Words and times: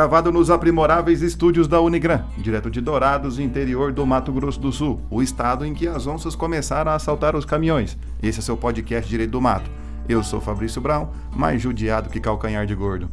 Gravado 0.00 0.32
nos 0.32 0.48
aprimoráveis 0.48 1.20
estúdios 1.20 1.68
da 1.68 1.78
Unigran, 1.78 2.24
direto 2.38 2.70
de 2.70 2.80
Dourados, 2.80 3.38
interior 3.38 3.92
do 3.92 4.06
Mato 4.06 4.32
Grosso 4.32 4.58
do 4.58 4.72
Sul, 4.72 4.98
o 5.10 5.20
estado 5.20 5.62
em 5.62 5.74
que 5.74 5.86
as 5.86 6.06
onças 6.06 6.34
começaram 6.34 6.90
a 6.90 6.94
assaltar 6.94 7.36
os 7.36 7.44
caminhões. 7.44 7.98
Esse 8.22 8.38
é 8.38 8.42
seu 8.42 8.56
podcast 8.56 9.06
Direito 9.06 9.32
do 9.32 9.42
Mato. 9.42 9.70
Eu 10.08 10.22
sou 10.22 10.40
Fabrício 10.40 10.80
Brown, 10.80 11.10
mais 11.36 11.60
judiado 11.60 12.08
que 12.08 12.18
calcanhar 12.18 12.64
de 12.64 12.74
gordo. 12.74 13.10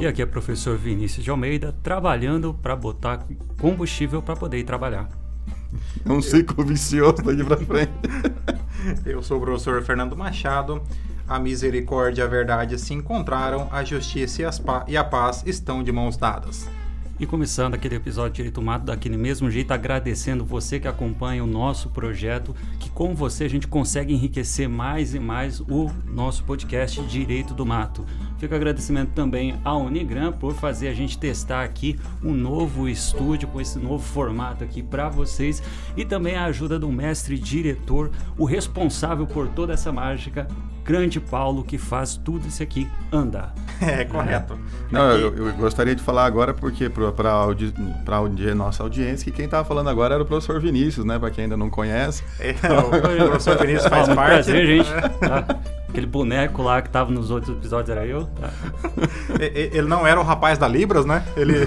E 0.00 0.06
aqui 0.06 0.20
é 0.20 0.24
o 0.24 0.28
professor 0.28 0.76
Vinícius 0.76 1.22
de 1.22 1.30
Almeida, 1.30 1.76
trabalhando 1.80 2.54
para 2.54 2.74
botar 2.74 3.24
combustível 3.60 4.20
para 4.20 4.34
poder 4.34 4.58
ir 4.58 4.64
trabalhar. 4.64 5.08
É 6.04 6.10
um 6.10 6.20
ciclo 6.20 6.64
vicioso 6.64 7.22
daqui 7.22 7.44
para 7.44 7.56
frente. 7.58 7.92
Eu 9.06 9.22
sou 9.22 9.38
o 9.38 9.40
professor 9.40 9.80
Fernando 9.84 10.16
Machado. 10.16 10.82
A 11.30 11.38
misericórdia 11.38 12.22
e 12.22 12.24
a 12.24 12.28
verdade 12.28 12.76
se 12.76 12.92
encontraram, 12.92 13.68
a 13.70 13.84
justiça 13.84 14.42
e, 14.88 14.96
a 14.96 15.04
paz 15.04 15.44
estão 15.46 15.80
de 15.80 15.92
mãos 15.92 16.16
dadas. 16.16 16.68
E 17.20 17.24
começando 17.24 17.74
aquele 17.74 17.94
episódio 17.94 18.32
Direito 18.32 18.60
Mato 18.60 18.86
daquele 18.86 19.16
mesmo 19.16 19.48
jeito, 19.48 19.70
agradecendo 19.70 20.44
você 20.44 20.80
que 20.80 20.88
acompanha 20.88 21.44
o 21.44 21.46
nosso 21.46 21.88
projeto, 21.90 22.52
que 22.80 22.90
com 22.90 23.14
você 23.14 23.44
a 23.44 23.48
gente 23.48 23.68
consegue 23.68 24.12
enriquecer 24.12 24.68
mais 24.68 25.14
e 25.14 25.20
mais 25.20 25.60
o 25.60 25.88
nosso 26.04 26.42
podcast 26.42 27.00
Direito 27.02 27.54
do 27.54 27.64
Mato. 27.64 28.04
Fica 28.40 28.56
agradecimento 28.56 29.10
também 29.10 29.60
à 29.62 29.76
Unigram 29.76 30.32
por 30.32 30.54
fazer 30.54 30.88
a 30.88 30.94
gente 30.94 31.18
testar 31.18 31.62
aqui 31.62 32.00
um 32.24 32.32
novo 32.32 32.88
estúdio 32.88 33.46
com 33.46 33.60
esse 33.60 33.78
novo 33.78 34.02
formato 34.02 34.64
aqui 34.64 34.82
para 34.82 35.10
vocês 35.10 35.62
e 35.94 36.06
também 36.06 36.36
a 36.36 36.46
ajuda 36.46 36.78
do 36.78 36.90
mestre 36.90 37.38
diretor, 37.38 38.10
o 38.38 38.46
responsável 38.46 39.26
por 39.26 39.46
toda 39.48 39.74
essa 39.74 39.92
mágica, 39.92 40.48
grande 40.82 41.20
Paulo, 41.20 41.62
que 41.62 41.76
faz 41.76 42.16
tudo 42.16 42.48
isso 42.48 42.62
aqui 42.62 42.88
andar. 43.12 43.54
É, 43.80 44.04
correto. 44.04 44.58
Não, 44.90 45.10
eu, 45.12 45.34
eu, 45.34 45.52
gostaria 45.54 45.94
de 45.94 46.02
falar 46.02 46.26
agora 46.26 46.52
porque 46.52 46.90
para 46.90 47.32
audi 47.32 47.72
a 48.50 48.54
nossa 48.54 48.82
audiência 48.82 49.24
que 49.24 49.30
quem 49.30 49.46
estava 49.46 49.66
falando 49.66 49.88
agora 49.88 50.16
era 50.16 50.22
o 50.22 50.26
professor 50.26 50.60
Vinícius, 50.60 51.06
né? 51.06 51.18
Para 51.18 51.30
quem 51.30 51.44
ainda 51.44 51.56
não 51.56 51.70
conhece. 51.70 52.22
É, 52.38 52.50
o 52.50 53.28
professor 53.30 53.56
Vinícius 53.56 53.88
faz 53.88 54.06
ah, 54.10 54.14
parte. 54.14 54.32
Prazer, 54.32 54.66
gente. 54.66 54.90
Tá? 55.20 55.46
Aquele 55.90 56.06
boneco 56.06 56.62
lá 56.62 56.80
que 56.80 56.88
tava 56.88 57.10
nos 57.10 57.32
outros 57.32 57.56
episódios 57.56 57.90
era 57.90 58.06
eu. 58.06 58.26
Tá. 58.26 58.50
Ele 59.40 59.88
não 59.88 60.06
era 60.06 60.20
o 60.20 60.22
rapaz 60.22 60.56
da 60.56 60.68
Libras, 60.68 61.04
né? 61.04 61.24
Ele. 61.36 61.66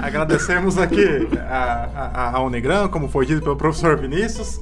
Agradecemos 0.00 0.78
aqui 0.78 1.28
a, 1.48 1.88
a, 2.14 2.36
a 2.36 2.42
Unigram, 2.44 2.88
como 2.88 3.08
foi 3.08 3.26
dito 3.26 3.42
pelo 3.42 3.56
professor 3.56 3.96
Vinícius. 3.96 4.60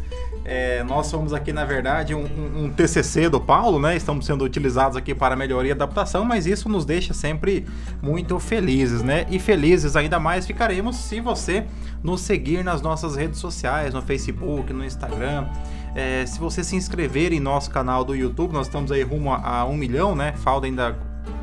É, 0.51 0.83
nós 0.83 1.09
somos 1.09 1.35
aqui, 1.35 1.53
na 1.53 1.67
verdade, 1.67 2.15
um, 2.15 2.25
um, 2.57 2.71
TCC 2.71 3.29
do 3.29 3.39
Paulo, 3.39 3.79
né? 3.79 3.95
Estamos 3.95 4.25
sendo 4.25 4.43
utilizados 4.47 4.97
aqui 4.97 5.15
para 5.15 5.37
melhoria 5.37 5.69
e 5.69 5.73
adaptação, 5.73 6.25
mas 6.25 6.47
isso 6.47 6.71
nos 6.71 6.87
deixa 6.87 7.13
sempre 7.13 7.67
muito 8.01 8.39
felizes, 8.41 9.03
né? 9.03 9.27
E 9.29 9.39
felizes 9.39 9.95
ainda 9.95 10.19
mais 10.19 10.47
ficaremos 10.47 10.97
se 10.97 11.21
você 11.21 11.67
nos 12.03 12.23
seguir 12.23 12.65
nas 12.65 12.81
nossas 12.81 13.15
redes 13.15 13.39
sociais, 13.39 13.93
no 13.93 14.01
Facebook, 14.01 14.73
no 14.73 14.83
Instagram. 14.83 15.47
É, 15.95 16.25
se 16.25 16.41
você 16.41 16.65
se 16.65 16.75
inscrever 16.75 17.31
em 17.35 17.41
nosso 17.41 17.71
canal 17.71 18.03
do 18.03 18.15
YouTube, 18.15 18.55
nós 18.55 18.69
estamos 18.69 18.91
aí 18.91 19.03
rumo 19.03 19.31
a, 19.31 19.59
a 19.59 19.65
um 19.67 19.77
milhão, 19.77 20.17
né? 20.17 20.33
Falta 20.33 20.67
ainda 20.67 20.97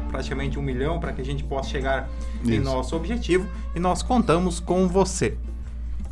praticamente 0.09 0.57
um 0.57 0.63
milhão 0.63 0.99
para 0.99 1.13
que 1.13 1.21
a 1.21 1.25
gente 1.25 1.43
possa 1.43 1.69
chegar 1.69 2.09
Isso. 2.41 2.51
em 2.51 2.59
nosso 2.59 2.95
objetivo 2.95 3.47
e 3.75 3.79
nós 3.79 4.01
contamos 4.01 4.59
com 4.59 4.87
você. 4.87 5.37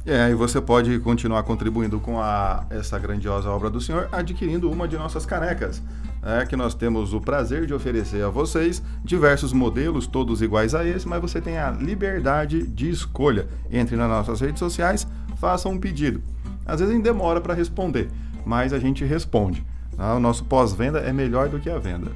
É, 0.06 0.30
e 0.30 0.34
você 0.34 0.60
pode 0.60 1.00
continuar 1.00 1.44
contribuindo 1.44 1.98
com 1.98 2.20
a, 2.20 2.66
essa 2.70 3.00
grandiosa 3.00 3.50
obra 3.50 3.70
do 3.70 3.80
Senhor 3.80 4.10
adquirindo 4.12 4.70
uma 4.70 4.86
de 4.86 4.98
nossas 4.98 5.26
canecas. 5.26 5.82
É 6.22 6.46
que 6.46 6.58
nós 6.58 6.74
temos 6.74 7.14
o 7.14 7.22
prazer 7.22 7.66
de 7.66 7.74
oferecer 7.74 8.22
a 8.24 8.30
vocês 8.30 8.84
diversos 9.04 9.54
modelos, 9.54 10.06
todos 10.06 10.42
iguais 10.42 10.76
a 10.76 10.86
esse, 10.86 11.08
mas 11.08 11.22
você 11.22 11.40
tem 11.40 11.58
a 11.58 11.72
liberdade 11.72 12.68
de 12.68 12.90
escolha. 12.90 13.48
Entre 13.72 13.96
nas 13.96 14.10
nossas 14.10 14.42
redes 14.42 14.60
sociais, 14.60 15.08
faça 15.38 15.70
um 15.70 15.80
pedido. 15.80 16.22
Às 16.66 16.82
vezes 16.82 17.02
demora 17.02 17.40
para 17.40 17.54
responder, 17.54 18.10
mas 18.46 18.74
a 18.74 18.80
gente 18.80 19.06
responde. 19.06 19.66
Tá? 19.96 20.16
O 20.16 20.20
nosso 20.20 20.44
pós-venda 20.44 21.00
é 21.00 21.14
melhor 21.14 21.48
do 21.48 21.60
que 21.60 21.70
a 21.70 21.80
venda. 21.80 22.12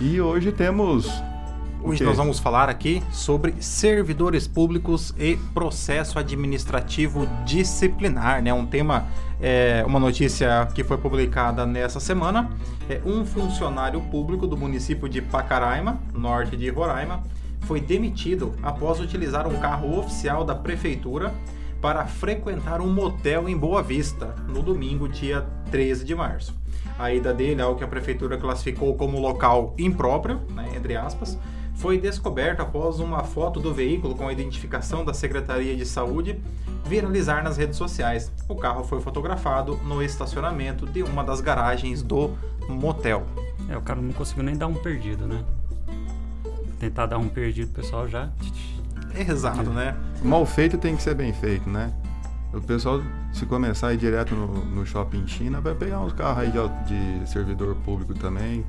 E 0.00 0.20
hoje 0.20 0.50
temos 0.50 1.08
Hoje 1.80 2.02
nós 2.02 2.16
vamos 2.16 2.40
falar 2.40 2.68
aqui 2.68 3.02
sobre 3.12 3.54
servidores 3.62 4.48
públicos 4.48 5.14
e 5.16 5.36
processo 5.54 6.18
administrativo 6.18 7.26
disciplinar, 7.44 8.42
né? 8.42 8.52
Um 8.52 8.66
tema, 8.66 9.06
é, 9.40 9.84
uma 9.86 10.00
notícia 10.00 10.68
que 10.74 10.82
foi 10.82 10.98
publicada 10.98 11.64
nessa 11.64 12.00
semana. 12.00 12.50
É, 12.90 13.00
um 13.06 13.24
funcionário 13.24 14.00
público 14.00 14.46
do 14.46 14.56
município 14.56 15.08
de 15.08 15.22
Pacaraima, 15.22 16.00
norte 16.12 16.56
de 16.56 16.68
Roraima, 16.68 17.22
foi 17.60 17.80
demitido 17.80 18.54
após 18.60 18.98
utilizar 18.98 19.46
um 19.46 19.58
carro 19.60 19.98
oficial 19.98 20.44
da 20.44 20.56
prefeitura 20.56 21.32
para 21.80 22.04
frequentar 22.06 22.80
um 22.80 22.92
motel 22.92 23.48
em 23.48 23.56
Boa 23.56 23.82
Vista 23.82 24.34
no 24.48 24.62
domingo, 24.62 25.08
dia 25.08 25.46
13 25.70 26.04
de 26.04 26.14
março. 26.14 26.54
A 26.98 27.14
ida 27.14 27.32
dele 27.32 27.62
ao 27.62 27.76
que 27.76 27.84
a 27.84 27.88
prefeitura 27.88 28.36
classificou 28.36 28.96
como 28.96 29.20
local 29.20 29.74
impróprio, 29.78 30.40
né, 30.50 30.68
entre 30.74 30.96
aspas, 30.96 31.38
foi 31.78 31.96
descoberto 31.96 32.60
após 32.60 32.98
uma 32.98 33.22
foto 33.22 33.60
do 33.60 33.72
veículo 33.72 34.14
com 34.14 34.26
a 34.26 34.32
identificação 34.32 35.04
da 35.04 35.14
Secretaria 35.14 35.76
de 35.76 35.86
Saúde 35.86 36.40
viralizar 36.84 37.42
nas 37.42 37.56
redes 37.56 37.76
sociais. 37.76 38.32
O 38.48 38.56
carro 38.56 38.82
foi 38.82 39.00
fotografado 39.00 39.76
no 39.84 40.02
estacionamento 40.02 40.86
de 40.86 41.04
uma 41.04 41.22
das 41.22 41.40
garagens 41.40 42.02
do 42.02 42.36
motel. 42.68 43.24
É, 43.68 43.76
o 43.76 43.80
cara 43.80 44.00
não 44.00 44.12
conseguiu 44.12 44.42
nem 44.42 44.56
dar 44.56 44.66
um 44.66 44.74
perdido, 44.74 45.26
né? 45.26 45.44
Tentar 46.80 47.06
dar 47.06 47.18
um 47.18 47.28
perdido, 47.28 47.70
o 47.70 47.74
pessoal 47.74 48.08
já. 48.08 48.28
Exato, 49.14 49.70
né? 49.70 49.96
Mal 50.22 50.44
feito 50.44 50.78
tem 50.78 50.96
que 50.96 51.02
ser 51.02 51.14
bem 51.14 51.32
feito, 51.32 51.70
né? 51.70 51.92
O 52.52 52.60
pessoal, 52.60 53.00
se 53.32 53.46
começar 53.46 53.88
a 53.88 53.94
ir 53.94 53.98
direto 53.98 54.34
no, 54.34 54.64
no 54.64 54.86
shopping 54.86 55.26
China, 55.28 55.60
vai 55.60 55.74
pegar 55.74 56.00
uns 56.00 56.12
carros 56.12 56.42
aí 56.42 56.50
de, 56.50 57.20
de 57.20 57.30
servidor 57.30 57.76
público 57.76 58.14
também 58.14 58.64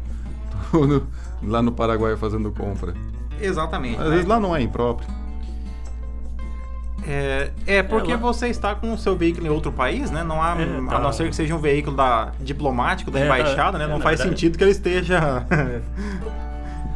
lá 1.44 1.62
no 1.62 1.72
Paraguai 1.72 2.16
fazendo 2.16 2.52
compra. 2.52 2.94
Exatamente. 3.40 4.00
Às 4.00 4.06
né? 4.06 4.10
vezes 4.10 4.26
lá 4.26 4.40
não 4.40 4.56
é 4.56 4.62
impróprio. 4.62 5.08
É, 7.08 7.52
é 7.66 7.84
porque 7.84 8.12
é, 8.12 8.18
você 8.18 8.50
está 8.50 8.76
com 8.76 8.94
o 8.94 8.98
seu 8.98 9.16
veículo 9.16 9.48
em 9.48 9.50
outro 9.50 9.72
país, 9.72 10.12
né? 10.12 10.24
Não 10.24 10.42
há, 10.42 10.56
é, 10.60 10.66
tá. 10.88 10.98
a 10.98 11.00
não 11.00 11.12
ser 11.12 11.30
que 11.30 11.36
seja 11.36 11.56
um 11.56 11.60
veículo 11.60 11.96
da, 11.96 12.32
diplomático 12.40 13.10
da 13.10 13.20
é, 13.20 13.26
embaixada, 13.26 13.78
né? 13.78 13.86
É, 13.86 13.88
não 13.88 14.00
faz 14.00 14.20
verdade. 14.20 14.30
sentido 14.40 14.58
que 14.58 14.64
ele 14.64 14.72
esteja. 14.72 15.46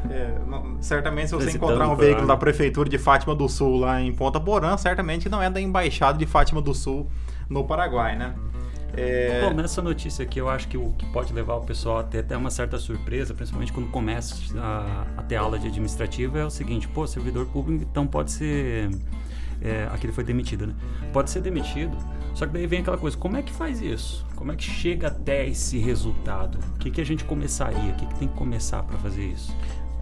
É, 0.09 0.37
não, 0.45 0.77
certamente, 0.79 1.29
se 1.29 1.35
você 1.35 1.49
encontrar 1.49 1.87
um 1.87 1.95
veículo 1.95 2.27
da 2.27 2.37
prefeitura 2.37 2.87
de 2.87 2.99
Fátima 2.99 3.33
do 3.33 3.49
Sul 3.49 3.79
lá 3.79 3.99
em 3.99 4.13
Ponta 4.13 4.39
Porã, 4.39 4.77
certamente 4.77 5.27
não 5.27 5.41
é 5.41 5.49
da 5.49 5.59
embaixada 5.59 6.19
de 6.19 6.25
Fátima 6.27 6.61
do 6.61 6.71
Sul 6.71 7.09
no 7.49 7.63
Paraguai, 7.63 8.15
né? 8.15 8.35
É... 8.95 9.41
Bom, 9.41 9.53
nessa 9.53 9.81
notícia 9.81 10.23
aqui 10.23 10.39
eu 10.39 10.47
acho 10.47 10.67
que 10.67 10.77
o 10.77 10.91
que 10.91 11.05
pode 11.07 11.33
levar 11.33 11.55
o 11.55 11.61
pessoal 11.61 11.99
a 11.99 12.03
ter 12.03 12.19
até 12.19 12.37
uma 12.37 12.51
certa 12.51 12.77
surpresa, 12.77 13.33
principalmente 13.33 13.73
quando 13.73 13.89
começa 13.89 14.35
a, 14.59 15.05
a 15.17 15.23
ter 15.23 15.35
aula 15.35 15.57
de 15.57 15.67
administrativa, 15.67 16.39
é 16.39 16.45
o 16.45 16.49
seguinte, 16.49 16.87
pô, 16.87 17.07
servidor 17.07 17.45
público 17.47 17.83
então 17.89 18.05
pode 18.05 18.31
ser. 18.31 18.91
É, 19.61 19.87
aquele 19.91 20.11
foi 20.11 20.23
demitido, 20.23 20.67
né? 20.67 20.75
Pode 21.13 21.29
ser 21.29 21.41
demitido, 21.41 21.97
só 22.33 22.45
que 22.45 22.51
daí 22.51 22.67
vem 22.67 22.81
aquela 22.81 22.97
coisa, 22.97 23.15
como 23.15 23.37
é 23.37 23.41
que 23.41 23.51
faz 23.51 23.81
isso? 23.81 24.25
Como 24.35 24.51
é 24.51 24.55
que 24.55 24.63
chega 24.63 25.07
até 25.07 25.47
esse 25.47 25.77
resultado? 25.77 26.59
O 26.75 26.79
que, 26.79 26.91
que 26.91 26.99
a 26.99 27.05
gente 27.05 27.23
começaria? 27.23 27.93
O 27.93 27.95
que, 27.95 28.05
que 28.05 28.15
tem 28.15 28.27
que 28.27 28.35
começar 28.35 28.83
para 28.83 28.97
fazer 28.97 29.23
isso? 29.23 29.55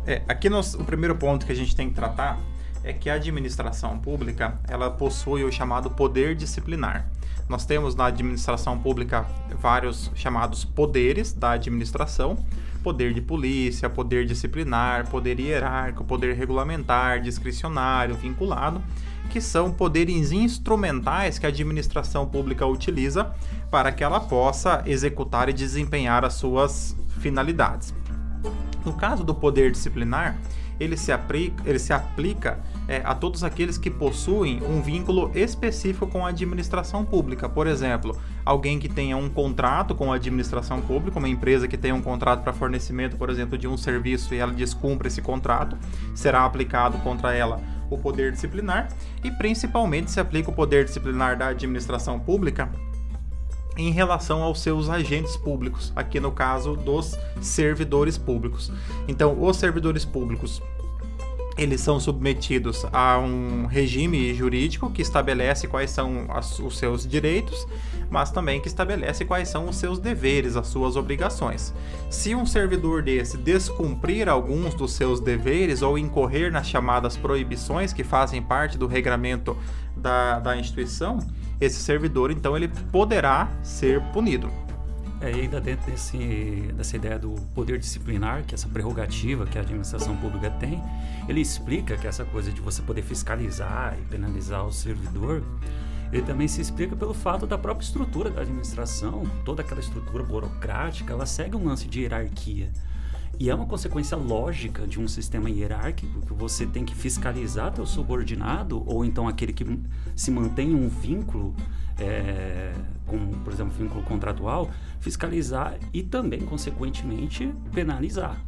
É, 0.05 0.23
aqui 0.27 0.49
nós, 0.49 0.73
o 0.73 0.83
primeiro 0.83 1.15
ponto 1.15 1.45
que 1.45 1.51
a 1.51 1.55
gente 1.55 1.75
tem 1.75 1.89
que 1.89 1.93
tratar 1.93 2.39
é 2.83 2.91
que 2.91 3.09
a 3.09 3.13
administração 3.13 3.99
pública 3.99 4.59
ela 4.67 4.89
possui 4.89 5.43
o 5.43 5.51
chamado 5.51 5.91
poder 5.91 6.35
disciplinar. 6.35 7.07
Nós 7.51 7.65
temos 7.65 7.95
na 7.95 8.05
administração 8.05 8.79
pública 8.79 9.27
vários 9.59 10.09
chamados 10.15 10.63
poderes 10.63 11.33
da 11.33 11.51
administração: 11.51 12.37
poder 12.81 13.13
de 13.13 13.19
polícia, 13.19 13.89
poder 13.89 14.25
disciplinar, 14.25 15.09
poder 15.09 15.37
hierárquico, 15.37 16.05
poder 16.05 16.33
regulamentar, 16.33 17.19
discricionário, 17.19 18.15
vinculado, 18.15 18.81
que 19.29 19.41
são 19.41 19.69
poderes 19.69 20.31
instrumentais 20.31 21.37
que 21.37 21.45
a 21.45 21.49
administração 21.49 22.25
pública 22.25 22.65
utiliza 22.65 23.35
para 23.69 23.91
que 23.91 24.01
ela 24.01 24.21
possa 24.21 24.81
executar 24.85 25.49
e 25.49 25.53
desempenhar 25.53 26.23
as 26.23 26.35
suas 26.35 26.95
finalidades. 27.19 27.93
No 28.85 28.93
caso 28.93 29.25
do 29.25 29.35
poder 29.35 29.71
disciplinar, 29.71 30.37
ele 30.81 30.97
se 30.97 31.11
aplica, 31.11 31.63
ele 31.63 31.77
se 31.77 31.93
aplica 31.93 32.59
é, 32.87 33.01
a 33.05 33.13
todos 33.13 33.43
aqueles 33.43 33.77
que 33.77 33.89
possuem 33.89 34.61
um 34.63 34.81
vínculo 34.81 35.31
específico 35.35 36.07
com 36.07 36.25
a 36.25 36.29
administração 36.29 37.05
pública. 37.05 37.47
Por 37.47 37.67
exemplo, 37.67 38.19
alguém 38.43 38.79
que 38.79 38.89
tenha 38.89 39.15
um 39.15 39.29
contrato 39.29 39.93
com 39.93 40.11
a 40.11 40.15
administração 40.15 40.81
pública, 40.81 41.19
uma 41.19 41.29
empresa 41.29 41.67
que 41.67 41.77
tenha 41.77 41.93
um 41.93 42.01
contrato 42.01 42.41
para 42.41 42.51
fornecimento, 42.51 43.15
por 43.15 43.29
exemplo, 43.29 43.59
de 43.59 43.67
um 43.67 43.77
serviço 43.77 44.33
e 44.33 44.39
ela 44.39 44.51
descumpre 44.51 45.07
esse 45.07 45.21
contrato, 45.21 45.77
será 46.15 46.45
aplicado 46.45 46.97
contra 46.99 47.31
ela 47.31 47.61
o 47.87 47.97
poder 47.97 48.31
disciplinar 48.31 48.87
e 49.23 49.29
principalmente 49.29 50.09
se 50.09 50.19
aplica 50.19 50.49
o 50.49 50.53
poder 50.53 50.85
disciplinar 50.85 51.37
da 51.37 51.49
administração 51.49 52.19
pública 52.19 52.71
em 53.77 53.91
relação 53.91 54.41
aos 54.41 54.61
seus 54.61 54.89
agentes 54.89 55.37
públicos, 55.37 55.91
aqui 55.95 56.19
no 56.19 56.31
caso 56.31 56.75
dos 56.75 57.17
servidores 57.39 58.17
públicos. 58.17 58.71
Então, 59.07 59.41
os 59.41 59.57
servidores 59.57 60.05
públicos 60.05 60.61
eles 61.57 61.81
são 61.81 61.99
submetidos 61.99 62.85
a 62.91 63.19
um 63.19 63.65
regime 63.65 64.33
jurídico 64.33 64.89
que 64.89 65.01
estabelece 65.01 65.67
quais 65.67 65.91
são 65.91 66.25
as, 66.29 66.57
os 66.59 66.77
seus 66.77 67.05
direitos, 67.05 67.67
mas 68.09 68.31
também 68.31 68.59
que 68.59 68.67
estabelece 68.67 69.25
quais 69.25 69.49
são 69.49 69.67
os 69.67 69.75
seus 69.75 69.99
deveres, 69.99 70.55
as 70.55 70.67
suas 70.67 70.95
obrigações. 70.95 71.73
Se 72.09 72.33
um 72.33 72.45
servidor 72.45 73.03
desse 73.03 73.37
descumprir 73.37 74.29
alguns 74.29 74.73
dos 74.73 74.93
seus 74.93 75.19
deveres 75.19 75.81
ou 75.81 75.97
incorrer 75.97 76.51
nas 76.51 76.67
chamadas 76.67 77.17
proibições 77.17 77.93
que 77.93 78.03
fazem 78.03 78.41
parte 78.41 78.77
do 78.77 78.87
regramento 78.87 79.55
da, 79.95 80.39
da 80.39 80.57
instituição, 80.57 81.19
esse 81.61 81.79
servidor 81.79 82.31
então 82.31 82.57
ele 82.57 82.67
poderá 82.91 83.49
ser 83.63 84.01
punido. 84.11 84.51
É, 85.21 85.27
ainda 85.27 85.61
dentro 85.61 85.91
desse, 85.91 86.17
dessa 86.75 86.95
ideia 86.95 87.19
do 87.19 87.35
poder 87.53 87.77
disciplinar, 87.77 88.43
que 88.43 88.55
é 88.55 88.55
essa 88.55 88.67
prerrogativa 88.67 89.45
que 89.45 89.55
a 89.55 89.61
administração 89.61 90.17
pública 90.17 90.49
tem, 90.49 90.81
ele 91.29 91.39
explica 91.39 91.95
que 91.95 92.07
essa 92.07 92.25
coisa 92.25 92.51
de 92.51 92.59
você 92.59 92.81
poder 92.81 93.03
fiscalizar 93.03 93.95
e 94.01 94.05
penalizar 94.05 94.65
o 94.65 94.73
servidor, 94.73 95.43
ele 96.11 96.23
também 96.23 96.47
se 96.47 96.59
explica 96.59 96.95
pelo 96.95 97.13
fato 97.13 97.45
da 97.45 97.55
própria 97.55 97.85
estrutura 97.85 98.31
da 98.31 98.41
administração, 98.41 99.23
toda 99.45 99.61
aquela 99.61 99.79
estrutura 99.79 100.23
burocrática, 100.23 101.13
ela 101.13 101.27
segue 101.27 101.55
um 101.55 101.65
lance 101.65 101.87
de 101.87 102.01
hierarquia. 102.01 102.71
E 103.41 103.49
é 103.49 103.55
uma 103.55 103.65
consequência 103.65 104.15
lógica 104.15 104.85
de 104.85 104.99
um 104.99 105.07
sistema 105.07 105.49
hierárquico 105.49 106.21
que 106.21 106.31
você 106.31 106.63
tem 106.63 106.85
que 106.85 106.93
fiscalizar 106.93 107.73
teu 107.73 107.87
subordinado 107.87 108.83
ou 108.85 109.03
então 109.03 109.27
aquele 109.27 109.51
que 109.51 109.65
se 110.15 110.29
mantém 110.29 110.75
um 110.75 110.87
vínculo, 110.87 111.55
é, 111.99 112.71
como 113.07 113.35
por 113.37 113.51
exemplo 113.51 113.73
vínculo 113.73 114.03
contratual, 114.03 114.69
fiscalizar 114.99 115.75
e 115.91 116.03
também 116.03 116.41
consequentemente 116.41 117.51
penalizar. 117.73 118.39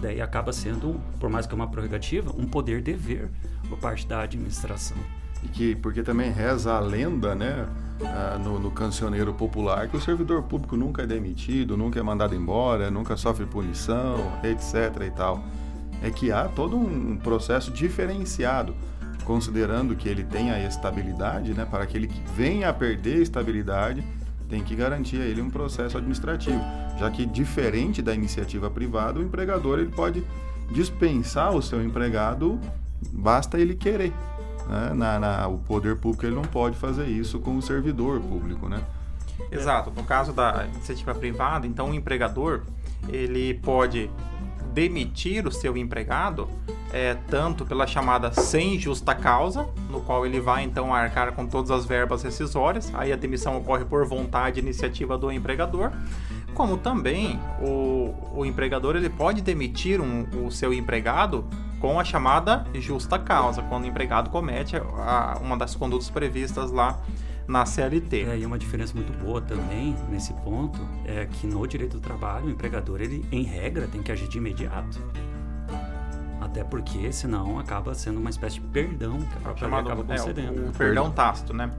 Daí 0.00 0.18
acaba 0.18 0.50
sendo, 0.50 0.98
por 1.20 1.28
mais 1.28 1.46
que 1.46 1.52
é 1.52 1.54
uma 1.54 1.68
prerrogativa, 1.68 2.32
um 2.34 2.46
poder 2.46 2.80
dever 2.80 3.28
por 3.68 3.78
parte 3.78 4.06
da 4.06 4.22
administração. 4.22 4.96
E 5.42 5.48
que, 5.48 5.76
porque 5.76 6.02
também 6.02 6.30
reza 6.30 6.72
a 6.72 6.80
lenda, 6.80 7.34
né, 7.34 7.68
ah, 8.04 8.38
no, 8.42 8.58
no 8.58 8.70
cancioneiro 8.70 9.34
popular, 9.34 9.88
que 9.88 9.96
o 9.96 10.00
servidor 10.00 10.42
público 10.44 10.76
nunca 10.76 11.02
é 11.02 11.06
demitido, 11.06 11.76
nunca 11.76 11.98
é 11.98 12.02
mandado 12.02 12.34
embora, 12.34 12.90
nunca 12.90 13.16
sofre 13.16 13.44
punição, 13.46 14.16
etc. 14.42 15.02
e 15.06 15.10
tal. 15.10 15.42
É 16.02 16.10
que 16.10 16.30
há 16.30 16.44
todo 16.44 16.76
um 16.76 17.16
processo 17.16 17.72
diferenciado, 17.72 18.74
considerando 19.24 19.96
que 19.96 20.08
ele 20.08 20.22
tem 20.22 20.50
a 20.50 20.64
estabilidade, 20.64 21.52
né, 21.52 21.66
para 21.68 21.82
aquele 21.82 22.06
que 22.06 22.22
venha 22.34 22.68
a 22.68 22.72
perder 22.72 23.18
a 23.18 23.22
estabilidade, 23.22 24.04
tem 24.48 24.62
que 24.62 24.74
garantir 24.74 25.20
a 25.20 25.24
ele 25.24 25.42
um 25.42 25.50
processo 25.50 25.98
administrativo, 25.98 26.60
já 26.98 27.10
que 27.10 27.26
diferente 27.26 28.00
da 28.00 28.14
iniciativa 28.14 28.70
privada, 28.70 29.18
o 29.18 29.22
empregador 29.22 29.78
ele 29.78 29.90
pode 29.90 30.24
dispensar 30.70 31.54
o 31.54 31.60
seu 31.60 31.82
empregado, 31.82 32.58
basta 33.12 33.58
ele 33.58 33.74
querer. 33.74 34.12
Né? 34.68 34.92
Na, 34.94 35.18
na, 35.18 35.48
o 35.48 35.58
poder 35.58 35.96
público 35.96 36.26
ele 36.26 36.34
não 36.34 36.42
pode 36.42 36.76
fazer 36.76 37.06
isso 37.06 37.38
com 37.40 37.56
o 37.56 37.62
servidor 37.62 38.20
público, 38.20 38.68
né? 38.68 38.80
Exato. 39.50 39.90
No 39.90 40.04
caso 40.04 40.32
da 40.32 40.66
iniciativa 40.74 41.14
privada, 41.14 41.66
então 41.66 41.90
o 41.90 41.94
empregador 41.94 42.62
ele 43.08 43.54
pode 43.54 44.10
demitir 44.72 45.46
o 45.46 45.50
seu 45.50 45.76
empregado 45.76 46.48
é, 46.92 47.14
tanto 47.28 47.64
pela 47.64 47.86
chamada 47.86 48.32
sem 48.32 48.78
justa 48.78 49.14
causa, 49.14 49.68
no 49.90 50.00
qual 50.00 50.24
ele 50.24 50.40
vai 50.40 50.62
então 50.62 50.94
arcar 50.94 51.32
com 51.32 51.46
todas 51.46 51.70
as 51.70 51.84
verbas 51.84 52.22
rescisórias, 52.22 52.92
aí 52.94 53.12
a 53.12 53.16
demissão 53.16 53.56
ocorre 53.56 53.84
por 53.84 54.06
vontade 54.06 54.60
e 54.60 54.62
iniciativa 54.62 55.18
do 55.18 55.30
empregador, 55.30 55.92
como 56.58 56.76
também 56.76 57.38
o, 57.62 58.12
o 58.34 58.44
empregador 58.44 58.96
ele 58.96 59.08
pode 59.08 59.40
demitir 59.42 60.00
um, 60.00 60.26
o 60.44 60.50
seu 60.50 60.74
empregado 60.74 61.46
com 61.80 62.00
a 62.00 62.04
chamada 62.04 62.66
justa 62.74 63.16
causa, 63.16 63.62
quando 63.62 63.84
o 63.84 63.86
empregado 63.86 64.28
comete 64.28 64.76
a, 64.76 65.38
uma 65.40 65.56
das 65.56 65.76
condutas 65.76 66.10
previstas 66.10 66.72
lá 66.72 67.00
na 67.46 67.64
CLT. 67.64 68.22
É, 68.22 68.38
e 68.40 68.44
uma 68.44 68.58
diferença 68.58 68.92
muito 68.92 69.12
boa 69.24 69.40
também 69.40 69.94
nesse 70.10 70.34
ponto 70.34 70.80
é 71.04 71.26
que 71.26 71.46
no 71.46 71.64
direito 71.64 71.98
do 71.98 72.00
trabalho 72.00 72.46
o 72.46 72.50
empregador 72.50 73.00
ele 73.00 73.24
em 73.30 73.44
regra 73.44 73.86
tem 73.86 74.02
que 74.02 74.10
agir 74.10 74.26
de 74.26 74.38
imediato. 74.38 75.00
Até 76.50 76.64
porque, 76.64 77.12
senão, 77.12 77.58
acaba 77.58 77.94
sendo 77.94 78.18
uma 78.18 78.30
espécie 78.30 78.54
de 78.54 78.62
perdão 78.62 79.18
que 79.18 79.36
a 79.36 79.40
própria 79.40 79.64
Chamado, 79.66 79.86
acaba 79.86 80.02
concedendo. 80.02 80.62
É, 80.62 80.64
o, 80.64 80.68
o 80.70 80.72
perdão 80.72 81.10
tácito, 81.10 81.52
né? 81.52 81.70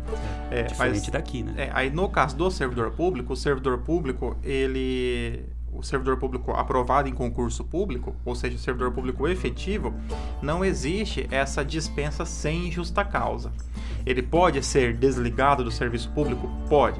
É, 0.51 0.59
é 0.59 0.63
diferente 0.63 1.05
mas, 1.05 1.09
daqui, 1.09 1.43
né? 1.43 1.53
É, 1.57 1.71
aí, 1.73 1.89
no 1.89 2.07
caso 2.07 2.37
do 2.37 2.51
servidor 2.51 2.91
público, 2.91 3.33
o 3.33 3.35
servidor 3.35 3.79
público, 3.79 4.37
ele 4.43 5.43
o 5.71 5.83
servidor 5.83 6.17
público 6.17 6.51
aprovado 6.51 7.07
em 7.07 7.13
concurso 7.13 7.63
público, 7.63 8.15
ou 8.25 8.35
seja, 8.35 8.55
o 8.55 8.59
servidor 8.59 8.91
público 8.91 9.27
efetivo, 9.27 9.93
não 10.41 10.65
existe 10.65 11.27
essa 11.31 11.63
dispensa 11.63 12.25
sem 12.25 12.71
justa 12.71 13.05
causa. 13.05 13.51
Ele 14.05 14.21
pode 14.21 14.61
ser 14.63 14.95
desligado 14.95 15.63
do 15.63 15.71
serviço 15.71 16.09
público? 16.11 16.49
Pode. 16.67 16.99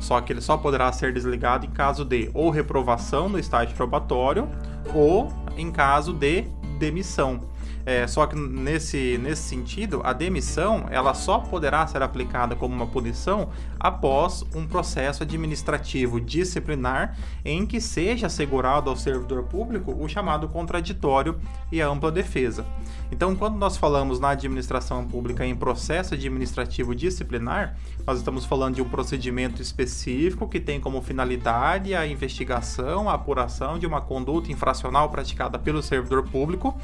Só 0.00 0.20
que 0.20 0.32
ele 0.32 0.40
só 0.40 0.56
poderá 0.56 0.90
ser 0.92 1.12
desligado 1.12 1.66
em 1.66 1.70
caso 1.70 2.04
de 2.04 2.30
ou 2.34 2.50
reprovação 2.50 3.28
no 3.28 3.38
estágio 3.38 3.74
probatório 3.74 4.48
ou 4.94 5.32
em 5.56 5.70
caso 5.70 6.12
de 6.12 6.44
demissão. 6.76 7.40
É, 7.86 8.04
só 8.08 8.26
que 8.26 8.34
nesse, 8.34 9.16
nesse 9.18 9.42
sentido, 9.42 10.00
a 10.02 10.12
demissão 10.12 10.86
ela 10.90 11.14
só 11.14 11.38
poderá 11.38 11.86
ser 11.86 12.02
aplicada 12.02 12.56
como 12.56 12.74
uma 12.74 12.88
punição 12.88 13.50
após 13.78 14.44
um 14.56 14.66
processo 14.66 15.22
administrativo 15.22 16.20
disciplinar 16.20 17.16
em 17.44 17.64
que 17.64 17.80
seja 17.80 18.26
assegurado 18.26 18.90
ao 18.90 18.96
servidor 18.96 19.44
público 19.44 19.96
o 19.96 20.08
chamado 20.08 20.48
contraditório 20.48 21.38
e 21.70 21.80
a 21.80 21.86
ampla 21.86 22.10
defesa. 22.10 22.66
Então, 23.12 23.36
quando 23.36 23.56
nós 23.56 23.76
falamos 23.76 24.18
na 24.18 24.30
administração 24.30 25.06
pública 25.06 25.46
em 25.46 25.54
processo 25.54 26.14
administrativo 26.14 26.92
disciplinar, 26.92 27.76
nós 28.04 28.18
estamos 28.18 28.44
falando 28.44 28.74
de 28.74 28.82
um 28.82 28.88
procedimento 28.88 29.62
específico 29.62 30.48
que 30.48 30.58
tem 30.58 30.80
como 30.80 31.00
finalidade 31.00 31.94
a 31.94 32.04
investigação, 32.04 33.08
a 33.08 33.14
apuração 33.14 33.78
de 33.78 33.86
uma 33.86 34.00
conduta 34.00 34.50
infracional 34.50 35.08
praticada 35.08 35.56
pelo 35.56 35.80
servidor 35.80 36.24
público 36.28 36.76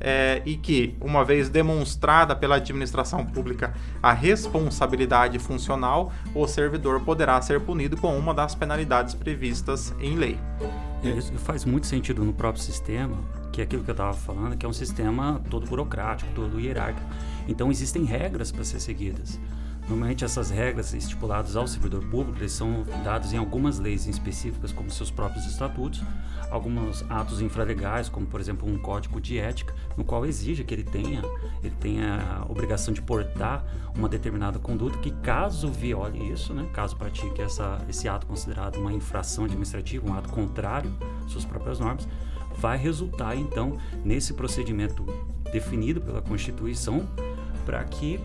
é, 0.00 0.42
e 0.44 0.56
que, 0.56 0.96
uma 1.00 1.24
vez 1.24 1.48
demonstrada 1.48 2.34
pela 2.36 2.56
administração 2.56 3.24
pública 3.24 3.74
a 4.02 4.12
responsabilidade 4.12 5.38
funcional, 5.38 6.12
o 6.34 6.46
servidor 6.46 7.00
poderá 7.00 7.40
ser 7.40 7.60
punido 7.60 7.96
com 7.96 8.16
uma 8.16 8.34
das 8.34 8.54
penalidades 8.54 9.14
previstas 9.14 9.94
em 10.00 10.16
lei. 10.16 10.38
Isso 11.02 11.32
faz 11.34 11.64
muito 11.64 11.86
sentido 11.86 12.24
no 12.24 12.32
próprio 12.32 12.62
sistema, 12.62 13.16
que 13.52 13.60
é 13.60 13.64
aquilo 13.64 13.84
que 13.84 13.90
eu 13.90 13.94
estava 13.94 14.14
falando, 14.14 14.56
que 14.56 14.64
é 14.64 14.68
um 14.68 14.72
sistema 14.72 15.40
todo 15.50 15.66
burocrático, 15.66 16.30
todo 16.34 16.58
hierárquico. 16.58 17.06
Então 17.46 17.70
existem 17.70 18.04
regras 18.04 18.50
para 18.50 18.64
ser 18.64 18.80
seguidas. 18.80 19.38
Normalmente 19.88 20.24
essas 20.24 20.50
regras 20.50 20.94
estipuladas 20.94 21.56
ao 21.56 21.66
servidor 21.66 22.02
público 22.06 22.48
são 22.48 22.84
dadas 23.04 23.34
em 23.34 23.36
algumas 23.36 23.78
leis 23.78 24.06
específicas, 24.06 24.72
como 24.72 24.90
seus 24.90 25.10
próprios 25.10 25.44
estatutos, 25.44 26.02
alguns 26.50 27.04
atos 27.10 27.42
infralegais, 27.42 28.08
como 28.08 28.26
por 28.26 28.40
exemplo 28.40 28.66
um 28.66 28.78
código 28.78 29.20
de 29.20 29.38
ética, 29.38 29.74
no 29.96 30.02
qual 30.02 30.24
exige 30.24 30.64
que 30.64 30.72
ele 30.72 30.84
tenha, 30.84 31.22
ele 31.62 31.74
tenha 31.80 32.18
a 32.40 32.50
obrigação 32.50 32.94
de 32.94 33.02
portar 33.02 33.62
uma 33.94 34.08
determinada 34.08 34.58
conduta 34.58 34.98
que 34.98 35.10
caso 35.10 35.68
viole 35.68 36.32
isso, 36.32 36.54
né, 36.54 36.66
caso 36.72 36.96
pratique 36.96 37.42
essa, 37.42 37.78
esse 37.88 38.08
ato 38.08 38.26
considerado 38.26 38.76
uma 38.76 38.92
infração 38.92 39.44
administrativa, 39.44 40.08
um 40.08 40.14
ato 40.14 40.30
contrário 40.30 40.90
às 41.26 41.32
suas 41.32 41.44
próprias 41.44 41.78
normas, 41.78 42.08
vai 42.56 42.78
resultar 42.78 43.36
então 43.36 43.76
nesse 44.04 44.32
procedimento 44.32 45.04
definido 45.52 46.00
pela 46.00 46.22
Constituição 46.22 47.06
para 47.66 47.82
que 47.84 48.20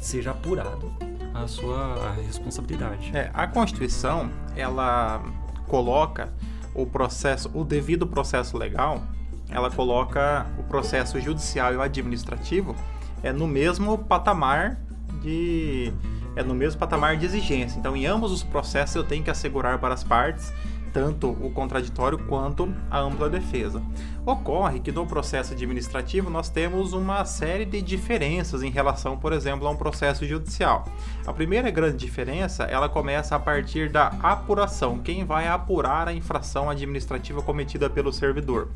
seja 0.00 0.32
apurado 0.32 0.92
a 1.34 1.46
sua 1.46 2.12
responsabilidade. 2.26 3.10
É, 3.14 3.30
a 3.32 3.46
Constituição, 3.46 4.30
ela 4.56 5.22
coloca 5.68 6.32
o 6.74 6.86
processo, 6.86 7.50
o 7.54 7.64
devido 7.64 8.06
processo 8.06 8.56
legal, 8.56 9.02
ela 9.48 9.70
coloca 9.70 10.46
o 10.58 10.62
processo 10.62 11.20
judicial 11.20 11.72
e 11.72 11.76
o 11.76 11.82
administrativo 11.82 12.74
é 13.22 13.32
no 13.32 13.46
mesmo 13.46 13.98
patamar 13.98 14.80
de 15.20 15.92
é 16.36 16.42
no 16.42 16.54
mesmo 16.54 16.78
patamar 16.78 17.16
de 17.16 17.26
exigência. 17.26 17.78
Então, 17.78 17.96
em 17.96 18.06
ambos 18.06 18.30
os 18.30 18.42
processos 18.42 18.94
eu 18.94 19.04
tenho 19.04 19.22
que 19.22 19.30
assegurar 19.30 19.78
para 19.78 19.92
as 19.92 20.04
partes 20.04 20.52
tanto 20.92 21.30
o 21.30 21.50
contraditório 21.50 22.18
quanto 22.18 22.72
a 22.90 22.98
ampla 22.98 23.28
defesa. 23.28 23.82
Ocorre 24.24 24.80
que 24.80 24.92
no 24.92 25.06
processo 25.06 25.52
administrativo 25.52 26.30
nós 26.30 26.48
temos 26.48 26.92
uma 26.92 27.24
série 27.24 27.64
de 27.64 27.80
diferenças 27.80 28.62
em 28.62 28.70
relação, 28.70 29.16
por 29.16 29.32
exemplo, 29.32 29.66
a 29.66 29.70
um 29.70 29.76
processo 29.76 30.26
judicial. 30.26 30.86
A 31.26 31.32
primeira 31.32 31.70
grande 31.70 31.96
diferença, 31.96 32.64
ela 32.64 32.88
começa 32.88 33.34
a 33.34 33.38
partir 33.38 33.90
da 33.90 34.08
apuração, 34.22 34.98
quem 34.98 35.24
vai 35.24 35.48
apurar 35.48 36.08
a 36.08 36.12
infração 36.12 36.68
administrativa 36.68 37.42
cometida 37.42 37.88
pelo 37.88 38.12
servidor. 38.12 38.68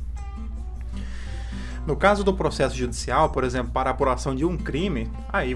No 1.87 1.97
caso 1.97 2.25
do 2.25 2.33
processo 2.33 2.75
judicial, 2.75 3.29
por 3.29 3.45
exemplo, 3.45 3.71
para 3.71 3.91
apuração 3.91 4.35
de 4.35 4.45
um 4.45 4.57
crime, 4.57 5.11
aí 5.31 5.55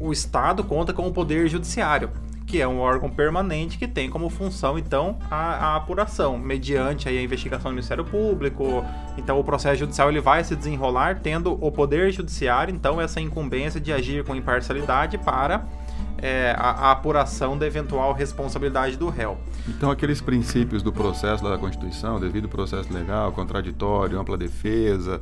o 0.00 0.10
Estado 0.10 0.64
conta 0.64 0.94
com 0.94 1.06
o 1.06 1.12
poder 1.12 1.46
judiciário 1.48 2.10
que 2.46 2.60
é 2.60 2.68
um 2.68 2.78
órgão 2.78 3.10
permanente 3.10 3.76
que 3.76 3.88
tem 3.88 4.08
como 4.08 4.30
função, 4.30 4.78
então, 4.78 5.18
a, 5.30 5.72
a 5.72 5.76
apuração, 5.76 6.38
mediante 6.38 7.08
aí, 7.08 7.18
a 7.18 7.22
investigação 7.22 7.70
do 7.70 7.74
Ministério 7.74 8.04
Público. 8.04 8.84
Então, 9.18 9.38
o 9.38 9.44
processo 9.44 9.80
judicial 9.80 10.08
ele 10.08 10.20
vai 10.20 10.44
se 10.44 10.54
desenrolar 10.54 11.20
tendo 11.20 11.52
o 11.52 11.72
Poder 11.72 12.12
Judiciário, 12.12 12.72
então, 12.72 13.00
essa 13.00 13.20
incumbência 13.20 13.80
de 13.80 13.92
agir 13.92 14.24
com 14.24 14.34
imparcialidade 14.34 15.18
para 15.18 15.66
é, 16.18 16.54
a, 16.56 16.70
a, 16.70 16.92
apuração 16.92 17.58
da 17.58 17.66
eventual 17.66 18.12
responsabilidade 18.12 18.96
do 18.96 19.08
réu. 19.08 19.36
Então, 19.68 19.90
aqueles 19.90 20.20
princípios 20.20 20.82
do 20.82 20.92
processo 20.92 21.42
da 21.42 21.58
Constituição, 21.58 22.20
devido 22.20 22.48
processo 22.48 22.92
legal, 22.92 23.32
contraditório, 23.32 24.18
ampla 24.18 24.36
defesa, 24.36 25.20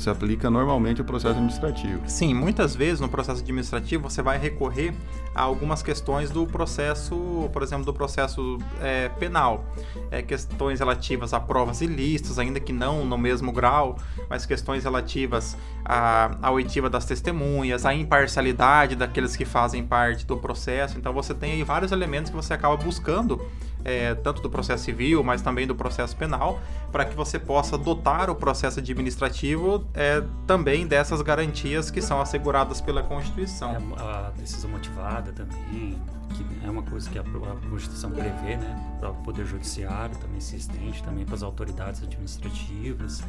se 0.00 0.10
aplica 0.10 0.50
normalmente 0.50 1.00
ao 1.00 1.06
processo 1.06 1.34
administrativo. 1.34 2.00
Sim, 2.06 2.34
muitas 2.34 2.74
vezes 2.74 3.00
no 3.00 3.08
processo 3.08 3.40
administrativo 3.40 4.08
você 4.08 4.22
vai 4.22 4.38
recorrer 4.38 4.94
a 5.34 5.42
algumas 5.42 5.82
questões 5.82 6.30
do 6.30 6.46
processo, 6.46 7.48
por 7.52 7.62
exemplo, 7.62 7.84
do 7.84 7.92
processo 7.92 8.58
é, 8.80 9.08
penal. 9.08 9.64
É, 10.10 10.22
questões 10.22 10.80
relativas 10.80 11.32
a 11.32 11.40
provas 11.40 11.80
ilícitas, 11.80 12.38
ainda 12.38 12.58
que 12.58 12.72
não 12.72 13.04
no 13.04 13.18
mesmo 13.18 13.52
grau, 13.52 13.96
mas 14.28 14.46
questões 14.46 14.84
relativas 14.84 15.56
à, 15.84 16.36
à 16.42 16.50
oitiva 16.50 16.90
das 16.90 17.04
testemunhas, 17.04 17.86
à 17.86 17.94
imparcialidade 17.94 18.96
daqueles 18.96 19.36
que 19.36 19.44
fazem 19.44 19.84
parte 19.84 20.26
do 20.26 20.36
processo. 20.36 20.98
Então 20.98 21.12
você 21.12 21.34
tem 21.34 21.52
aí 21.52 21.62
vários 21.62 21.92
elementos 21.92 22.30
que 22.30 22.36
você 22.36 22.54
acaba 22.54 22.76
buscando 22.76 23.40
é, 23.84 24.14
tanto 24.14 24.42
do 24.42 24.50
processo 24.50 24.84
civil, 24.84 25.22
mas 25.22 25.42
também 25.42 25.66
do 25.66 25.74
processo 25.74 26.16
penal, 26.16 26.60
para 26.90 27.04
que 27.04 27.14
você 27.14 27.38
possa 27.38 27.78
dotar 27.78 28.30
o 28.30 28.34
processo 28.34 28.78
administrativo 28.78 29.84
é, 29.94 30.22
também 30.46 30.86
dessas 30.86 31.22
garantias 31.22 31.90
que 31.90 32.00
são 32.00 32.20
asseguradas 32.20 32.80
pela 32.80 33.02
Constituição. 33.02 33.72
É, 33.72 34.02
a 34.02 34.32
decisão 34.36 34.70
motivada 34.70 35.32
também, 35.32 35.98
que 36.34 36.46
é 36.64 36.70
uma 36.70 36.82
coisa 36.82 37.08
que 37.08 37.18
a, 37.18 37.24
Constituição 37.68 38.10
prevê, 38.10 38.56
né, 38.56 38.96
para 38.98 39.10
o 39.10 39.14
Poder 39.16 39.46
Judiciário, 39.46 40.16
também 40.18 40.40
se 40.40 40.56
estende 40.56 41.02
também 41.02 41.24
para 41.24 41.34
as 41.34 41.42
autoridades 41.42 42.02
administrativas. 42.02 43.22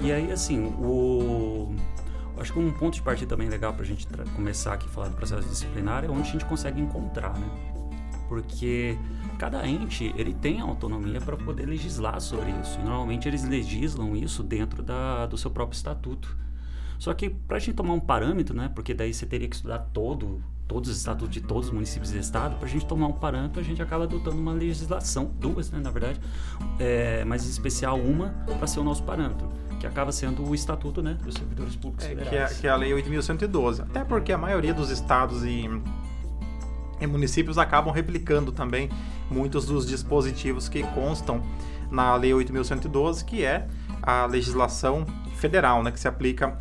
E 0.00 0.12
aí, 0.12 0.30
assim, 0.30 0.66
o 0.78 1.74
acho 2.40 2.52
que 2.52 2.58
um 2.58 2.70
ponto 2.70 2.94
de 2.94 3.02
partida 3.02 3.28
também 3.28 3.48
legal 3.48 3.72
para 3.72 3.82
a 3.82 3.86
gente 3.86 4.06
começar 4.34 4.74
aqui 4.74 4.86
a 4.86 4.90
falar 4.90 5.08
do 5.08 5.16
processo 5.16 5.48
disciplinar 5.48 6.04
é 6.04 6.08
onde 6.08 6.28
a 6.28 6.32
gente 6.32 6.44
consegue 6.44 6.80
encontrar, 6.80 7.36
né? 7.36 7.48
Porque 8.28 8.96
cada 9.38 9.66
ente 9.66 10.12
ele 10.16 10.34
tem 10.34 10.60
autonomia 10.60 11.20
para 11.20 11.36
poder 11.36 11.64
legislar 11.64 12.20
sobre 12.20 12.50
isso. 12.60 12.78
E 12.80 12.82
normalmente 12.82 13.28
eles 13.28 13.44
legislam 13.44 14.16
isso 14.16 14.42
dentro 14.42 14.82
da, 14.82 15.26
do 15.26 15.38
seu 15.38 15.50
próprio 15.50 15.76
estatuto. 15.76 16.36
Só 16.98 17.14
que 17.14 17.30
para 17.30 17.56
a 17.56 17.60
gente 17.60 17.74
tomar 17.74 17.94
um 17.94 18.00
parâmetro, 18.00 18.56
né, 18.56 18.70
porque 18.74 18.92
daí 18.92 19.14
você 19.14 19.24
teria 19.24 19.48
que 19.48 19.54
estudar 19.54 19.78
todo, 19.92 20.42
todos 20.66 20.90
os 20.90 20.96
estatutos 20.96 21.30
de 21.30 21.40
todos 21.40 21.68
os 21.68 21.72
municípios 21.72 22.12
e 22.12 22.18
estado, 22.18 22.56
para 22.56 22.66
a 22.66 22.68
gente 22.68 22.84
tomar 22.84 23.06
um 23.06 23.12
parâmetro, 23.12 23.60
a 23.60 23.62
gente 23.62 23.80
acaba 23.80 24.02
adotando 24.02 24.36
uma 24.36 24.52
legislação, 24.52 25.30
duas, 25.38 25.70
né, 25.70 25.78
na 25.78 25.90
verdade, 25.90 26.20
é, 26.80 27.24
mas 27.24 27.46
em 27.46 27.50
especial 27.50 28.00
uma 28.00 28.30
para 28.58 28.66
ser 28.66 28.80
o 28.80 28.84
nosso 28.84 29.04
parâmetro, 29.04 29.48
que 29.78 29.86
acaba 29.86 30.10
sendo 30.10 30.44
o 30.44 30.52
estatuto 30.56 31.00
né, 31.00 31.16
dos 31.22 31.34
servidores 31.34 31.76
públicos 31.76 32.04
é, 32.04 32.08
federais. 32.08 32.30
Que 32.30 32.56
é, 32.56 32.60
que 32.62 32.66
é 32.66 32.70
a 32.70 32.76
Lei 32.76 32.90
8.112. 32.90 33.82
Até 33.82 34.02
porque 34.02 34.32
a 34.32 34.38
maioria 34.38 34.74
dos 34.74 34.90
estados 34.90 35.44
e 35.44 35.68
e 37.00 37.06
municípios 37.06 37.58
acabam 37.58 37.92
replicando 37.92 38.52
também 38.52 38.88
muitos 39.30 39.66
dos 39.66 39.86
dispositivos 39.86 40.68
que 40.68 40.82
constam 40.82 41.42
na 41.90 42.14
Lei 42.16 42.32
8.112, 42.32 43.24
que 43.24 43.44
é 43.44 43.66
a 44.02 44.26
legislação 44.26 45.06
federal, 45.36 45.82
né, 45.82 45.90
que 45.90 46.00
se 46.00 46.08
aplica 46.08 46.58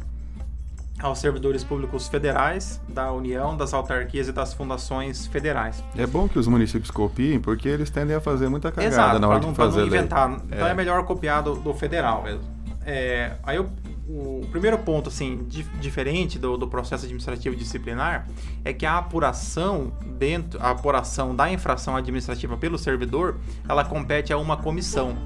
aos 1.00 1.20
servidores 1.20 1.64
públicos 1.64 2.08
federais, 2.08 2.82
da 2.90 3.12
União, 3.12 3.56
das 3.56 3.74
autarquias 3.74 4.28
e 4.28 4.32
das 4.32 4.54
fundações 4.54 5.28
federais. 5.28 5.84
É 5.96 6.08
bom 6.08 6.28
que 6.28 6.40
os 6.40 6.48
municípios 6.48 6.90
copiem, 6.90 7.40
porque 7.40 7.70
eles 7.70 7.90
tendem 7.90 8.16
a 8.16 8.20
fazer 8.20 8.50
muita 8.50 8.72
cagada 8.72 8.94
Exato, 8.94 9.20
na 9.20 9.28
hora 9.28 9.40
não, 9.40 9.52
de 9.52 9.56
fazer 9.56 9.82
não 9.82 9.88
inventar. 9.88 10.28
lei. 10.30 10.40
Então 10.48 10.68
é. 10.68 10.72
é 10.72 10.74
melhor 10.74 11.04
copiar 11.06 11.44
do, 11.44 11.56
do 11.56 11.74
federal 11.74 12.24
mesmo. 12.24 12.42
É, 12.84 13.34
aí 13.44 13.58
eu 13.58 13.70
o 14.10 14.48
primeiro 14.52 14.78
ponto, 14.78 15.10
assim, 15.10 15.46
diferente 15.82 16.40
do, 16.40 16.56
do, 16.56 16.66
processo 16.66 17.04
administrativo 17.04 17.56
disciplinar 17.56 18.26
é 18.64 18.72
que 18.72 18.86
a 18.86 18.98
apuração 18.98 19.92
dentro, 20.18 20.58
a 20.62 20.70
apuração 20.70 21.36
da 21.36 21.52
infração 21.52 21.96
administrativa 21.96 22.56
pelo 22.56 22.78
servidor, 22.78 23.36
ela 23.68 23.84
compete 23.84 24.32
a 24.32 24.38
uma 24.38 24.56
comissão. 24.56 25.18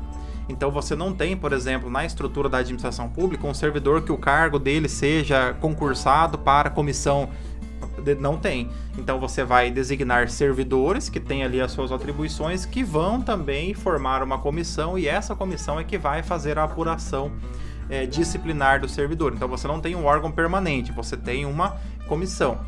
Então 0.49 0.71
você 0.71 0.95
não 0.95 1.13
tem, 1.13 1.37
por 1.37 1.53
exemplo, 1.53 1.91
na 1.91 2.03
estrutura 2.03 2.49
da 2.49 2.57
administração 2.57 3.07
pública, 3.07 3.45
um 3.45 3.53
servidor 3.53 4.01
que 4.01 4.11
o 4.11 4.17
cargo 4.17 4.57
dele 4.57 4.89
seja 4.89 5.53
concursado 5.61 6.39
para 6.39 6.69
comissão 6.69 7.29
não 8.19 8.35
tem. 8.35 8.67
Então 8.97 9.19
você 9.19 9.43
vai 9.43 9.69
designar 9.69 10.27
servidores 10.27 11.07
que 11.07 11.19
têm 11.19 11.43
ali 11.43 11.61
as 11.61 11.71
suas 11.71 11.91
atribuições 11.91 12.65
que 12.65 12.83
vão 12.83 13.21
também 13.21 13.75
formar 13.75 14.23
uma 14.23 14.39
comissão 14.39 14.97
e 14.97 15.07
essa 15.07 15.35
comissão 15.35 15.79
é 15.79 15.83
que 15.83 15.99
vai 15.99 16.23
fazer 16.23 16.57
a 16.57 16.63
apuração 16.63 17.31
é, 17.91 18.05
disciplinar 18.05 18.79
do 18.79 18.87
servidor. 18.89 19.33
Então 19.35 19.47
você 19.47 19.67
não 19.67 19.79
tem 19.79 19.95
um 19.95 20.05
órgão 20.05 20.31
permanente, 20.31 20.91
você 20.91 21.17
tem 21.17 21.45
uma 21.45 21.75
comissão. 22.07 22.59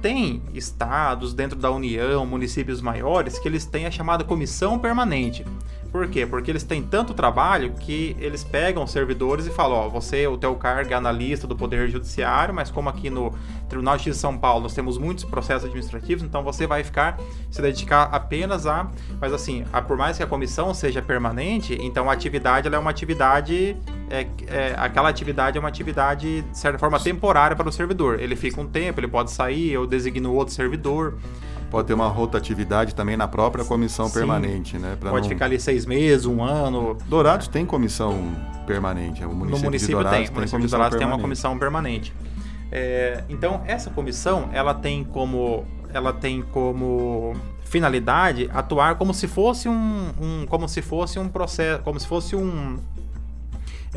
Tem 0.00 0.40
estados 0.54 1.34
dentro 1.34 1.58
da 1.58 1.70
União, 1.72 2.24
municípios 2.24 2.80
maiores, 2.80 3.38
que 3.38 3.48
eles 3.48 3.66
têm 3.66 3.84
a 3.84 3.90
chamada 3.90 4.22
comissão 4.22 4.78
permanente. 4.78 5.44
Por 5.92 6.08
quê? 6.08 6.26
Porque 6.26 6.50
eles 6.50 6.62
têm 6.62 6.82
tanto 6.82 7.14
trabalho 7.14 7.72
que 7.80 8.16
eles 8.18 8.44
pegam 8.44 8.86
servidores 8.86 9.46
e 9.46 9.50
falam, 9.50 9.78
ó, 9.78 9.88
você, 9.88 10.26
o 10.26 10.36
teu 10.36 10.54
cargo 10.54 10.92
é 10.92 10.94
analista 10.94 11.46
do 11.46 11.56
Poder 11.56 11.88
Judiciário, 11.88 12.54
mas 12.54 12.70
como 12.70 12.88
aqui 12.88 13.08
no 13.08 13.32
Tribunal 13.68 13.96
de 13.96 14.08
de 14.08 14.14
São 14.14 14.38
Paulo 14.38 14.62
nós 14.62 14.74
temos 14.74 14.96
muitos 14.96 15.24
processos 15.24 15.64
administrativos, 15.64 16.24
então 16.24 16.42
você 16.42 16.66
vai 16.66 16.82
ficar, 16.82 17.18
se 17.50 17.60
dedicar 17.60 18.04
apenas 18.12 18.66
a... 18.66 18.90
Mas 19.20 19.32
assim, 19.32 19.64
a, 19.72 19.82
por 19.82 19.96
mais 19.96 20.16
que 20.16 20.22
a 20.22 20.26
comissão 20.26 20.72
seja 20.72 21.02
permanente, 21.02 21.78
então 21.80 22.08
a 22.08 22.12
atividade 22.12 22.68
é 22.68 22.78
uma 22.78 22.90
atividade... 22.90 23.76
É, 24.10 24.26
é, 24.46 24.74
aquela 24.78 25.08
atividade 25.10 25.58
é 25.58 25.60
uma 25.60 25.68
atividade, 25.68 26.42
de 26.42 26.58
certa 26.58 26.78
forma, 26.78 26.98
temporária 26.98 27.54
para 27.54 27.68
o 27.68 27.72
servidor. 27.72 28.18
Ele 28.20 28.34
fica 28.34 28.58
um 28.60 28.66
tempo, 28.66 29.00
ele 29.00 29.08
pode 29.08 29.30
sair, 29.30 29.72
eu 29.72 29.86
designo 29.86 30.32
outro 30.32 30.54
servidor 30.54 31.18
pode 31.70 31.88
ter 31.88 31.94
uma 31.94 32.08
rotatividade 32.08 32.94
também 32.94 33.16
na 33.16 33.28
própria 33.28 33.64
comissão 33.64 34.06
Sim. 34.08 34.14
permanente, 34.14 34.78
né? 34.78 34.96
Pra 34.98 35.10
pode 35.10 35.24
não... 35.24 35.28
ficar 35.28 35.46
ali 35.46 35.60
seis 35.60 35.86
meses, 35.86 36.26
um 36.26 36.42
ano. 36.42 36.96
Dourados 37.06 37.48
tem 37.48 37.64
comissão 37.66 38.32
permanente. 38.66 39.24
O 39.24 39.28
município, 39.28 39.56
no 39.56 39.64
município 39.64 39.94
Dourados 39.96 40.18
tem. 40.18 40.28
O 40.28 40.34
município 40.34 40.64
de 40.64 40.70
Dourados 40.70 40.98
tem 40.98 41.06
uma 41.06 41.18
comissão 41.18 41.58
permanente. 41.58 42.12
É, 42.70 43.24
então 43.28 43.62
essa 43.66 43.90
comissão 43.90 44.50
ela 44.52 44.74
tem 44.74 45.02
como 45.02 45.64
ela 45.92 46.12
tem 46.12 46.42
como 46.42 47.34
finalidade 47.64 48.50
atuar 48.52 48.96
como 48.96 49.14
se 49.14 49.26
fosse 49.26 49.68
um, 49.68 50.10
um 50.20 50.46
como 50.46 50.68
se 50.68 50.82
fosse 50.82 51.18
um 51.18 51.28
processo 51.28 51.82
como 51.82 51.98
se 51.98 52.06
fosse 52.06 52.36
um 52.36 52.76
é, 52.76 52.97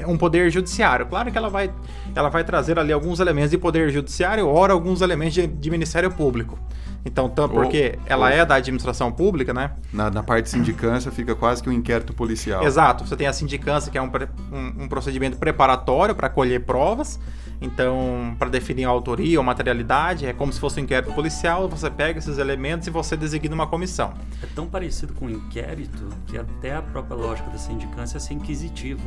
um 0.07 0.17
poder 0.17 0.49
judiciário. 0.49 1.05
Claro 1.05 1.31
que 1.31 1.37
ela 1.37 1.49
vai, 1.49 1.71
ela 2.15 2.29
vai 2.29 2.43
trazer 2.43 2.79
ali 2.79 2.93
alguns 2.93 3.19
elementos 3.19 3.51
de 3.51 3.57
poder 3.57 3.89
judiciário, 3.91 4.47
ora 4.47 4.73
alguns 4.73 5.01
elementos 5.01 5.33
de, 5.33 5.47
de 5.47 5.69
Ministério 5.69 6.11
Público. 6.11 6.57
Então, 7.03 7.27
porque 7.29 7.97
ou, 7.97 8.03
ela 8.05 8.27
ou, 8.27 8.31
é 8.31 8.45
da 8.45 8.55
administração 8.55 9.11
pública, 9.11 9.53
né? 9.53 9.71
Na, 9.91 10.11
na, 10.11 10.21
parte 10.21 10.45
de 10.45 10.49
sindicância 10.51 11.11
fica 11.11 11.33
quase 11.33 11.61
que 11.61 11.69
um 11.69 11.73
inquérito 11.73 12.13
policial. 12.13 12.63
Exato. 12.63 13.05
Você 13.05 13.15
tem 13.15 13.25
a 13.25 13.33
sindicância, 13.33 13.91
que 13.91 13.97
é 13.97 14.01
um, 14.01 14.11
um, 14.51 14.83
um 14.83 14.87
procedimento 14.87 15.37
preparatório 15.37 16.13
para 16.13 16.29
colher 16.29 16.63
provas. 16.63 17.19
Então, 17.59 18.35
para 18.37 18.49
definir 18.49 18.85
a 18.85 18.89
autoria 18.89 19.39
ou 19.39 19.43
materialidade, 19.43 20.25
é 20.25 20.33
como 20.33 20.51
se 20.51 20.59
fosse 20.59 20.79
um 20.79 20.83
inquérito 20.83 21.11
policial. 21.13 21.67
Você 21.69 21.89
pega 21.89 22.19
esses 22.19 22.37
elementos 22.37 22.87
e 22.87 22.91
você 22.91 23.17
designa 23.17 23.53
uma 23.53 23.67
comissão. 23.67 24.13
É 24.41 24.47
tão 24.53 24.67
parecido 24.67 25.13
com 25.13 25.25
um 25.25 25.29
inquérito 25.29 26.09
que 26.27 26.37
até 26.37 26.75
a 26.75 26.81
própria 26.81 27.15
lógica 27.15 27.49
da 27.49 27.57
sindicância 27.57 28.17
é 28.17 28.19
ser 28.19 28.35
inquisitivo 28.35 29.01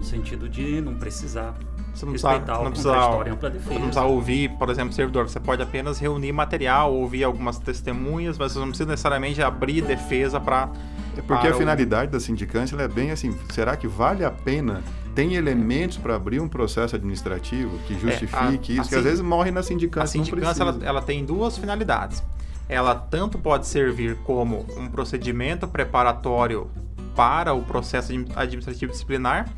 no 0.00 0.04
sentido 0.04 0.48
de 0.48 0.80
não 0.80 0.94
precisar 0.94 1.54
você 1.94 2.06
não 2.06 2.12
precisa, 2.12 2.38
não 2.38 2.70
precisa, 2.70 2.94
não 2.94 3.80
precisa 3.80 4.04
ouvir, 4.04 4.48
por 4.50 4.70
exemplo, 4.70 4.92
servidor. 4.92 5.28
Você 5.28 5.40
pode 5.40 5.60
apenas 5.60 5.98
reunir 5.98 6.32
material, 6.32 6.94
ouvir 6.94 7.24
algumas 7.24 7.58
testemunhas, 7.58 8.38
mas 8.38 8.52
você 8.52 8.58
não 8.60 8.68
precisa 8.68 8.88
necessariamente 8.88 9.42
abrir 9.42 9.82
defesa 9.82 10.40
para. 10.40 10.70
É 11.16 11.20
porque 11.20 11.48
a 11.48 11.54
finalidade 11.54 12.08
o... 12.08 12.12
da 12.12 12.20
sindicância 12.20 12.76
é 12.76 12.88
bem 12.88 13.10
assim: 13.10 13.36
será 13.50 13.76
que 13.76 13.88
vale 13.88 14.24
a 14.24 14.30
pena? 14.30 14.82
Tem 15.14 15.34
elementos 15.34 15.98
para 15.98 16.14
abrir 16.14 16.40
um 16.40 16.48
processo 16.48 16.94
administrativo 16.94 17.76
que 17.86 17.98
justifique 17.98 18.76
é, 18.76 18.78
a, 18.78 18.82
isso, 18.82 18.82
a, 18.82 18.88
que 18.88 18.94
às 18.94 19.02
vezes 19.02 19.20
morre 19.20 19.50
na 19.50 19.62
sindicância. 19.62 20.20
A 20.20 20.24
sindicância 20.24 20.62
ela, 20.62 20.78
ela 20.82 21.02
tem 21.02 21.24
duas 21.24 21.58
finalidades. 21.58 22.22
Ela 22.68 22.94
tanto 22.94 23.36
pode 23.36 23.66
servir 23.66 24.16
como 24.18 24.64
um 24.76 24.86
procedimento 24.86 25.66
preparatório 25.66 26.70
para 27.16 27.52
o 27.52 27.62
processo 27.62 28.12
administrativo 28.36 28.92
disciplinar, 28.92 29.48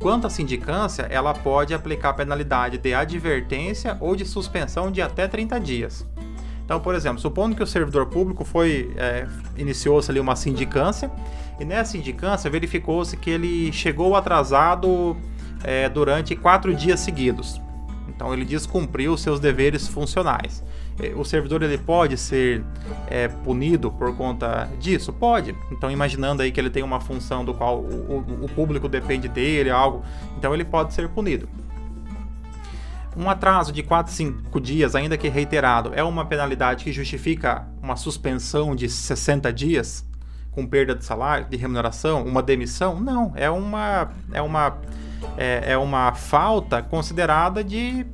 Quanto 0.00 0.26
à 0.26 0.30
sindicância, 0.30 1.02
ela 1.10 1.34
pode 1.34 1.74
aplicar 1.74 2.12
penalidade 2.14 2.78
de 2.78 2.94
advertência 2.94 3.96
ou 4.00 4.14
de 4.14 4.24
suspensão 4.24 4.92
de 4.92 5.02
até 5.02 5.26
30 5.26 5.58
dias. 5.58 6.06
Então, 6.64 6.78
por 6.78 6.94
exemplo, 6.94 7.18
supondo 7.18 7.56
que 7.56 7.62
o 7.62 7.66
servidor 7.66 8.06
público 8.06 8.44
foi 8.44 8.92
é, 8.96 9.26
iniciou-se 9.56 10.10
ali 10.10 10.20
uma 10.20 10.36
sindicância 10.36 11.10
e 11.58 11.64
nessa 11.64 11.92
sindicância 11.92 12.48
verificou-se 12.50 13.16
que 13.16 13.30
ele 13.30 13.72
chegou 13.72 14.14
atrasado 14.14 15.16
é, 15.64 15.88
durante 15.88 16.36
quatro 16.36 16.74
dias 16.74 17.00
seguidos. 17.00 17.60
Então, 18.06 18.32
ele 18.32 18.44
descumpriu 18.44 19.16
seus 19.16 19.40
deveres 19.40 19.88
funcionais. 19.88 20.62
É, 21.00 21.12
o 21.14 21.24
servidor 21.24 21.62
ele 21.62 21.78
pode 21.78 22.16
ser 22.16 22.64
é, 23.06 23.28
punido 23.28 23.90
por 23.90 24.16
conta 24.16 24.68
disso? 24.80 25.12
Pode. 25.12 25.54
Então, 25.70 25.90
imaginando 25.90 26.42
aí 26.42 26.50
que 26.50 26.58
ele 26.58 26.70
tem 26.70 26.82
uma 26.82 27.00
função 27.00 27.44
do 27.44 27.54
qual 27.54 27.78
o, 27.78 28.24
o, 28.40 28.44
o 28.44 28.48
público 28.48 28.88
depende 28.88 29.28
dele, 29.28 29.70
algo, 29.70 30.04
então 30.36 30.52
ele 30.52 30.64
pode 30.64 30.92
ser 30.92 31.08
punido. 31.08 31.48
Um 33.16 33.28
atraso 33.28 33.72
de 33.72 33.82
4, 33.82 34.12
5 34.12 34.60
dias, 34.60 34.94
ainda 34.94 35.16
que 35.16 35.28
reiterado, 35.28 35.92
é 35.94 36.02
uma 36.04 36.24
penalidade 36.24 36.84
que 36.84 36.92
justifica 36.92 37.66
uma 37.82 37.96
suspensão 37.96 38.76
de 38.76 38.88
60 38.88 39.52
dias 39.52 40.06
com 40.52 40.66
perda 40.66 40.94
de 40.94 41.04
salário, 41.04 41.46
de 41.48 41.56
remuneração, 41.56 42.24
uma 42.24 42.42
demissão? 42.42 42.98
Não, 43.00 43.32
é 43.34 43.48
uma 43.50 44.10
é 44.32 44.42
uma 44.42 44.78
é, 45.36 45.72
é 45.72 45.78
uma 45.78 46.12
falta 46.14 46.82
considerada 46.82 47.62
de 47.62 48.06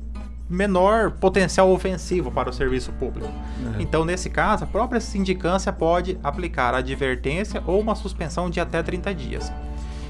menor 0.49 1.11
potencial 1.11 1.71
ofensivo 1.71 2.31
para 2.31 2.49
o 2.49 2.53
serviço 2.53 2.91
público. 2.93 3.27
Uhum. 3.27 3.75
Então, 3.79 4.05
nesse 4.05 4.29
caso, 4.29 4.63
a 4.63 4.67
própria 4.67 5.01
sindicância 5.01 5.73
pode 5.73 6.19
aplicar 6.23 6.75
advertência 6.75 7.63
ou 7.65 7.79
uma 7.79 7.95
suspensão 7.95 8.49
de 8.49 8.59
até 8.59 8.83
30 8.83 9.13
dias. 9.13 9.51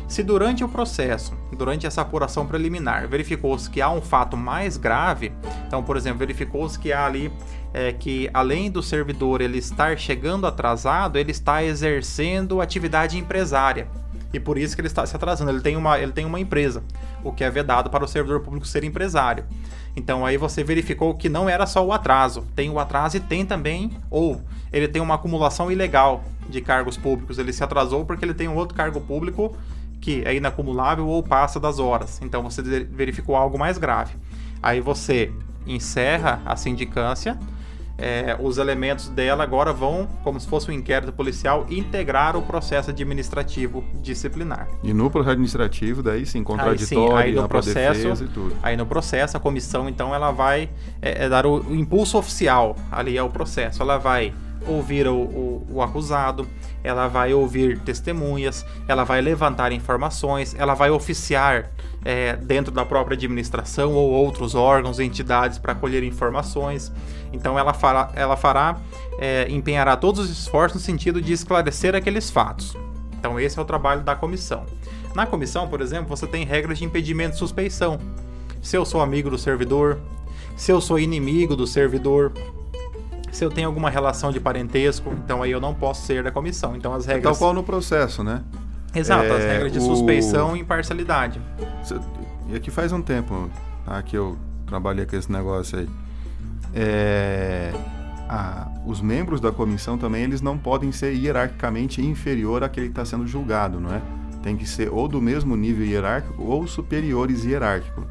Se 0.07 0.21
durante 0.21 0.63
o 0.63 0.69
processo, 0.69 1.33
durante 1.57 1.87
essa 1.87 2.01
apuração 2.01 2.45
preliminar, 2.45 3.07
verificou-se 3.07 3.69
que 3.69 3.81
há 3.81 3.89
um 3.89 4.01
fato 4.01 4.37
mais 4.37 4.77
grave, 4.77 5.31
então, 5.65 5.81
por 5.81 5.97
exemplo, 5.97 6.19
verificou-se 6.19 6.77
que 6.77 6.93
há 6.93 7.05
ali 7.05 7.31
é, 7.73 7.91
que 7.91 8.29
além 8.33 8.69
do 8.69 8.83
servidor 8.83 9.41
ele 9.41 9.57
estar 9.57 9.97
chegando 9.97 10.45
atrasado, 10.45 11.17
ele 11.17 11.31
está 11.31 11.63
exercendo 11.63 12.61
atividade 12.61 13.17
empresária 13.17 13.87
e 14.31 14.39
por 14.39 14.57
isso 14.57 14.75
que 14.75 14.81
ele 14.81 14.87
está 14.87 15.05
se 15.05 15.15
atrasando. 15.15 15.49
Ele 15.49 15.61
tem 15.61 15.75
uma, 15.75 15.97
ele 15.97 16.11
tem 16.11 16.25
uma 16.25 16.39
empresa, 16.39 16.83
o 17.23 17.31
que 17.31 17.43
é 17.43 17.49
vedado 17.49 17.89
para 17.89 18.03
o 18.03 18.07
servidor 18.07 18.41
público 18.41 18.67
ser 18.67 18.83
empresário. 18.83 19.45
Então 19.95 20.25
aí 20.25 20.37
você 20.37 20.63
verificou 20.63 21.13
que 21.13 21.29
não 21.29 21.47
era 21.47 21.65
só 21.65 21.85
o 21.85 21.93
atraso, 21.93 22.45
tem 22.55 22.69
o 22.69 22.79
atraso 22.79 23.17
e 23.17 23.19
tem 23.19 23.45
também, 23.45 23.91
ou 24.09 24.41
ele 24.71 24.87
tem 24.87 25.01
uma 25.01 25.15
acumulação 25.15 25.71
ilegal 25.71 26.23
de 26.49 26.59
cargos 26.61 26.97
públicos. 26.97 27.37
Ele 27.37 27.53
se 27.53 27.63
atrasou 27.63 28.05
porque 28.05 28.25
ele 28.25 28.33
tem 28.33 28.47
um 28.47 28.55
outro 28.55 28.75
cargo 28.75 28.99
público 28.99 29.55
que 30.01 30.21
é 30.25 30.35
inacumulável 30.35 31.07
ou 31.07 31.23
passa 31.23 31.59
das 31.59 31.79
horas. 31.79 32.19
Então 32.21 32.43
você 32.43 32.61
verificou 32.61 33.35
algo 33.35 33.57
mais 33.57 33.77
grave. 33.77 34.15
Aí 34.61 34.81
você 34.81 35.31
encerra 35.65 36.41
a 36.45 36.55
sindicância 36.55 37.39
é, 37.97 38.35
os 38.39 38.57
elementos 38.57 39.09
dela 39.09 39.43
agora 39.43 39.71
vão, 39.71 40.07
como 40.23 40.39
se 40.39 40.47
fosse 40.47 40.69
um 40.69 40.73
inquérito 40.73 41.13
policial, 41.13 41.65
integrar 41.69 42.35
o 42.35 42.41
processo 42.41 42.89
administrativo 42.89 43.83
disciplinar. 44.01 44.67
E 44.83 44.93
no 44.93 45.09
processo 45.09 45.31
administrativo, 45.31 46.03
daí 46.03 46.25
sim, 46.25 46.43
contraditório, 46.43 47.15
aí, 47.15 47.23
sim, 47.23 47.29
aí 47.29 47.41
no 47.41 47.47
processo, 47.47 48.23
e 48.23 48.27
tudo. 48.27 48.55
Aí 48.61 48.77
no 48.77 48.85
processo, 48.85 49.37
a 49.37 49.39
comissão, 49.39 49.87
então, 49.87 50.13
ela 50.13 50.31
vai 50.31 50.69
é, 51.01 51.25
é 51.25 51.29
dar 51.29 51.45
o, 51.45 51.61
o 51.61 51.75
impulso 51.75 52.17
oficial 52.17 52.75
ali 52.91 53.17
ao 53.17 53.29
processo. 53.29 53.81
Ela 53.81 53.97
vai 53.97 54.33
ouvir 54.67 55.07
o, 55.07 55.15
o, 55.15 55.67
o, 55.69 55.81
acusado, 55.81 56.47
ela 56.83 57.07
vai 57.07 57.33
ouvir 57.33 57.79
testemunhas, 57.79 58.65
ela 58.87 59.03
vai 59.03 59.21
levantar 59.21 59.71
informações, 59.71 60.55
ela 60.57 60.73
vai 60.73 60.89
oficiar 60.89 61.71
é, 62.03 62.35
dentro 62.35 62.71
da 62.71 62.85
própria 62.85 63.15
administração 63.15 63.93
ou 63.93 64.09
outros 64.11 64.55
órgãos, 64.55 64.99
entidades 64.99 65.57
para 65.57 65.73
colher 65.75 66.03
informações. 66.03 66.91
Então 67.31 67.57
ela 67.57 67.73
fará, 67.73 68.11
ela 68.15 68.35
fará 68.35 68.79
é, 69.19 69.47
empenhará 69.49 69.95
todos 69.95 70.21
os 70.21 70.29
esforços 70.29 70.81
no 70.81 70.85
sentido 70.85 71.21
de 71.21 71.33
esclarecer 71.33 71.95
aqueles 71.95 72.29
fatos. 72.29 72.75
Então 73.17 73.39
esse 73.39 73.57
é 73.57 73.61
o 73.61 73.65
trabalho 73.65 74.01
da 74.01 74.15
comissão. 74.15 74.65
Na 75.15 75.25
comissão, 75.25 75.67
por 75.67 75.81
exemplo, 75.81 76.07
você 76.07 76.27
tem 76.27 76.45
regras 76.45 76.77
de 76.77 76.85
impedimento 76.85 77.31
de 77.31 77.39
suspeição. 77.39 77.99
Se 78.61 78.77
eu 78.77 78.85
sou 78.85 79.01
amigo 79.01 79.29
do 79.29 79.37
servidor, 79.37 79.99
se 80.55 80.71
eu 80.71 80.79
sou 80.79 80.97
inimigo 80.97 81.55
do 81.55 81.67
servidor, 81.67 82.31
se 83.35 83.43
eu 83.43 83.49
tenho 83.49 83.67
alguma 83.67 83.89
relação 83.89 84.31
de 84.31 84.39
parentesco, 84.39 85.13
então 85.25 85.43
aí 85.43 85.51
eu 85.51 85.59
não 85.59 85.73
posso 85.73 86.05
ser 86.05 86.23
da 86.23 86.31
comissão. 86.31 86.73
Então 86.73 86.93
as 86.93 87.05
regras. 87.05 87.23
Tal 87.23 87.35
qual 87.35 87.53
no 87.53 87.63
processo, 87.63 88.23
né? 88.23 88.41
Exato, 88.95 89.25
é, 89.25 89.31
as 89.31 89.43
regras 89.43 89.73
de 89.73 89.81
suspeição 89.81 90.53
o... 90.53 90.55
e 90.55 90.61
imparcialidade. 90.61 91.41
E 92.47 92.55
aqui 92.55 92.71
faz 92.71 92.93
um 92.93 93.01
tempo 93.01 93.49
tá, 93.85 94.01
que 94.01 94.15
eu 94.15 94.37
trabalhei 94.65 95.05
com 95.05 95.17
esse 95.17 95.29
negócio 95.29 95.79
aí. 95.79 95.89
É, 96.73 97.73
a, 98.29 98.71
os 98.85 99.01
membros 99.01 99.41
da 99.41 99.51
comissão 99.51 99.97
também 99.97 100.23
eles 100.23 100.39
não 100.39 100.57
podem 100.57 100.93
ser 100.93 101.13
hierarquicamente 101.13 102.01
inferior 102.01 102.63
àquele 102.63 102.85
que 102.85 102.93
está 102.93 103.03
sendo 103.03 103.27
julgado, 103.27 103.81
não 103.81 103.93
é? 103.93 104.01
Tem 104.41 104.55
que 104.55 104.65
ser 104.65 104.89
ou 104.89 105.09
do 105.09 105.21
mesmo 105.21 105.57
nível 105.57 105.85
hierárquico 105.85 106.41
ou 106.41 106.65
superiores 106.65 107.43
hierárquico. 107.43 108.07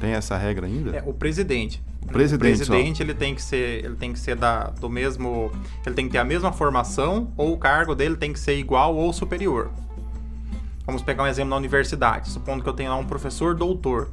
Tem 0.00 0.12
essa 0.12 0.34
regra 0.34 0.66
ainda? 0.66 0.96
É, 0.96 1.02
o 1.04 1.12
presidente. 1.12 1.84
Presidente, 2.06 2.54
o 2.62 2.66
presidente 2.66 3.02
ele 3.02 3.14
tem 3.14 3.34
que 3.34 3.42
ser, 3.42 3.84
ele 3.84 3.96
tem 3.96 4.12
que 4.12 4.18
ser 4.18 4.36
da, 4.36 4.64
do 4.70 4.88
mesmo, 4.88 5.50
ele 5.84 5.94
tem 5.94 6.06
que 6.06 6.12
ter 6.12 6.18
a 6.18 6.24
mesma 6.24 6.52
formação 6.52 7.32
ou 7.36 7.52
o 7.52 7.58
cargo 7.58 7.94
dele 7.94 8.16
tem 8.16 8.32
que 8.32 8.38
ser 8.38 8.58
igual 8.58 8.94
ou 8.94 9.12
superior. 9.12 9.70
Vamos 10.86 11.02
pegar 11.02 11.24
um 11.24 11.26
exemplo 11.26 11.50
na 11.50 11.56
universidade, 11.56 12.30
supondo 12.30 12.62
que 12.62 12.68
eu 12.68 12.72
tenho 12.72 12.90
lá 12.90 12.96
um 12.96 13.04
professor 13.04 13.54
doutor. 13.54 14.10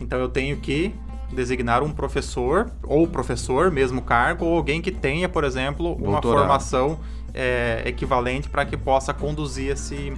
Então 0.00 0.18
eu 0.18 0.28
tenho 0.28 0.56
que 0.58 0.94
designar 1.32 1.82
um 1.82 1.90
professor 1.90 2.70
ou 2.82 3.06
professor, 3.06 3.70
mesmo 3.70 4.00
cargo, 4.00 4.44
ou 4.44 4.56
alguém 4.56 4.80
que 4.80 4.92
tenha, 4.92 5.28
por 5.28 5.42
exemplo, 5.42 5.94
uma 5.94 6.20
Doutorado. 6.20 6.40
formação 6.40 7.00
é, 7.34 7.82
equivalente 7.84 8.48
para 8.48 8.64
que 8.64 8.76
possa 8.76 9.12
conduzir 9.12 9.72
esse, 9.72 10.12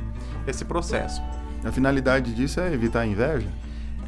esse 0.46 0.64
processo. 0.64 1.22
A 1.64 1.72
finalidade 1.72 2.34
disso 2.34 2.60
é 2.60 2.72
evitar 2.72 3.00
a 3.00 3.06
inveja? 3.06 3.48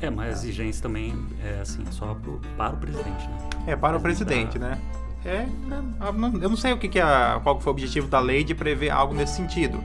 É, 0.00 0.08
mas 0.10 0.28
a 0.28 0.32
exigência 0.32 0.82
também 0.82 1.14
é 1.44 1.60
assim, 1.60 1.84
só 1.90 2.14
pro, 2.14 2.40
para 2.56 2.74
o 2.74 2.76
presidente, 2.76 3.28
né? 3.28 3.38
É, 3.66 3.76
para 3.76 3.96
o 3.96 4.00
presidente, 4.00 4.58
né? 4.58 4.78
É, 5.24 5.46
né, 5.66 5.82
eu 6.40 6.48
não 6.48 6.56
sei 6.56 6.72
o 6.72 6.78
que, 6.78 6.88
que 6.88 6.98
é, 6.98 7.04
qual 7.42 7.60
foi 7.60 7.70
o 7.70 7.74
objetivo 7.74 8.08
da 8.08 8.18
lei 8.20 8.42
de 8.42 8.54
prever 8.54 8.90
algo 8.90 9.14
nesse 9.14 9.36
sentido. 9.36 9.82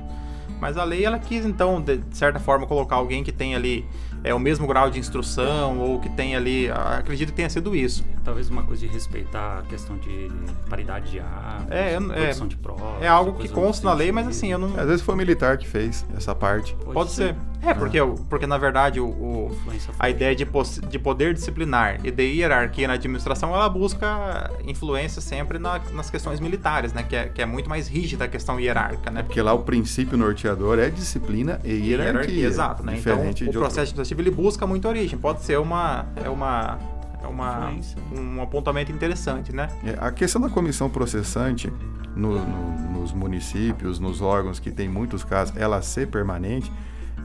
Mas 0.59 0.77
a 0.77 0.83
lei 0.83 1.03
ela 1.03 1.19
quis 1.19 1.45
então, 1.45 1.81
de 1.81 2.01
certa 2.11 2.39
forma, 2.39 2.65
colocar 2.65 2.95
alguém 2.95 3.23
que 3.23 3.31
tem 3.31 3.55
ali 3.55 3.85
é, 4.23 4.33
o 4.33 4.39
mesmo 4.39 4.65
grau 4.65 4.89
de 4.89 4.97
instrução 4.97 5.79
ou 5.79 5.99
que 5.99 6.09
tem 6.09 6.35
ali, 6.35 6.69
acredito 6.71 7.29
que 7.29 7.35
tenha 7.35 7.49
sido 7.49 7.75
isso. 7.75 8.03
Talvez 8.23 8.49
uma 8.49 8.63
coisa 8.63 8.87
de 8.87 8.91
respeitar 8.91 9.59
a 9.59 9.61
questão 9.63 9.97
de 9.97 10.31
paridade 10.67 11.11
de 11.11 11.19
ar, 11.19 11.67
é, 11.69 11.93
é, 11.93 11.99
produção 11.99 12.47
de 12.47 12.55
provas. 12.55 13.01
É 13.01 13.07
algo 13.07 13.33
que 13.33 13.47
consta 13.47 13.87
na 13.87 13.93
lei, 13.93 14.11
mas 14.11 14.27
assim, 14.27 14.51
eu 14.51 14.57
não. 14.57 14.79
Às 14.79 14.87
vezes 14.87 15.01
foi 15.01 15.13
o 15.13 15.17
militar 15.17 15.57
que 15.57 15.67
fez 15.67 16.03
essa 16.15 16.33
parte. 16.33 16.73
Pode, 16.75 16.93
Pode 16.93 17.11
ser. 17.11 17.35
ser. 17.35 17.35
É, 17.65 17.73
porque, 17.73 17.99
porque 18.29 18.45
na 18.45 18.57
verdade 18.57 18.99
o, 18.99 19.07
o 19.07 19.51
a 19.99 20.09
ideia 20.09 20.35
de, 20.35 20.45
de 20.89 20.99
poder 20.99 21.33
disciplinar 21.33 21.99
e 22.05 22.11
de 22.11 22.23
hierarquia 22.23 22.87
na 22.87 22.93
administração, 22.93 23.53
ela 23.53 23.67
busca 23.67 24.51
influência 24.65 25.21
sempre 25.21 25.57
na, 25.57 25.79
nas 25.93 26.09
questões 26.09 26.39
militares, 26.39 26.93
né? 26.93 27.03
Que 27.03 27.15
é, 27.15 27.29
que 27.29 27.41
é 27.41 27.45
muito 27.45 27.69
mais 27.69 27.87
rígida 27.87 28.25
a 28.25 28.27
questão 28.27 28.59
hierárquica, 28.59 29.09
né? 29.09 29.23
Porque 29.23 29.41
lá 29.41 29.53
o 29.53 29.63
princípio 29.63 30.17
norteador 30.17 30.79
é 30.79 30.89
disciplina 30.89 31.59
e 31.63 31.71
hierarquia. 31.71 32.05
hierarquia 32.05 32.47
exato, 32.47 32.83
né? 32.83 32.97
Então, 32.97 33.19
o 33.19 33.51
processo 33.51 33.81
administrativo 33.81 34.21
ele 34.21 34.31
busca 34.31 34.67
muita 34.67 34.87
origem. 34.87 35.17
Pode 35.17 35.41
ser 35.41 35.59
uma... 35.59 36.05
É 36.23 36.29
uma 36.29 36.77
é 37.23 37.27
uma, 37.27 37.73
um 38.11 38.39
apontamento 38.39 38.91
interessante, 38.91 39.51
né? 39.51 39.67
É, 39.83 39.97
a 39.99 40.11
questão 40.11 40.39
da 40.39 40.47
comissão 40.47 40.87
processante 40.87 41.73
no, 42.15 42.39
no, 42.39 42.99
nos 42.99 43.11
municípios, 43.11 43.99
nos 43.99 44.21
órgãos 44.21 44.59
que 44.59 44.71
tem 44.71 44.87
muitos 44.87 45.23
casos, 45.23 45.55
ela 45.57 45.81
ser 45.81 46.07
permanente, 46.07 46.71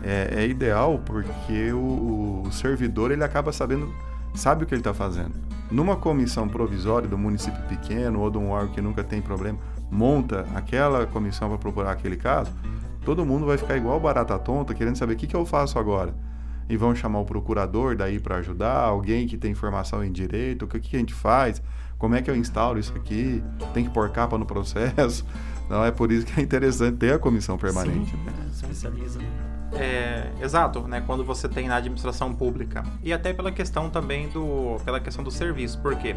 é, 0.03 0.43
é 0.43 0.47
ideal 0.47 1.01
porque 1.05 1.73
o, 1.73 2.43
o, 2.47 2.53
servidor 2.53 3.11
ele 3.11 3.23
acaba 3.25 3.53
sabendo, 3.53 3.93
sabe 4.35 4.65
o 4.65 4.67
que 4.67 4.75
ele 4.75 4.81
está 4.81 4.95
fazendo. 4.95 5.33
Numa 5.71 5.97
comissão 5.97 6.49
provisória 6.49 7.09
do 7.09 7.17
município 7.17 7.63
pequeno 7.69 8.21
ou 8.21 8.31
de 8.31 8.39
um 8.39 8.51
órgão 8.51 8.75
que 8.75 8.81
nunca 8.81 9.05
tem 9.05 9.21
problema, 9.21 9.59
monta 9.91 10.47
aquela 10.55 11.07
comissão 11.07 11.49
para 11.49 11.59
procurar 11.59 11.93
aquele 11.93 12.17
caso, 12.17 12.53
todo 13.05 13.25
mundo 13.25 13.47
vai 13.47 13.57
ficar 13.57 13.77
igual 13.77 14.01
barata 14.01 14.39
tonta, 14.39 14.75
querendo 14.75 14.97
saber 14.97 15.15
o 15.15 15.17
que, 15.17 15.27
que 15.27 15.37
eu 15.37 15.45
faço 15.45 15.79
agora. 15.79 16.15
E 16.69 16.77
vão 16.77 16.95
chamar 16.95 17.21
o 17.21 17.25
procurador 17.25 17.97
daí 17.97 18.21
para 18.21 18.37
ajudar, 18.37 18.77
alguém 18.77 19.27
que 19.27 19.37
tem 19.37 19.55
formação 19.55 20.05
em 20.05 20.13
direito, 20.13 20.65
o 20.65 20.69
que, 20.69 20.79
que 20.79 20.97
a 20.97 20.99
gente 20.99 21.15
faz, 21.15 21.61
como 21.99 22.15
é 22.15 22.23
que 22.23 22.31
eu 22.31 22.37
instauro 22.37 22.79
isso 22.79 22.95
aqui, 22.97 23.43
tem 23.75 23.85
que 23.85 23.91
pôr 23.91 24.11
capa 24.11 24.39
no 24.39 24.47
processo. 24.47 25.25
Não 25.69 25.85
é 25.85 25.93
por 25.93 26.11
isso 26.11 26.27
que 26.27 26.41
é 26.41 26.43
interessante 26.43 26.97
ter 26.97 27.15
a 27.15 27.19
comissão 27.19 27.57
permanente. 27.57 28.11
Sim, 28.11 28.17
né? 28.25 28.33
especializa. 28.53 29.21
É, 29.73 30.31
exato, 30.43 30.81
né? 30.81 31.03
Quando 31.07 31.25
você 31.25 31.49
tem 31.49 31.69
na 31.69 31.77
administração 31.77 32.35
pública 32.35 32.85
e 33.03 33.13
até 33.13 33.33
pela 33.33 33.53
questão 33.53 33.89
também 33.89 34.29
do, 34.29 34.79
pela 34.85 34.99
questão 34.99 35.23
do 35.23 35.31
serviço, 35.31 35.79
porque 35.81 36.17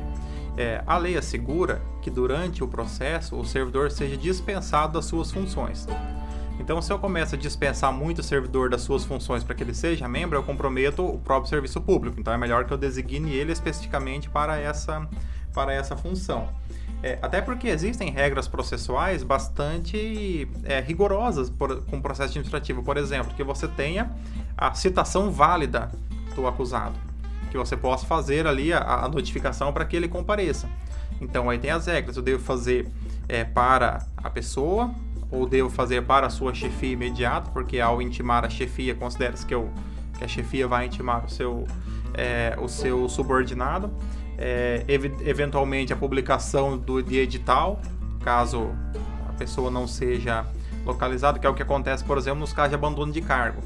é, 0.58 0.84
a 0.86 0.98
lei 0.98 1.18
assegura 1.18 1.82
que 2.02 2.10
durante 2.10 2.64
o 2.64 2.68
processo 2.68 3.36
o 3.36 3.46
servidor 3.46 3.92
seja 3.92 4.18
dispensado 4.18 4.94
das 4.94 5.06
suas 5.06 5.32
funções. 5.32 5.88
Então, 6.60 6.82
se 6.82 6.94
eu 6.94 7.00
começo 7.00 7.36
a 7.36 7.38
dispensar 7.38 7.92
muito 7.92 8.20
o 8.20 8.24
servidor 8.24 8.70
das 8.70 8.82
suas 8.82 9.04
funções 9.04 9.44
para 9.44 9.56
que 9.56 9.64
ele 9.64 9.74
seja 9.74 10.08
membro, 10.08 10.38
eu 10.38 10.44
comprometo 10.44 11.04
o 11.04 11.18
próprio 11.20 11.50
serviço 11.50 11.82
público. 11.82 12.20
Então, 12.20 12.32
é 12.34 12.38
melhor 12.38 12.66
que 12.66 12.74
eu 12.74 12.78
designe 12.78 13.34
ele 13.34 13.52
especificamente 13.52 14.30
para 14.30 14.58
essa, 14.58 15.08
para 15.54 15.74
essa 15.74 15.96
função. 15.98 16.50
É, 17.04 17.20
até 17.22 17.42
porque 17.42 17.68
existem 17.68 18.10
regras 18.10 18.48
processuais 18.48 19.24
bastante 19.24 20.48
é, 20.64 20.80
rigorosas 20.80 21.50
por, 21.50 21.84
com 21.84 21.98
o 21.98 22.02
processo 22.02 22.30
administrativo. 22.30 22.82
Por 22.82 22.96
exemplo, 22.96 23.34
que 23.36 23.44
você 23.44 23.68
tenha 23.68 24.10
a 24.58 24.74
citação 24.74 25.30
válida 25.30 25.92
do 26.34 26.48
acusado. 26.48 26.96
Que 27.52 27.58
você 27.58 27.76
possa 27.76 28.06
fazer 28.06 28.48
ali 28.48 28.72
a, 28.72 28.80
a 28.80 29.10
notificação 29.10 29.74
para 29.74 29.84
que 29.84 29.98
ele 29.98 30.08
compareça. 30.08 30.70
Então 31.20 31.50
aí 31.50 31.60
tem 31.60 31.72
as 31.72 31.88
regras. 31.88 32.16
Eu 32.16 32.24
devo 32.24 32.42
fazer 32.42 32.88
é, 33.28 33.44
para 33.44 34.06
a 34.16 34.30
pessoa 34.30 34.90
ou 35.30 35.46
devo 35.46 35.70
fazer 35.70 36.04
para 36.04 36.28
a 36.28 36.30
sua 36.30 36.54
chefia 36.54 36.92
imediata, 36.92 37.50
porque 37.52 37.82
ao 37.82 38.02
intimar 38.02 38.46
a 38.46 38.50
chefia 38.50 38.96
considera-se 38.96 39.46
que, 39.46 39.56
que 40.18 40.24
a 40.24 40.28
chefia 40.28 40.68
vai 40.68 40.86
intimar 40.86 41.26
o 41.26 41.30
seu, 41.30 41.68
é, 42.14 42.56
o 42.62 42.70
seu 42.70 43.10
subordinado. 43.10 43.92
É, 44.38 44.84
ev 44.88 45.06
eventualmente 45.26 45.94
a 45.94 45.96
publicação 45.96 46.78
do 46.78 47.02
de 47.02 47.20
edital, 47.20 47.80
caso 48.24 48.70
a 49.30 49.34
pessoa 49.34 49.70
não 49.70 49.88
seja 49.88 50.46
localizada, 50.86 51.40
que 51.40 51.48
é 51.48 51.50
o 51.50 51.54
que 51.54 51.64
acontece, 51.64 52.04
por 52.04 52.18
exemplo, 52.18 52.40
nos 52.40 52.54
casos 52.54 52.70
de 52.70 52.76
abandono 52.76 53.12
de 53.12 53.22
cargo. 53.22 53.62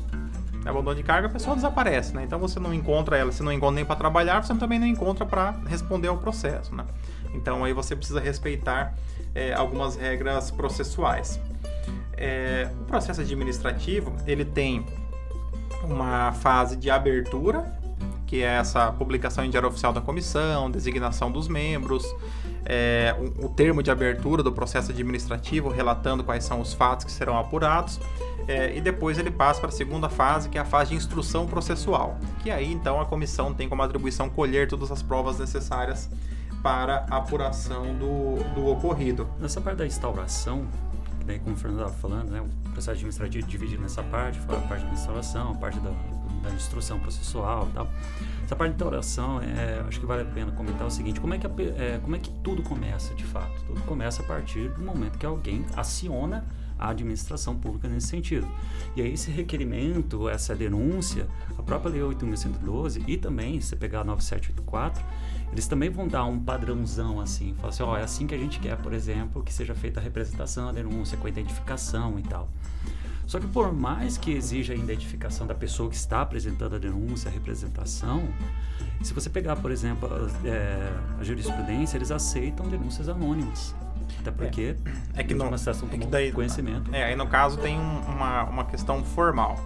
Abandono 0.66 0.98
de 0.98 1.04
cargo, 1.04 1.28
a 1.28 1.30
pessoa 1.30 1.56
desaparece, 1.56 2.14
né? 2.14 2.24
Então 2.26 2.38
você 2.40 2.60
não 2.60 2.74
encontra 2.74 3.18
ela, 3.18 3.32
você 3.32 3.42
não 3.42 3.54
encontra 3.54 3.76
nem 3.76 3.86
para 3.86 3.96
trabalhar, 3.96 4.44
você 4.44 4.54
também 4.56 4.78
não 4.78 4.88
encontra 4.88 5.26
para 5.26 5.52
responder 5.66 6.10
ao 6.10 6.18
processo, 6.18 6.76
né? 6.76 6.86
Então 7.34 7.64
aí 7.64 7.72
você 7.72 7.96
precisa 7.96 8.20
respeitar 8.20 8.94
é, 9.34 9.54
algumas 9.54 9.96
regras 9.96 10.52
processuais. 10.52 11.40
É, 12.18 12.70
o 12.82 12.84
processo 12.84 13.22
administrativo 13.22 14.14
ele 14.26 14.44
tem 14.44 14.86
uma 15.84 16.34
fase 16.34 16.76
de 16.76 16.90
abertura, 16.90 17.72
que 18.28 18.44
é 18.44 18.58
essa 18.58 18.92
publicação 18.92 19.44
em 19.44 19.50
diário 19.50 19.70
oficial 19.70 19.94
da 19.94 20.02
comissão, 20.02 20.70
designação 20.70 21.32
dos 21.32 21.48
membros, 21.48 22.06
é, 22.66 23.16
o, 23.18 23.46
o, 23.46 23.50
termo 23.50 23.82
de 23.82 23.90
abertura 23.90 24.44
do 24.44 24.52
processo 24.52 24.92
administrativo, 24.92 25.70
relatando 25.70 26.24
quais 26.24 26.44
são 26.44 26.60
os 26.60 26.74
fatos 26.74 27.06
que 27.06 27.12
serão 27.12 27.40
apurados, 27.40 28.00
é, 28.46 28.76
e 28.76 28.82
depois 28.82 29.18
ele 29.18 29.32
passa 29.32 29.62
para 29.62 29.70
a 29.70 29.72
segunda 29.72 30.10
fase, 30.10 30.50
que 30.50 30.58
é 30.58 30.62
a 30.62 30.66
fase 30.66 30.92
de 30.92 30.98
instrução 30.98 31.48
processual, 31.48 32.18
que 32.44 32.52
aí 32.52 32.72
então 32.72 33.00
a 33.00 33.06
comissão 33.06 33.54
tem 33.54 33.70
como 33.70 33.82
atribuição 33.82 34.30
colher 34.30 34.68
todas 34.68 34.92
as 34.92 35.02
provas 35.02 35.40
necessárias 35.40 36.10
para 36.62 37.06
a 37.10 37.18
apuração 37.18 37.94
do, 37.96 38.44
do 38.54 38.68
ocorrido. 38.68 39.30
Nessa 39.40 39.62
parte 39.62 39.78
da 39.78 39.86
instauração, 39.86 40.68
daí 41.26 41.40
como 41.40 41.56
o 41.56 41.58
Fernando 41.58 41.88
estava 41.88 41.98
falando, 41.98 42.30
né, 42.32 42.42
o 42.42 42.70
processo 42.72 42.92
administrativo 42.92 43.48
dividido 43.48 43.82
nessa 43.82 44.04
parte, 44.04 44.40
a 44.40 44.68
parte 44.68 44.86
da 44.86 44.92
instauração, 44.92 45.52
a 45.52 45.56
parte 45.56 45.80
da, 45.80 45.92
da 46.48 46.56
instrução 46.56 47.00
processual 47.00 47.68
e 47.70 47.74
tal. 47.74 47.92
Essa 48.44 48.56
parte 48.56 48.72
de 48.72 48.76
instauração, 48.76 49.42
é, 49.42 49.84
acho 49.88 50.00
que 50.00 50.06
vale 50.06 50.22
a 50.22 50.26
pena 50.26 50.52
comentar 50.52 50.88
o 50.88 50.92
seguinte, 50.92 51.20
como 51.20 51.34
é, 51.34 51.38
que 51.38 51.46
a, 51.46 51.50
é, 51.78 52.00
como 52.02 52.16
é 52.16 52.20
que 52.20 52.32
tudo 52.44 52.64
começa 52.64 53.14
de 53.14 53.26
fato? 53.26 53.62
Tudo 53.66 53.82
começa 53.82 54.22
a 54.22 54.26
partir 54.26 54.70
do 54.70 54.84
momento 54.84 55.18
que 55.18 55.26
alguém 55.26 55.66
aciona 55.76 56.46
a 56.80 56.90
administração 56.90 57.56
pública 57.56 57.88
nesse 57.88 58.08
sentido. 58.08 58.48
E 58.96 59.02
aí 59.02 59.14
esse 59.14 59.32
requerimento, 59.32 60.30
essa 60.30 60.56
denúncia, 60.56 61.28
a 61.58 61.64
própria 61.64 61.92
Lei 61.92 62.02
8.112 62.02 63.04
e 63.08 63.18
também, 63.18 63.60
se 63.60 63.70
você 63.70 63.76
pegar 63.76 64.02
a 64.02 64.04
9784, 64.04 65.04
eles 65.52 65.68
também 65.68 65.90
vão 65.90 66.08
dar 66.08 66.26
um 66.26 66.40
padrãozão 66.40 67.20
assim, 67.20 67.54
falar 67.56 67.70
assim, 67.70 67.84
ó, 67.84 67.98
é 67.98 68.04
assim 68.04 68.28
que 68.28 68.36
a 68.36 68.38
gente 68.38 68.60
quer, 68.60 68.78
por 68.78 68.94
exemplo, 68.94 69.44
que 69.44 69.54
seja 69.54 69.74
feita 69.74 70.00
a 70.00 70.04
representação, 70.04 70.70
a 70.70 70.72
denúncia, 70.72 71.18
com 71.18 71.26
a 71.26 71.30
identificação 71.30 72.20
e 72.20 72.24
tal. 72.24 72.50
Só 73.28 73.40
que 73.40 73.48
por 73.48 73.74
mais 73.74 74.18
que 74.18 74.32
exija 74.32 74.74
a 74.74 74.76
identificação 74.76 75.46
da 75.46 75.54
pessoa 75.54 75.90
que 75.90 75.96
está 75.96 76.22
apresentando 76.22 76.76
a 76.76 76.80
denúncia, 76.80 77.30
a 77.30 77.32
representação, 77.32 78.28
se 79.04 79.14
você 79.14 79.30
pegar, 79.30 79.58
por 79.58 79.70
exemplo, 79.70 80.10
é, 80.46 80.94
a 81.20 81.24
jurisprudência, 81.24 81.98
eles 81.98 82.10
aceitam 82.10 82.68
denúncias 82.70 83.10
anônimas. 83.10 83.76
Até 84.20 84.32
porque 84.32 84.78
é, 85.14 85.22
é 85.22 85.24
que 85.24 85.36
não, 85.36 85.50
uma 85.50 85.58
situação 85.58 85.90
é 85.92 85.98
que 85.98 86.08
daí, 86.08 86.32
conhecimento. 86.32 86.94
É, 86.96 87.04
aí 87.04 87.16
no 87.16 87.28
caso 87.28 87.58
tem 87.58 87.78
um, 87.78 88.00
uma, 88.00 88.44
uma 88.46 88.66
questão 88.66 89.04
formal 89.04 89.60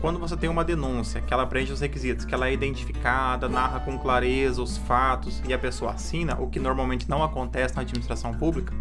quando 0.00 0.18
você 0.18 0.36
tem 0.36 0.48
uma 0.48 0.64
denúncia, 0.64 1.20
que 1.20 1.32
ela 1.32 1.46
preenche 1.46 1.72
os 1.72 1.80
requisitos, 1.80 2.24
que 2.24 2.34
ela 2.34 2.48
é 2.48 2.52
identificada, 2.52 3.48
narra 3.48 3.80
com 3.80 3.98
clareza 3.98 4.62
os 4.62 4.78
fatos 4.78 5.42
e 5.46 5.52
a 5.52 5.58
pessoa 5.58 5.92
assina, 5.92 6.40
o 6.40 6.48
que 6.48 6.58
normalmente 6.58 7.08
não 7.08 7.22
acontece 7.22 7.76
na 7.76 7.82
administração 7.82 8.32
pública, 8.32 8.72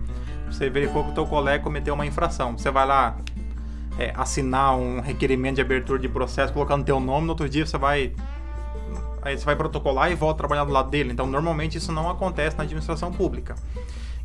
você 0.49 0.69
verificou 0.69 1.03
que 1.03 1.11
o 1.11 1.13
teu 1.13 1.27
colega 1.27 1.63
cometeu 1.63 1.93
uma 1.93 2.05
infração. 2.05 2.57
Você 2.57 2.71
vai 2.71 2.87
lá 2.87 3.17
é, 3.99 4.13
assinar 4.15 4.77
um 4.77 5.01
requerimento 5.01 5.55
de 5.55 5.61
abertura 5.61 5.99
de 5.99 6.07
processo 6.07 6.53
colocando 6.53 6.85
teu 6.85 6.99
nome, 7.01 7.25
no 7.25 7.33
outro 7.33 7.49
dia 7.49 7.65
você 7.65 7.77
vai 7.77 8.13
aí 9.21 9.37
você 9.37 9.43
vai 9.43 9.55
protocolar 9.55 10.09
e 10.09 10.15
volta 10.15 10.35
a 10.35 10.37
trabalhar 10.37 10.63
do 10.63 10.71
lado 10.71 10.89
dele. 10.89 11.11
Então, 11.11 11.27
normalmente 11.27 11.77
isso 11.77 11.91
não 11.91 12.09
acontece 12.09 12.57
na 12.57 12.63
administração 12.63 13.11
pública. 13.11 13.55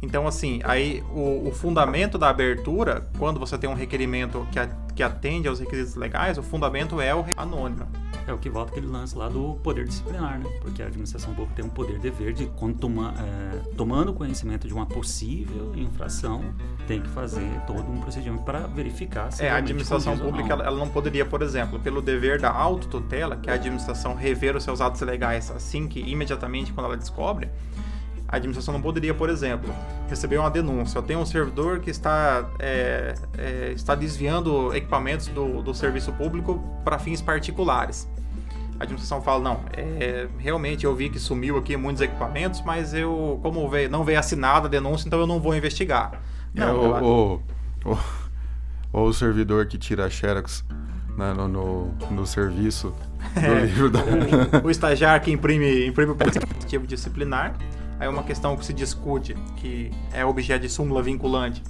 Então, 0.04 0.26
assim, 0.26 0.60
aí 0.64 1.02
o, 1.10 1.48
o, 1.48 1.52
fundamento 1.52 2.18
da 2.18 2.28
abertura, 2.28 3.08
quando 3.18 3.40
você 3.40 3.56
tem 3.56 3.68
um 3.68 3.74
requerimento 3.74 4.46
que, 4.52 4.58
a, 4.58 4.68
que 4.94 5.02
atende 5.02 5.48
aos 5.48 5.58
requisitos 5.58 5.94
legais, 5.94 6.36
o 6.36 6.42
fundamento 6.42 7.00
é 7.00 7.14
o 7.14 7.24
anônimo. 7.36 7.88
É 8.26 8.32
o 8.32 8.38
que 8.38 8.50
volta 8.50 8.70
aquele 8.70 8.86
lance 8.86 9.16
lá 9.16 9.28
do 9.28 9.54
poder 9.62 9.86
disciplinar, 9.86 10.38
né? 10.38 10.50
Porque 10.60 10.82
a 10.82 10.86
administração 10.86 11.34
pública 11.34 11.56
tem 11.56 11.64
um 11.64 11.68
poder 11.68 11.98
dever 11.98 12.32
de, 12.32 12.46
quando 12.46 12.78
toma, 12.78 13.14
é, 13.18 13.58
tomando 13.76 14.12
conhecimento 14.12 14.68
de 14.68 14.74
uma 14.74 14.86
possível 14.86 15.72
infração, 15.74 16.54
tem 16.86 17.00
que 17.00 17.08
fazer 17.08 17.48
todo 17.66 17.90
um 17.90 18.00
procedimento 18.00 18.42
para 18.44 18.60
verificar 18.66 19.30
se 19.30 19.44
É, 19.44 19.50
a 19.50 19.56
administração 19.56 20.16
pública, 20.18 20.52
ela, 20.52 20.64
ela 20.64 20.76
não 20.76 20.88
poderia, 20.88 21.24
por 21.24 21.42
exemplo, 21.42 21.78
pelo 21.80 22.00
dever 22.00 22.40
da 22.40 22.50
autotutela, 22.50 23.36
que 23.36 23.48
é 23.48 23.52
a 23.52 23.56
administração 23.56 24.14
rever 24.14 24.54
os 24.56 24.64
seus 24.64 24.80
atos 24.80 25.00
legais 25.00 25.50
assim 25.50 25.86
que 25.86 26.00
imediatamente 26.00 26.72
quando 26.72 26.86
ela 26.86 26.96
descobre, 26.96 27.48
a 28.34 28.36
administração 28.36 28.74
não 28.74 28.82
poderia, 28.82 29.14
por 29.14 29.30
exemplo, 29.30 29.72
receber 30.08 30.38
uma 30.38 30.50
denúncia. 30.50 30.98
Eu 30.98 31.02
tenho 31.02 31.20
um 31.20 31.26
servidor 31.26 31.78
que 31.78 31.88
está, 31.88 32.48
é, 32.58 33.14
é, 33.38 33.72
está 33.72 33.94
desviando 33.94 34.74
equipamentos 34.74 35.28
do, 35.28 35.62
do 35.62 35.72
serviço 35.72 36.12
público 36.12 36.62
para 36.84 36.98
fins 36.98 37.22
particulares. 37.22 38.08
A 38.78 38.82
administração 38.82 39.22
fala, 39.22 39.40
não, 39.40 39.60
é, 39.72 40.26
realmente 40.36 40.84
eu 40.84 40.94
vi 40.96 41.08
que 41.08 41.18
sumiu 41.18 41.56
aqui 41.56 41.76
muitos 41.76 42.02
equipamentos, 42.02 42.60
mas 42.62 42.92
eu, 42.92 43.38
como 43.40 43.68
veio, 43.70 43.88
não 43.88 44.02
veio 44.02 44.18
assinada 44.18 44.66
a 44.66 44.70
denúncia, 44.70 45.06
então 45.06 45.20
eu 45.20 45.28
não 45.28 45.40
vou 45.40 45.54
investigar. 45.54 46.20
Não, 46.52 46.66
é, 46.66 46.72
o, 46.72 46.84
ela... 46.84 47.02
o, 47.02 47.42
o, 48.92 49.00
o, 49.04 49.12
servidor 49.12 49.66
que 49.66 49.78
tira 49.78 50.06
a 50.06 50.10
xerox 50.10 50.64
né, 51.16 51.32
no, 51.34 51.46
no, 51.46 51.94
no, 52.10 52.26
serviço 52.26 52.92
do 53.32 53.38
é, 53.40 53.60
livro 53.64 53.90
da... 53.90 54.00
o, 54.00 54.66
o 54.66 54.70
estagiário 54.70 55.22
que 55.24 55.30
imprime, 55.30 55.86
imprime 55.86 56.12
o 56.12 56.86
disciplinar 56.86 57.54
Aí 57.98 58.08
uma 58.08 58.22
questão 58.22 58.56
que 58.56 58.64
se 58.64 58.72
discute, 58.72 59.34
que 59.56 59.90
é 60.12 60.24
objeto 60.24 60.62
de 60.62 60.68
súmula 60.68 61.02
vinculante, 61.02 61.62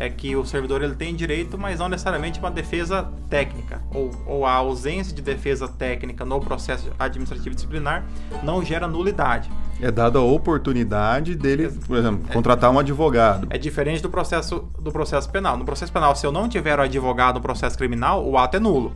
é 0.00 0.08
que 0.08 0.34
o 0.34 0.46
servidor 0.46 0.82
ele 0.82 0.94
tem 0.94 1.14
direito, 1.14 1.58
mas 1.58 1.78
não 1.78 1.86
necessariamente 1.86 2.38
uma 2.38 2.50
defesa 2.50 3.12
técnica, 3.28 3.82
ou, 3.94 4.10
ou 4.26 4.46
a 4.46 4.52
ausência 4.52 5.14
de 5.14 5.20
defesa 5.20 5.68
técnica 5.68 6.24
no 6.24 6.40
processo 6.40 6.90
administrativo 6.98 7.54
disciplinar 7.54 8.04
não 8.42 8.64
gera 8.64 8.88
nulidade. 8.88 9.50
É 9.78 9.90
dada 9.90 10.18
a 10.18 10.22
oportunidade 10.22 11.34
dele, 11.34 11.70
por 11.86 11.98
exemplo, 11.98 12.24
é, 12.28 12.32
contratar 12.32 12.70
um 12.70 12.78
advogado. 12.78 13.46
É 13.50 13.58
diferente 13.58 14.02
do 14.02 14.08
processo, 14.08 14.70
do 14.78 14.90
processo 14.90 15.28
penal. 15.28 15.58
No 15.58 15.66
processo 15.66 15.92
penal, 15.92 16.16
se 16.16 16.26
eu 16.26 16.32
não 16.32 16.48
tiver 16.48 16.78
o 16.78 16.82
advogado 16.82 17.36
no 17.36 17.42
processo 17.42 17.76
criminal, 17.76 18.26
o 18.26 18.38
ato 18.38 18.56
é 18.56 18.60
nulo. 18.60 18.94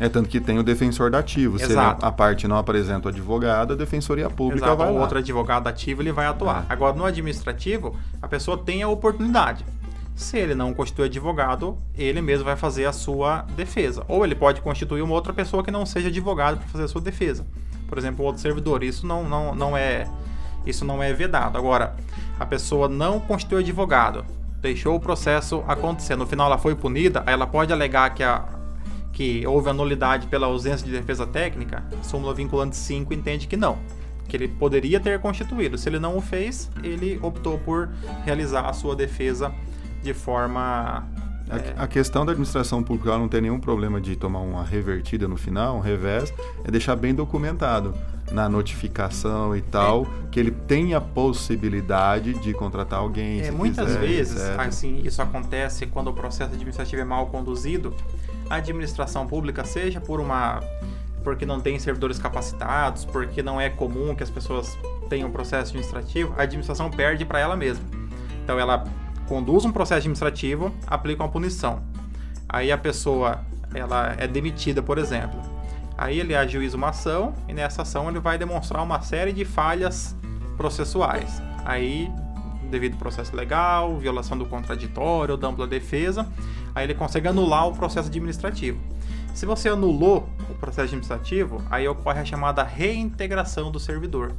É 0.00 0.08
tanto 0.08 0.28
que 0.28 0.40
tem 0.40 0.58
o 0.58 0.62
defensor 0.62 1.10
da 1.10 1.20
ativo. 1.20 1.58
Se 1.58 1.76
a 1.76 2.10
parte 2.10 2.48
não 2.48 2.56
apresenta 2.56 3.08
o 3.08 3.10
advogado, 3.10 3.74
a 3.74 3.76
defensoria 3.76 4.28
pública 4.28 4.66
Exato. 4.66 4.78
vai 4.78 4.90
o 4.90 4.94
lá. 4.94 5.00
outro 5.02 5.18
advogado 5.18 5.68
ativo 5.68 6.02
ele 6.02 6.12
vai 6.12 6.26
atuar. 6.26 6.66
É. 6.68 6.72
Agora 6.72 6.96
no 6.96 7.04
administrativo, 7.04 7.96
a 8.20 8.26
pessoa 8.26 8.58
tem 8.58 8.82
a 8.82 8.88
oportunidade. 8.88 9.64
Se 10.16 10.38
ele 10.38 10.54
não 10.54 10.72
constitui 10.72 11.06
advogado, 11.06 11.76
ele 11.96 12.20
mesmo 12.20 12.44
vai 12.44 12.56
fazer 12.56 12.86
a 12.86 12.92
sua 12.92 13.42
defesa. 13.56 14.04
Ou 14.08 14.24
ele 14.24 14.34
pode 14.34 14.60
constituir 14.60 15.02
uma 15.02 15.14
outra 15.14 15.32
pessoa 15.32 15.62
que 15.62 15.70
não 15.70 15.84
seja 15.84 16.08
advogado 16.08 16.58
para 16.58 16.68
fazer 16.68 16.84
a 16.84 16.88
sua 16.88 17.00
defesa. 17.00 17.44
Por 17.88 17.98
exemplo, 17.98 18.24
um 18.24 18.26
outro 18.26 18.40
servidor. 18.40 18.82
Isso 18.82 19.06
não, 19.06 19.28
não, 19.28 19.54
não 19.54 19.76
é 19.76 20.06
isso 20.66 20.84
não 20.84 21.02
é 21.02 21.12
vedado. 21.12 21.58
Agora, 21.58 21.94
a 22.38 22.46
pessoa 22.46 22.88
não 22.88 23.20
constituiu 23.20 23.58
advogado, 23.58 24.24
deixou 24.60 24.96
o 24.96 25.00
processo 25.00 25.62
acontecer. 25.68 26.16
No 26.16 26.26
final 26.26 26.46
ela 26.46 26.58
foi 26.58 26.74
punida, 26.74 27.22
aí 27.26 27.34
ela 27.34 27.46
pode 27.46 27.72
alegar 27.72 28.10
que 28.14 28.22
a 28.22 28.44
que 29.14 29.46
houve 29.46 29.70
anulidade 29.70 30.26
pela 30.26 30.48
ausência 30.48 30.84
de 30.84 30.92
defesa 30.92 31.24
técnica, 31.24 31.84
a 31.98 32.02
súmula 32.02 32.34
vinculante 32.34 32.76
5 32.76 33.14
entende 33.14 33.46
que 33.46 33.56
não, 33.56 33.78
que 34.28 34.36
ele 34.36 34.48
poderia 34.48 34.98
ter 34.98 35.20
constituído. 35.20 35.78
Se 35.78 35.88
ele 35.88 36.00
não 36.00 36.16
o 36.16 36.20
fez, 36.20 36.68
ele 36.82 37.18
optou 37.22 37.56
por 37.58 37.88
realizar 38.24 38.68
a 38.68 38.72
sua 38.72 38.94
defesa 38.96 39.54
de 40.02 40.12
forma. 40.12 41.08
A, 41.48 41.56
é... 41.56 41.74
a 41.76 41.86
questão 41.86 42.26
da 42.26 42.32
administração 42.32 42.82
pública 42.82 43.16
não 43.16 43.28
tem 43.28 43.40
nenhum 43.40 43.60
problema 43.60 44.00
de 44.00 44.16
tomar 44.16 44.40
uma 44.40 44.64
revertida 44.64 45.28
no 45.28 45.36
final, 45.36 45.76
um 45.76 45.80
revés, 45.80 46.34
é 46.64 46.70
deixar 46.70 46.96
bem 46.96 47.14
documentado 47.14 47.94
na 48.32 48.48
notificação 48.48 49.54
e 49.54 49.60
tal, 49.60 50.02
é. 50.02 50.28
que 50.32 50.40
ele 50.40 50.50
tem 50.50 50.94
a 50.94 51.00
possibilidade 51.00 52.34
de 52.34 52.52
contratar 52.52 52.98
alguém. 52.98 53.42
É, 53.42 53.50
muitas 53.52 53.86
quiser, 53.86 54.00
vezes, 54.00 54.42
etc. 54.42 54.58
assim, 54.60 55.02
isso 55.04 55.22
acontece 55.22 55.86
quando 55.86 56.08
o 56.08 56.12
processo 56.12 56.52
administrativo 56.52 57.00
é 57.00 57.04
mal 57.04 57.26
conduzido 57.26 57.94
a 58.48 58.56
administração 58.56 59.26
pública, 59.26 59.64
seja 59.64 60.00
por 60.00 60.20
uma 60.20 60.60
porque 61.22 61.46
não 61.46 61.58
tem 61.58 61.78
servidores 61.78 62.18
capacitados, 62.18 63.06
porque 63.06 63.42
não 63.42 63.58
é 63.58 63.70
comum 63.70 64.14
que 64.14 64.22
as 64.22 64.28
pessoas 64.28 64.76
tenham 65.08 65.30
processo 65.30 65.70
administrativo, 65.70 66.34
a 66.36 66.42
administração 66.42 66.90
perde 66.90 67.24
para 67.24 67.40
ela 67.40 67.56
mesma. 67.56 67.84
Então 68.44 68.58
ela 68.58 68.84
conduz 69.26 69.64
um 69.64 69.72
processo 69.72 70.00
administrativo, 70.00 70.70
aplica 70.86 71.22
uma 71.22 71.30
punição. 71.30 71.82
Aí 72.46 72.70
a 72.70 72.76
pessoa 72.76 73.40
ela 73.74 74.14
é 74.18 74.28
demitida, 74.28 74.82
por 74.82 74.98
exemplo. 74.98 75.40
Aí 75.96 76.20
ele 76.20 76.34
ajuiza 76.34 76.76
uma 76.76 76.90
ação 76.90 77.32
e 77.48 77.54
nessa 77.54 77.82
ação 77.82 78.10
ele 78.10 78.20
vai 78.20 78.36
demonstrar 78.36 78.82
uma 78.82 79.00
série 79.00 79.32
de 79.32 79.46
falhas 79.46 80.14
processuais. 80.58 81.40
Aí 81.64 82.12
devido 82.70 82.96
processo 82.96 83.34
legal, 83.36 83.96
violação 83.98 84.36
do 84.36 84.46
contraditório, 84.46 85.36
da 85.36 85.48
ampla 85.48 85.66
defesa, 85.66 86.26
aí 86.74 86.84
ele 86.84 86.94
consegue 86.94 87.28
anular 87.28 87.68
o 87.68 87.72
processo 87.72 88.08
administrativo. 88.08 88.78
Se 89.34 89.46
você 89.46 89.68
anulou 89.68 90.28
o 90.48 90.54
processo 90.54 90.82
administrativo, 90.82 91.62
aí 91.70 91.86
ocorre 91.88 92.20
a 92.20 92.24
chamada 92.24 92.62
reintegração 92.62 93.70
do 93.70 93.80
servidor. 93.80 94.32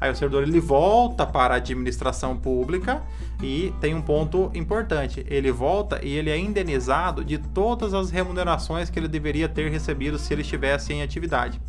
Aí 0.00 0.10
o 0.10 0.16
servidor 0.16 0.42
ele 0.42 0.58
volta 0.58 1.24
para 1.24 1.54
a 1.54 1.56
administração 1.58 2.36
pública 2.36 3.00
e 3.40 3.72
tem 3.80 3.94
um 3.94 4.02
ponto 4.02 4.50
importante, 4.52 5.24
ele 5.28 5.52
volta 5.52 6.04
e 6.04 6.10
ele 6.10 6.28
é 6.28 6.36
indenizado 6.36 7.24
de 7.24 7.38
todas 7.38 7.94
as 7.94 8.10
remunerações 8.10 8.90
que 8.90 8.98
ele 8.98 9.06
deveria 9.06 9.48
ter 9.48 9.70
recebido 9.70 10.18
se 10.18 10.34
ele 10.34 10.42
estivesse 10.42 10.92
em 10.92 11.02
atividade. 11.02 11.60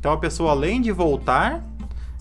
Então 0.00 0.12
a 0.12 0.18
pessoa 0.18 0.50
além 0.50 0.80
de 0.80 0.90
voltar, 0.90 1.64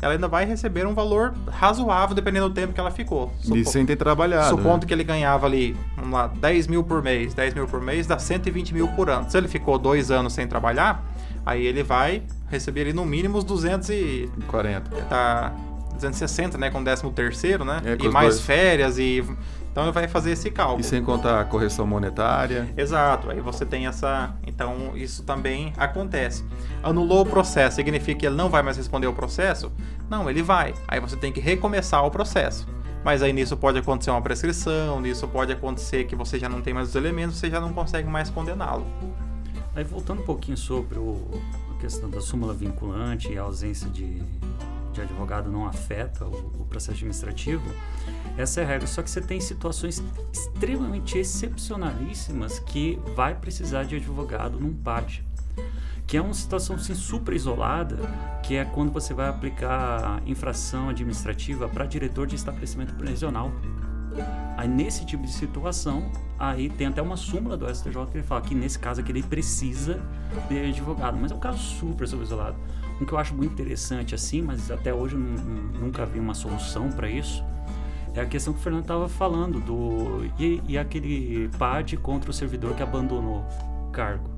ela 0.01 0.13
ainda 0.13 0.27
vai 0.27 0.45
receber 0.45 0.85
um 0.85 0.93
valor 0.93 1.33
razoável 1.49 2.15
dependendo 2.15 2.49
do 2.49 2.55
tempo 2.55 2.73
que 2.73 2.79
ela 2.79 2.91
ficou. 2.91 3.33
Supo... 3.39 3.55
E 3.55 3.65
sem 3.65 3.85
ter 3.85 3.95
trabalhado. 3.95 4.49
Supondo 4.49 4.81
né? 4.81 4.87
que 4.87 4.93
ele 4.93 5.03
ganhava 5.03 5.45
ali, 5.45 5.75
vamos 5.95 6.11
lá, 6.11 6.27
10 6.27 6.67
mil 6.67 6.83
por 6.83 7.01
mês. 7.01 7.33
10 7.33 7.53
mil 7.53 7.67
por 7.67 7.81
mês 7.81 8.05
dá 8.05 8.19
120 8.19 8.73
mil 8.73 8.87
por 8.89 9.09
ano. 9.09 9.29
Se 9.29 9.37
ele 9.37 9.47
ficou 9.47 9.77
dois 9.77 10.11
anos 10.11 10.33
sem 10.33 10.47
trabalhar, 10.47 11.03
aí 11.45 11.65
ele 11.65 11.83
vai 11.83 12.23
receber 12.49 12.81
ali 12.81 12.93
no 12.93 13.05
mínimo 13.05 13.37
os 13.37 13.43
240. 13.43 14.89
Tá 15.09 15.53
260, 15.93 16.57
né, 16.57 16.69
com 16.69 16.79
o 16.79 16.83
13 16.83 17.09
terceiro, 17.11 17.63
né? 17.63 17.81
É, 17.85 17.97
e 18.03 18.09
mais 18.09 18.35
dois. 18.35 18.41
férias 18.41 18.97
e 18.99 19.23
então 19.75 19.83
ele 19.83 19.91
vai 19.91 20.07
fazer 20.07 20.31
esse 20.31 20.49
cálculo. 20.49 20.79
E 20.79 20.85
sem 20.85 21.03
contar 21.03 21.41
a 21.41 21.43
correção 21.43 21.85
monetária. 21.85 22.73
Exato, 22.77 23.29
aí 23.29 23.41
você 23.41 23.65
tem 23.65 23.87
essa. 23.87 24.33
Então 24.47 24.95
isso 24.95 25.21
também 25.23 25.73
acontece. 25.75 26.45
Anulou 26.81 27.23
o 27.23 27.25
processo, 27.25 27.75
significa 27.75 28.21
que 28.21 28.25
ele 28.25 28.37
não 28.37 28.47
vai 28.47 28.63
mais 28.63 28.77
responder 28.77 29.07
o 29.07 29.13
processo? 29.13 29.69
Não, 30.09 30.29
ele 30.29 30.41
vai. 30.41 30.73
Aí 30.87 31.01
você 31.01 31.17
tem 31.17 31.29
que 31.29 31.41
recomeçar 31.41 32.05
o 32.05 32.09
processo. 32.09 32.65
Mas 33.03 33.21
aí 33.21 33.33
nisso 33.33 33.57
pode 33.57 33.77
acontecer 33.77 34.11
uma 34.11 34.21
prescrição, 34.21 35.01
nisso 35.01 35.27
pode 35.27 35.51
acontecer 35.51 36.05
que 36.05 36.15
você 36.15 36.39
já 36.39 36.47
não 36.47 36.61
tem 36.61 36.73
mais 36.73 36.87
os 36.87 36.95
elementos, 36.95 37.35
você 37.35 37.49
já 37.49 37.59
não 37.59 37.73
consegue 37.73 38.07
mais 38.07 38.29
condená-lo. 38.29 38.87
Aí 39.75 39.83
voltando 39.83 40.21
um 40.21 40.25
pouquinho 40.25 40.55
sobre 40.55 40.97
o, 40.97 41.19
a 41.75 41.81
questão 41.81 42.09
da 42.09 42.21
súmula 42.21 42.53
vinculante 42.53 43.29
e 43.29 43.37
a 43.37 43.41
ausência 43.41 43.89
de, 43.89 44.23
de 44.93 45.01
advogado 45.01 45.51
não 45.51 45.67
afeta 45.67 46.23
o, 46.23 46.51
o, 46.61 46.65
processo 46.65 46.91
administrativo, 46.91 47.61
essa 48.37 48.61
é 48.61 48.63
a 48.63 48.67
regra. 48.67 48.87
Só 48.87 49.01
que 49.01 49.09
você 49.09 49.21
tem 49.21 49.39
situações 49.39 50.03
extremamente 50.31 51.17
excepcionalíssimas 51.17 52.59
que 52.59 52.99
vai 53.15 53.35
precisar 53.35 53.83
de 53.83 53.95
advogado 53.95 54.59
num 54.59 54.73
PAD. 54.73 55.23
Que 56.05 56.17
é 56.17 56.21
uma 56.21 56.33
situação 56.33 56.75
assim, 56.75 56.93
super 56.93 57.33
isolada, 57.33 57.97
que 58.43 58.55
é 58.55 58.65
quando 58.65 58.91
você 58.91 59.13
vai 59.13 59.27
aplicar 59.27 60.21
infração 60.25 60.89
administrativa 60.89 61.67
para 61.67 61.85
diretor 61.85 62.27
de 62.27 62.35
estabelecimento 62.35 62.93
prisional. 62.93 63.51
Aí 64.55 64.67
nesse 64.67 65.05
tipo 65.05 65.23
de 65.23 65.33
situação, 65.33 66.09
aí 66.39 66.69
tem 66.69 66.87
até 66.87 67.01
uma 67.01 67.17
súmula 67.17 67.57
do 67.57 67.67
STJ 67.73 68.05
que 68.11 68.17
ele 68.17 68.23
fala 68.23 68.41
que 68.41 68.55
nesse 68.55 68.79
caso 68.79 69.01
aqui 69.01 69.11
ele 69.11 69.23
precisa 69.23 69.99
de 70.47 70.57
advogado, 70.59 71.17
mas 71.19 71.31
é 71.31 71.35
um 71.35 71.39
caso 71.39 71.57
super, 71.57 72.07
super 72.07 72.23
isolado. 72.23 72.55
Um 73.01 73.05
que 73.05 73.11
eu 73.11 73.17
acho 73.17 73.33
muito 73.33 73.51
interessante 73.51 74.15
assim, 74.15 74.41
mas 74.41 74.71
até 74.71 74.93
hoje 74.93 75.15
eu 75.15 75.19
nunca 75.19 76.05
vi 76.05 76.19
uma 76.19 76.33
solução 76.33 76.89
para 76.89 77.09
isso, 77.09 77.43
é 78.15 78.21
a 78.21 78.25
questão 78.25 78.53
que 78.53 78.59
o 78.59 78.61
Fernando 78.61 78.83
estava 78.83 79.09
falando 79.09 79.59
do 79.59 80.25
e, 80.39 80.61
e, 80.67 80.77
aquele 80.77 81.49
PAD 81.57 81.97
contra 81.97 82.31
o 82.31 82.33
servidor 82.33 82.73
que 82.73 82.81
abandonou 82.81 83.45
o 83.87 83.91
cargo. 83.91 84.29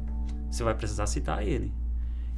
Você 0.49 0.63
vai 0.63 0.73
precisar 0.73 1.05
citar 1.05 1.45
ele. 1.45 1.71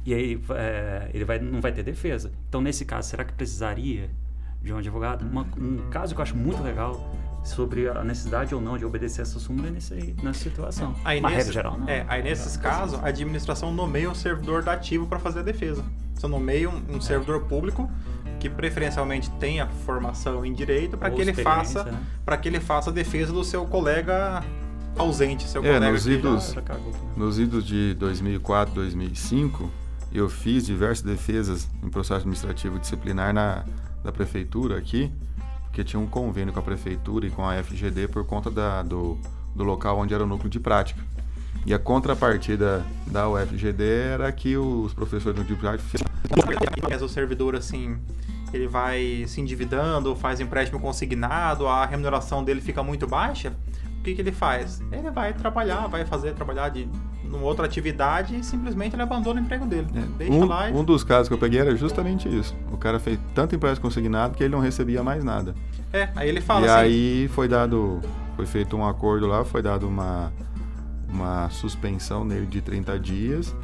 E 0.04 0.12
aí 0.12 0.42
é, 0.50 1.10
ele 1.14 1.24
vai, 1.24 1.38
não 1.38 1.60
vai 1.60 1.72
ter 1.72 1.82
defesa. 1.82 2.30
Então, 2.48 2.60
nesse 2.60 2.84
caso, 2.84 3.08
será 3.08 3.24
que 3.24 3.32
precisaria 3.32 4.10
de 4.62 4.72
um 4.72 4.76
advogado? 4.76 5.22
Uma, 5.22 5.46
um 5.58 5.88
caso 5.90 6.14
que 6.14 6.20
eu 6.20 6.22
acho 6.22 6.36
muito 6.36 6.62
legal 6.62 7.10
sobre 7.42 7.88
a 7.88 8.04
necessidade 8.04 8.54
ou 8.54 8.60
não 8.60 8.76
de 8.76 8.84
obedecer 8.84 9.22
essa 9.22 9.38
súmula 9.38 9.70
nesse, 9.70 10.14
nessa 10.22 10.40
situação. 10.40 10.94
Aí 11.04 11.20
Uma 11.20 11.30
nesse, 11.30 11.38
regra 11.38 11.52
geral, 11.52 11.78
não. 11.78 11.88
É, 11.88 12.04
aí 12.06 12.22
nesses 12.22 12.56
casos, 12.56 13.02
a 13.02 13.08
administração 13.08 13.72
nomeia 13.72 14.10
um 14.10 14.14
servidor 14.14 14.62
da 14.62 14.74
ativo 14.74 15.06
para 15.06 15.18
fazer 15.18 15.40
a 15.40 15.42
defesa. 15.42 15.82
Você 16.14 16.26
nomeia 16.28 16.68
um, 16.68 16.82
um 16.90 16.98
é. 16.98 17.00
servidor 17.00 17.44
público 17.44 17.90
que 18.40 18.48
preferencialmente 18.50 19.30
tenha 19.38 19.66
formação 19.66 20.44
em 20.44 20.52
direito 20.52 20.98
para 20.98 21.10
que 21.10 21.20
ele 21.20 21.32
faça 21.32 21.84
né? 21.84 22.00
para 22.24 22.36
que 22.36 22.48
ele 22.48 22.58
faça 22.58 22.90
a 22.90 22.92
defesa 22.92 23.32
do 23.32 23.44
seu 23.44 23.64
colega 23.66 24.42
ausente, 24.98 25.46
seu 25.46 25.62
é, 25.62 25.74
colega 25.74 25.92
nos 25.92 26.06
idos, 26.06 26.52
já, 26.52 26.62
nos 27.16 27.38
idos 27.38 27.64
de 27.64 27.94
2004, 27.94 28.74
2005, 28.74 29.70
eu 30.12 30.28
fiz 30.28 30.66
diversas 30.66 31.04
defesas 31.04 31.68
em 31.82 31.88
processo 31.88 32.20
administrativo 32.20 32.78
disciplinar 32.78 33.32
na 33.32 33.64
da 34.02 34.10
prefeitura 34.10 34.78
aqui 34.78 35.12
porque 35.70 35.84
tinha 35.84 36.00
um 36.00 36.06
convênio 36.06 36.52
com 36.52 36.58
a 36.58 36.62
prefeitura 36.62 37.26
e 37.26 37.30
com 37.30 37.48
a 37.48 37.62
FGD 37.62 38.08
por 38.08 38.26
conta 38.26 38.50
da, 38.50 38.82
do, 38.82 39.16
do 39.54 39.62
local 39.62 39.98
onde 39.98 40.12
era 40.12 40.24
o 40.24 40.26
núcleo 40.26 40.50
de 40.50 40.58
prática. 40.58 41.00
E 41.64 41.72
a 41.72 41.78
contrapartida 41.78 42.84
da 43.06 43.28
UFGD 43.28 43.84
era 43.84 44.32
que 44.32 44.56
os 44.56 44.92
professores 44.92 45.36
do 45.36 45.42
núcleo 45.42 45.56
de 45.56 45.60
prática... 45.60 47.04
O 47.04 47.08
servidor, 47.08 47.54
assim, 47.54 47.98
ele 48.52 48.66
vai 48.66 49.24
se 49.26 49.40
endividando, 49.40 50.14
faz 50.16 50.40
empréstimo 50.40 50.80
consignado, 50.80 51.66
a 51.66 51.86
remuneração 51.86 52.42
dele 52.42 52.60
fica 52.60 52.82
muito 52.82 53.06
baixa, 53.06 53.52
o 53.98 54.02
que, 54.02 54.14
que 54.14 54.20
ele 54.22 54.32
faz? 54.32 54.82
Ele 54.90 55.10
vai 55.10 55.32
trabalhar, 55.32 55.86
vai 55.86 56.06
fazer 56.06 56.32
trabalhar 56.34 56.70
de 56.70 56.88
numa 57.30 57.44
outra 57.44 57.64
atividade 57.64 58.36
e 58.36 58.42
simplesmente 58.42 58.94
ele 58.94 59.02
abandona 59.02 59.40
o 59.40 59.44
emprego 59.44 59.64
dele. 59.64 59.86
É. 59.94 60.00
Deixa 60.18 60.32
um, 60.32 60.44
lá 60.44 60.68
e... 60.68 60.72
um 60.72 60.82
dos 60.82 61.04
casos 61.04 61.28
que 61.28 61.34
eu 61.34 61.38
peguei 61.38 61.60
era 61.60 61.76
justamente 61.76 62.28
isso. 62.28 62.56
O 62.72 62.76
cara 62.76 62.98
fez 62.98 63.18
tanto 63.34 63.54
empréstimo 63.54 63.88
consignado 63.88 64.34
que 64.34 64.42
ele 64.42 64.52
não 64.52 64.60
recebia 64.60 65.02
mais 65.02 65.22
nada. 65.22 65.54
É, 65.92 66.08
aí 66.16 66.28
ele 66.28 66.40
fala 66.40 66.66
e 66.66 66.68
assim... 66.68 66.78
aí 66.80 67.28
foi 67.28 67.46
dado, 67.46 68.00
foi 68.36 68.46
feito 68.46 68.76
um 68.76 68.86
acordo 68.86 69.26
lá, 69.26 69.44
foi 69.44 69.62
dado 69.62 69.86
uma, 69.86 70.32
uma 71.08 71.48
suspensão 71.50 72.24
nele 72.24 72.46
de 72.46 72.60
30 72.60 72.98
dias 72.98 73.54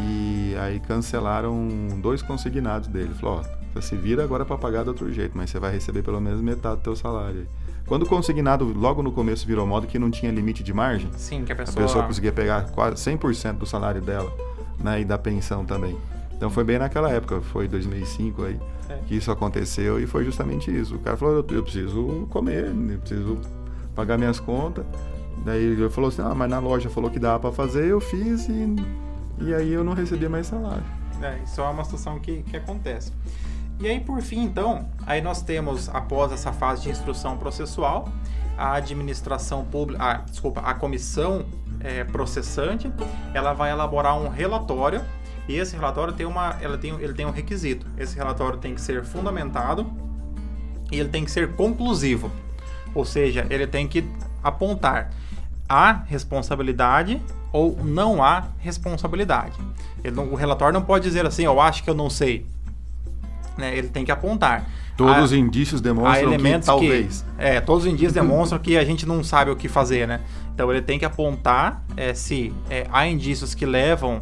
e 0.00 0.54
aí 0.58 0.80
cancelaram 0.80 1.68
dois 2.00 2.22
consignados 2.22 2.88
dele. 2.88 3.12
Falou, 3.20 3.42
ó, 3.44 3.63
se 3.82 3.96
vira 3.96 4.22
agora 4.22 4.44
para 4.44 4.56
pagar 4.56 4.82
de 4.82 4.88
outro 4.88 5.12
jeito, 5.12 5.36
mas 5.36 5.50
você 5.50 5.58
vai 5.58 5.72
receber 5.72 6.02
pelo 6.02 6.20
menos 6.20 6.40
metade 6.40 6.76
do 6.76 6.82
teu 6.82 6.96
salário. 6.96 7.46
Quando 7.86 8.04
o 8.04 8.06
consignado 8.06 8.64
logo 8.64 9.02
no 9.02 9.12
começo 9.12 9.46
virou 9.46 9.66
modo 9.66 9.86
que 9.86 9.98
não 9.98 10.10
tinha 10.10 10.32
limite 10.32 10.62
de 10.62 10.72
margem, 10.72 11.10
Sim, 11.16 11.44
que 11.44 11.52
a 11.52 11.56
pessoa, 11.56 11.84
a 11.84 11.86
pessoa 11.86 12.06
conseguia 12.06 12.32
pegar 12.32 12.70
quase 12.70 12.96
100% 12.96 13.58
do 13.58 13.66
salário 13.66 14.00
dela 14.00 14.32
né, 14.78 15.00
e 15.00 15.04
da 15.04 15.18
pensão 15.18 15.64
também. 15.64 15.96
Então 16.36 16.50
foi 16.50 16.64
bem 16.64 16.78
naquela 16.78 17.10
época, 17.10 17.40
foi 17.40 17.68
2005 17.68 18.44
aí, 18.44 18.60
é. 18.88 18.98
que 19.06 19.14
isso 19.14 19.30
aconteceu 19.30 20.00
e 20.00 20.06
foi 20.06 20.24
justamente 20.24 20.74
isso. 20.74 20.96
O 20.96 20.98
cara 20.98 21.16
falou, 21.16 21.34
eu, 21.36 21.56
eu 21.56 21.62
preciso 21.62 22.26
comer, 22.30 22.66
eu 22.66 22.98
preciso 22.98 23.38
pagar 23.94 24.18
minhas 24.18 24.40
contas. 24.40 24.84
Daí 25.44 25.62
ele 25.62 25.88
falou 25.90 26.08
assim, 26.08 26.22
ah, 26.22 26.34
mas 26.34 26.48
na 26.48 26.58
loja 26.58 26.88
falou 26.88 27.10
que 27.10 27.18
dava 27.18 27.38
para 27.38 27.52
fazer, 27.52 27.86
eu 27.86 28.00
fiz 28.00 28.48
e, 28.48 28.76
e 29.40 29.54
aí 29.54 29.72
eu 29.72 29.84
não 29.84 29.92
recebia 29.92 30.28
mais 30.28 30.46
salário. 30.46 30.84
É, 31.22 31.38
isso 31.44 31.60
é 31.60 31.64
uma 31.64 31.84
situação 31.84 32.18
que, 32.18 32.42
que 32.42 32.56
acontece. 32.56 33.12
E 33.80 33.88
aí, 33.88 34.00
por 34.00 34.22
fim, 34.22 34.42
então, 34.42 34.88
aí 35.04 35.20
nós 35.20 35.42
temos, 35.42 35.88
após 35.88 36.32
essa 36.32 36.52
fase 36.52 36.82
de 36.82 36.90
instrução 36.90 37.36
processual, 37.36 38.08
a 38.56 38.74
administração 38.74 39.64
pública, 39.64 40.02
ah, 40.02 40.14
desculpa, 40.30 40.60
a 40.60 40.74
comissão 40.74 41.44
é, 41.80 42.04
processante, 42.04 42.90
ela 43.32 43.52
vai 43.52 43.72
elaborar 43.72 44.16
um 44.16 44.28
relatório 44.28 45.02
e 45.48 45.56
esse 45.56 45.74
relatório 45.74 46.14
tem 46.14 46.24
uma, 46.24 46.56
ela 46.60 46.78
tem, 46.78 46.94
ele 47.00 47.12
tem 47.12 47.26
um 47.26 47.30
requisito. 47.30 47.86
Esse 47.98 48.16
relatório 48.16 48.58
tem 48.58 48.74
que 48.74 48.80
ser 48.80 49.04
fundamentado 49.04 49.86
e 50.90 51.00
ele 51.00 51.08
tem 51.08 51.24
que 51.24 51.30
ser 51.30 51.52
conclusivo, 51.52 52.30
ou 52.94 53.04
seja, 53.04 53.46
ele 53.50 53.66
tem 53.66 53.88
que 53.88 54.08
apontar 54.42 55.10
a 55.68 55.92
responsabilidade 55.92 57.20
ou 57.52 57.76
não 57.82 58.22
há 58.22 58.44
responsabilidade. 58.58 59.58
Ele, 60.02 60.18
o 60.20 60.34
relatório 60.34 60.72
não 60.72 60.84
pode 60.86 61.04
dizer 61.04 61.26
assim, 61.26 61.44
eu 61.44 61.60
acho 61.60 61.82
que 61.82 61.90
eu 61.90 61.94
não 61.94 62.08
sei 62.08 62.46
né, 63.56 63.76
ele 63.76 63.88
tem 63.88 64.04
que 64.04 64.12
apontar. 64.12 64.64
Todos 64.96 65.16
a, 65.16 65.22
os 65.22 65.32
indícios 65.32 65.80
demonstram 65.80 66.36
que 66.36 66.58
talvez. 66.60 67.24
Que, 67.36 67.44
é, 67.44 67.60
todos 67.60 67.84
os 67.84 67.90
indícios 67.90 68.12
demonstram 68.14 68.58
que 68.58 68.76
a 68.76 68.84
gente 68.84 69.06
não 69.06 69.24
sabe 69.24 69.50
o 69.50 69.56
que 69.56 69.68
fazer, 69.68 70.06
né? 70.06 70.20
Então 70.54 70.70
ele 70.70 70.82
tem 70.82 70.98
que 70.98 71.04
apontar 71.04 71.82
é, 71.96 72.14
se 72.14 72.54
é, 72.70 72.86
há 72.92 73.06
indícios 73.06 73.54
que 73.54 73.66
levam 73.66 74.20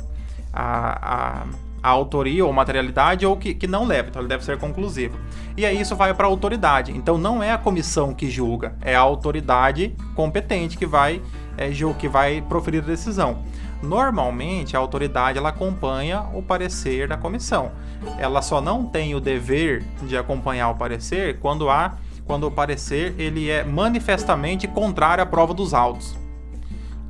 a, 0.51 1.43
a, 1.43 1.47
a, 1.83 1.89
autoria 1.91 2.45
ou 2.45 2.53
materialidade 2.53 3.27
ou 3.27 3.37
que, 3.37 3.53
que 3.55 3.67
não 3.67 3.85
levam. 3.85 4.09
Então 4.09 4.23
ele 4.23 4.29
deve 4.29 4.45
ser 4.45 4.59
conclusivo. 4.59 5.19
E 5.57 5.67
aí 5.67 5.79
isso 5.79 5.95
vai 5.95 6.15
para 6.15 6.27
a 6.27 6.31
autoridade. 6.31 6.93
Então 6.93 7.19
não 7.19 7.43
é 7.43 7.53
a 7.53 7.59
comissão 7.59 8.15
que 8.15 8.31
julga, 8.31 8.75
é 8.81 8.95
a 8.95 9.01
autoridade 9.01 9.95
competente 10.15 10.79
que 10.79 10.87
vai, 10.87 11.21
é, 11.59 11.71
que 11.99 12.09
vai 12.09 12.41
proferir 12.41 12.83
a 12.83 12.87
decisão. 12.87 13.43
Normalmente 13.83 14.77
a 14.77 14.81
autoridade 14.81 15.39
ela 15.39 15.49
acompanha 15.49 16.23
o 16.33 16.43
parecer 16.43 17.09
da 17.09 17.17
comissão. 17.17 17.73
Ela 18.19 18.41
só 18.41 18.61
não 18.61 18.87
tem 18.87 19.15
o 19.15 19.21
dever 19.21 19.85
de 20.03 20.17
acompanhar 20.17 20.71
o 20.71 20.75
parecer 20.77 21.39
quando 21.41 21.69
há 21.69 21.97
quando 22.25 22.45
o 22.47 22.51
parecer 22.51 23.15
ele 23.19 23.51
é 23.51 23.65
manifestamente 23.65 24.69
contrário 24.69 25.23
à 25.23 25.27
prova 25.27 25.53
dos 25.53 25.75
autos. 25.75 26.17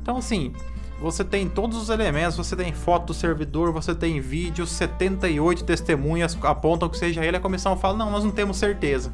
Então 0.01 0.17
assim, 0.17 0.51
você 0.99 1.23
tem 1.23 1.47
todos 1.47 1.77
os 1.77 1.89
elementos, 1.89 2.35
você 2.35 2.55
tem 2.55 2.73
foto 2.73 3.07
do 3.07 3.13
servidor, 3.13 3.71
você 3.71 3.93
tem 3.93 4.19
vídeo, 4.19 4.65
78 4.65 5.63
testemunhas 5.63 6.35
apontam 6.41 6.89
que 6.89 6.97
seja 6.97 7.23
ele, 7.23 7.37
a 7.37 7.39
comissão 7.39 7.77
fala: 7.77 7.97
"Não, 7.97 8.09
nós 8.09 8.23
não 8.23 8.31
temos 8.31 8.57
certeza". 8.57 9.13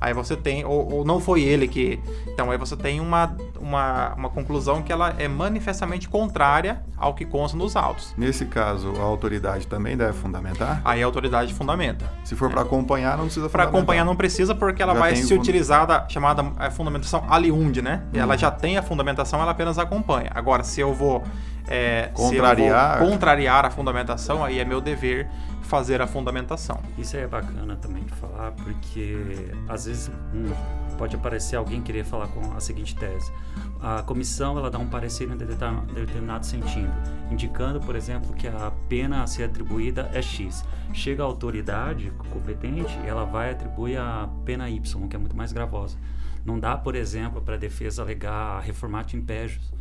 Aí 0.00 0.12
você 0.12 0.36
tem, 0.36 0.64
ou, 0.64 0.92
ou, 0.92 1.04
não 1.04 1.20
foi 1.20 1.42
ele 1.42 1.66
que. 1.66 2.00
Então 2.26 2.50
aí 2.50 2.58
você 2.58 2.76
tem 2.76 3.00
uma, 3.00 3.36
uma, 3.58 4.14
uma 4.14 4.28
conclusão 4.28 4.82
que 4.82 4.92
ela 4.92 5.14
é 5.18 5.26
manifestamente 5.28 6.08
contrária 6.08 6.82
ao 6.96 7.14
que 7.14 7.24
consta 7.24 7.56
nos 7.56 7.76
autos. 7.76 8.14
Nesse 8.16 8.46
caso, 8.46 8.92
a 8.98 9.02
autoridade 9.02 9.66
também 9.66 9.96
deve 9.96 10.12
fundamentar? 10.12 10.80
Aí 10.84 11.02
a 11.02 11.06
autoridade 11.06 11.52
fundamenta. 11.54 12.10
Se 12.24 12.34
for 12.36 12.50
é. 12.50 12.52
para 12.52 12.62
acompanhar, 12.62 13.16
não 13.16 13.24
precisa 13.24 13.48
Para 13.48 13.64
acompanhar 13.64 14.04
não 14.04 14.16
precisa, 14.16 14.54
porque 14.54 14.82
ela 14.82 14.94
já 14.94 15.00
vai 15.00 15.16
se 15.16 15.34
utilizar 15.34 15.86
da 15.86 16.08
chamada 16.08 16.44
é, 16.58 16.70
fundamentação 16.70 17.24
aliund, 17.28 17.80
né? 17.82 18.02
Hum. 18.12 18.18
Ela 18.18 18.36
já 18.36 18.50
tem 18.50 18.76
a 18.76 18.82
fundamentação, 18.82 19.40
ela 19.40 19.50
apenas 19.50 19.78
acompanha. 19.78 20.30
Agora, 20.34 20.62
se 20.62 20.80
eu 20.80 20.92
vou. 20.92 21.22
É, 21.68 22.10
contrariar. 22.12 22.94
Eu 22.94 23.00
vou 23.00 23.10
contrariar 23.10 23.64
a 23.64 23.70
fundamentação, 23.70 24.44
aí 24.44 24.58
é 24.58 24.64
meu 24.64 24.80
dever 24.80 25.28
fazer 25.64 26.00
a 26.00 26.06
fundamentação. 26.06 26.80
Isso 26.96 27.16
é 27.16 27.26
bacana 27.26 27.74
também 27.76 28.04
de 28.04 28.12
falar, 28.12 28.52
porque 28.52 29.50
às 29.68 29.86
vezes 29.86 30.10
hum, 30.32 30.52
pode 30.96 31.16
aparecer 31.16 31.56
alguém 31.56 31.80
querer 31.80 32.04
falar 32.04 32.28
com 32.28 32.54
a 32.54 32.60
seguinte 32.60 32.94
tese. 32.94 33.32
A 33.80 34.02
comissão 34.02 34.56
ela 34.58 34.70
dá 34.70 34.78
um 34.78 34.86
parecer 34.86 35.28
em 35.28 35.36
determinado 35.36 36.46
sentido, 36.46 36.92
indicando, 37.30 37.80
por 37.80 37.96
exemplo, 37.96 38.32
que 38.34 38.46
a 38.46 38.72
pena 38.88 39.22
a 39.22 39.26
ser 39.26 39.44
atribuída 39.44 40.10
é 40.12 40.22
X. 40.22 40.64
Chega 40.92 41.22
a 41.22 41.26
autoridade 41.26 42.12
competente, 42.30 42.96
ela 43.06 43.24
vai 43.24 43.50
atribuir 43.50 43.98
a 43.98 44.28
pena 44.44 44.68
Y, 44.70 45.08
que 45.08 45.16
é 45.16 45.18
muito 45.18 45.36
mais 45.36 45.52
gravosa. 45.52 45.96
Não 46.44 46.60
dá, 46.60 46.76
por 46.76 46.94
exemplo, 46.94 47.40
para 47.40 47.54
a 47.54 47.58
defesa 47.58 48.02
alegar 48.02 48.60
reformato 48.60 49.16
impégios, 49.16 49.72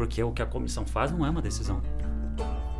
porque 0.00 0.24
o 0.24 0.32
que 0.32 0.40
a 0.40 0.46
comissão 0.46 0.86
faz 0.86 1.12
não 1.12 1.26
é 1.26 1.28
uma 1.28 1.42
decisão. 1.42 1.82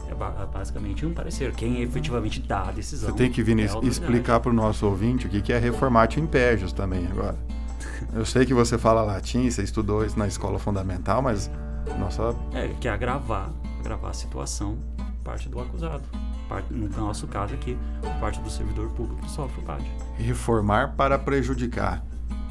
É 0.09 0.47
basicamente 0.47 1.05
um 1.05 1.13
parecer. 1.13 1.53
Quem 1.53 1.83
efetivamente 1.83 2.41
dá 2.41 2.69
a 2.69 2.73
decisão. 2.73 3.11
Você 3.11 3.15
tem 3.15 3.31
que 3.31 3.43
vir 3.43 3.61
é 3.61 3.65
explicar 3.87 4.41
para 4.41 4.51
o 4.51 4.55
nosso 4.55 4.87
ouvinte 4.87 5.27
o 5.27 5.31
que 5.31 5.53
é 5.53 5.59
reformatio 5.59 6.23
impégios 6.23 6.73
também 6.73 7.07
agora. 7.09 7.37
Eu 8.15 8.25
sei 8.25 8.47
que 8.47 8.55
você 8.55 8.79
fala 8.79 9.03
latim, 9.03 9.51
você 9.51 9.63
estudou 9.63 10.03
isso 10.03 10.19
na 10.19 10.27
escola 10.27 10.59
fundamental, 10.59 11.21
mas 11.21 11.51
nossa. 11.99 12.35
É, 12.55 12.69
que 12.81 12.89
é 12.89 12.91
agravar, 12.91 13.53
agravar 13.81 14.13
a 14.13 14.15
situação 14.15 14.79
parte 15.23 15.47
do 15.47 15.61
acusado. 15.61 16.03
Parte, 16.49 16.73
no 16.73 16.89
nosso 16.89 17.27
caso 17.27 17.53
aqui, 17.53 17.77
parte 18.19 18.41
do 18.41 18.49
servidor 18.49 18.89
público 18.93 19.29
sofre 19.29 19.61
o 19.61 19.65
PAD. 19.65 19.85
Reformar 20.17 20.95
para 20.97 21.19
prejudicar. 21.19 22.03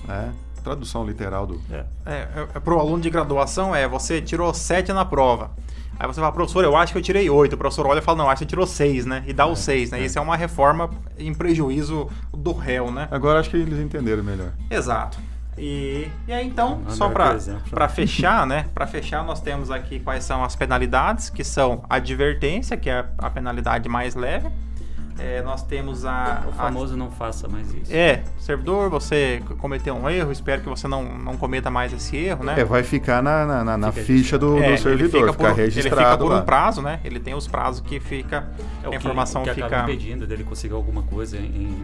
Né? 0.07 0.31
Tradução 0.61 1.05
literal 1.05 1.45
do. 1.47 1.61
É, 1.71 1.85
é, 2.05 2.13
é, 2.13 2.47
é 2.55 2.59
para 2.59 2.73
o 2.73 2.79
aluno 2.79 3.01
de 3.01 3.09
graduação 3.09 3.75
é 3.75 3.87
você 3.87 4.21
tirou 4.21 4.53
7 4.53 4.93
na 4.93 5.05
prova. 5.05 5.51
Aí 5.99 6.07
você 6.07 6.21
fala, 6.21 6.31
professor, 6.31 6.63
eu 6.63 6.77
acho 6.77 6.93
que 6.93 6.97
eu 6.97 7.01
tirei 7.01 7.29
8. 7.29 7.53
O 7.53 7.57
professor 7.57 7.85
olha 7.85 7.99
e 7.99 8.01
fala, 8.01 8.19
não, 8.19 8.29
acho 8.29 8.39
que 8.39 8.45
você 8.45 8.49
tirou 8.49 8.65
6, 8.65 9.05
né? 9.05 9.23
E 9.27 9.33
dá 9.33 9.43
é, 9.43 9.47
o 9.47 9.55
6, 9.55 9.91
né? 9.91 9.99
É. 9.99 10.05
Isso 10.05 10.17
é 10.17 10.21
uma 10.21 10.37
reforma 10.37 10.89
em 11.17 11.33
prejuízo 11.33 12.09
do 12.31 12.53
réu, 12.53 12.89
né? 12.89 13.09
Agora 13.11 13.39
acho 13.39 13.49
que 13.49 13.57
eles 13.57 13.79
entenderam 13.79 14.23
melhor. 14.23 14.51
Exato. 14.69 15.19
E, 15.57 16.07
e 16.25 16.31
aí 16.31 16.47
então, 16.47 16.81
só 16.87 17.09
para 17.09 17.89
fechar, 17.89 18.47
né? 18.47 18.67
Para 18.73 18.87
fechar, 18.87 19.25
nós 19.25 19.41
temos 19.41 19.69
aqui 19.69 19.99
quais 19.99 20.23
são 20.23 20.41
as 20.41 20.55
penalidades, 20.55 21.29
que 21.29 21.43
são 21.43 21.83
advertência, 21.89 22.77
que 22.77 22.89
é 22.89 23.05
a 23.17 23.29
penalidade 23.29 23.89
mais 23.89 24.15
leve 24.15 24.49
é, 25.19 25.41
nós 25.41 25.63
temos 25.63 26.05
a. 26.05 26.45
O 26.47 26.51
famoso 26.53 26.93
a... 26.93 26.97
não 26.97 27.11
faça 27.11 27.47
mais 27.47 27.73
isso. 27.73 27.93
É, 27.93 28.23
servidor, 28.37 28.89
você 28.89 29.41
cometeu 29.57 29.95
um 29.95 30.09
erro, 30.09 30.31
espero 30.31 30.61
que 30.61 30.69
você 30.69 30.87
não, 30.87 31.03
não 31.03 31.37
cometa 31.37 31.69
mais 31.69 31.91
esse 31.93 32.15
erro, 32.15 32.43
né? 32.43 32.55
É, 32.57 32.63
vai 32.63 32.83
ficar 32.83 33.21
na, 33.21 33.45
na, 33.45 33.63
na, 33.63 33.77
na 33.77 33.91
ficha 33.91 34.37
do, 34.37 34.57
é, 34.57 34.71
do 34.71 34.77
servidor, 34.77 35.19
fica 35.19 35.33
ficar 35.33 35.49
por, 35.49 35.57
registrado. 35.57 35.95
Ele 35.95 36.05
fica 36.05 36.17
por 36.17 36.31
lá. 36.31 36.41
um 36.41 36.45
prazo, 36.45 36.81
né? 36.81 36.99
Ele 37.03 37.19
tem 37.19 37.33
os 37.33 37.47
prazos 37.47 37.81
que 37.81 37.99
fica. 37.99 38.49
É, 38.83 38.93
a 38.93 38.95
informação 38.95 39.43
que, 39.43 39.53
que 39.53 39.61
fica. 39.61 39.83
impedindo 39.83 40.25
dele 40.25 40.43
conseguir 40.43 40.73
alguma 40.73 41.03
coisa 41.03 41.37
em. 41.37 41.75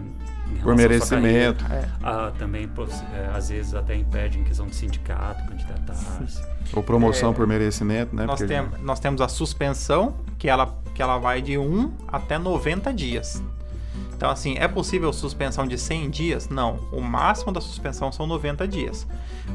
Por 0.62 0.74
merecimento. 0.74 1.64
É. 1.70 1.88
Ah, 2.02 2.32
também, 2.38 2.68
é, 3.14 3.36
às 3.36 3.48
vezes, 3.48 3.74
até 3.74 3.94
impede 3.94 4.38
em 4.38 4.44
questão 4.44 4.66
de 4.66 4.74
sindicato, 4.74 5.44
candidatar-se. 5.46 6.42
Ou 6.72 6.82
promoção 6.82 7.30
é, 7.30 7.34
por 7.34 7.46
merecimento, 7.46 8.14
né? 8.14 8.26
Nós, 8.26 8.40
tem, 8.40 8.68
nós 8.82 9.00
temos 9.00 9.20
a 9.20 9.28
suspensão, 9.28 10.14
que 10.38 10.48
ela, 10.48 10.76
que 10.94 11.02
ela 11.02 11.18
vai 11.18 11.40
de 11.40 11.56
1 11.56 11.92
até 12.08 12.38
90 12.38 12.92
dias. 12.92 13.42
Então, 14.16 14.30
assim, 14.30 14.56
é 14.58 14.66
possível 14.66 15.12
suspensão 15.12 15.66
de 15.66 15.76
100 15.76 16.10
dias? 16.10 16.48
Não. 16.48 16.76
O 16.90 17.02
máximo 17.02 17.52
da 17.52 17.60
suspensão 17.60 18.10
são 18.10 18.26
90 18.26 18.66
dias. 18.66 19.06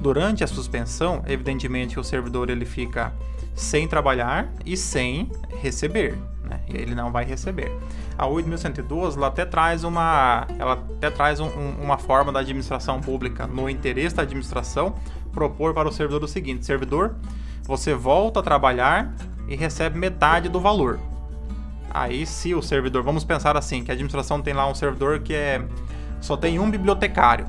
Durante 0.02 0.44
a 0.44 0.48
suspensão, 0.48 1.24
evidentemente, 1.28 2.00
o 2.00 2.04
servidor 2.04 2.50
ele 2.50 2.66
fica 2.66 3.12
sem 3.56 3.88
trabalhar 3.88 4.52
e 4.64 4.78
sem 4.78 5.32
receber. 5.62 6.16
Né? 6.44 6.60
Ele 6.70 6.94
não 6.94 7.12
vai 7.12 7.26
receber. 7.26 7.72
A 8.22 8.26
8.112 8.28 9.18
ela 9.18 9.30
até 9.30 9.44
traz 9.46 9.84
uma, 9.84 10.46
ela 10.60 10.74
até 10.74 11.10
traz 11.10 11.40
um, 11.40 11.48
uma 11.82 11.98
forma 11.98 12.32
da 12.32 12.42
administração 12.42 13.02
pública 13.02 13.48
no 13.48 13.68
interesse 13.68 14.16
da 14.16 14.22
administração 14.22 14.94
propor 15.34 15.74
para 15.74 15.90
o 15.90 15.92
servidor 15.92 16.24
o 16.24 16.28
seguinte: 16.28 16.64
servidor, 16.64 17.16
você 17.64 17.96
volta 17.96 18.40
a 18.40 18.44
trabalhar 18.44 19.12
e 19.48 19.56
recebe 19.56 19.98
metade 19.98 20.50
do 20.50 20.60
valor. 20.60 21.00
Aí, 21.90 22.28
se 22.28 22.54
o 22.54 22.62
servidor, 22.62 23.02
vamos 23.02 23.24
pensar 23.24 23.58
assim, 23.58 23.84
que 23.84 23.90
a 23.90 23.96
administração 23.96 24.40
tem 24.40 24.54
lá 24.54 24.70
um 24.70 24.76
servidor 24.76 25.22
que 25.22 25.34
é 25.34 25.66
só 26.20 26.38
tem 26.38 26.60
um 26.60 26.70
bibliotecário. 26.70 27.48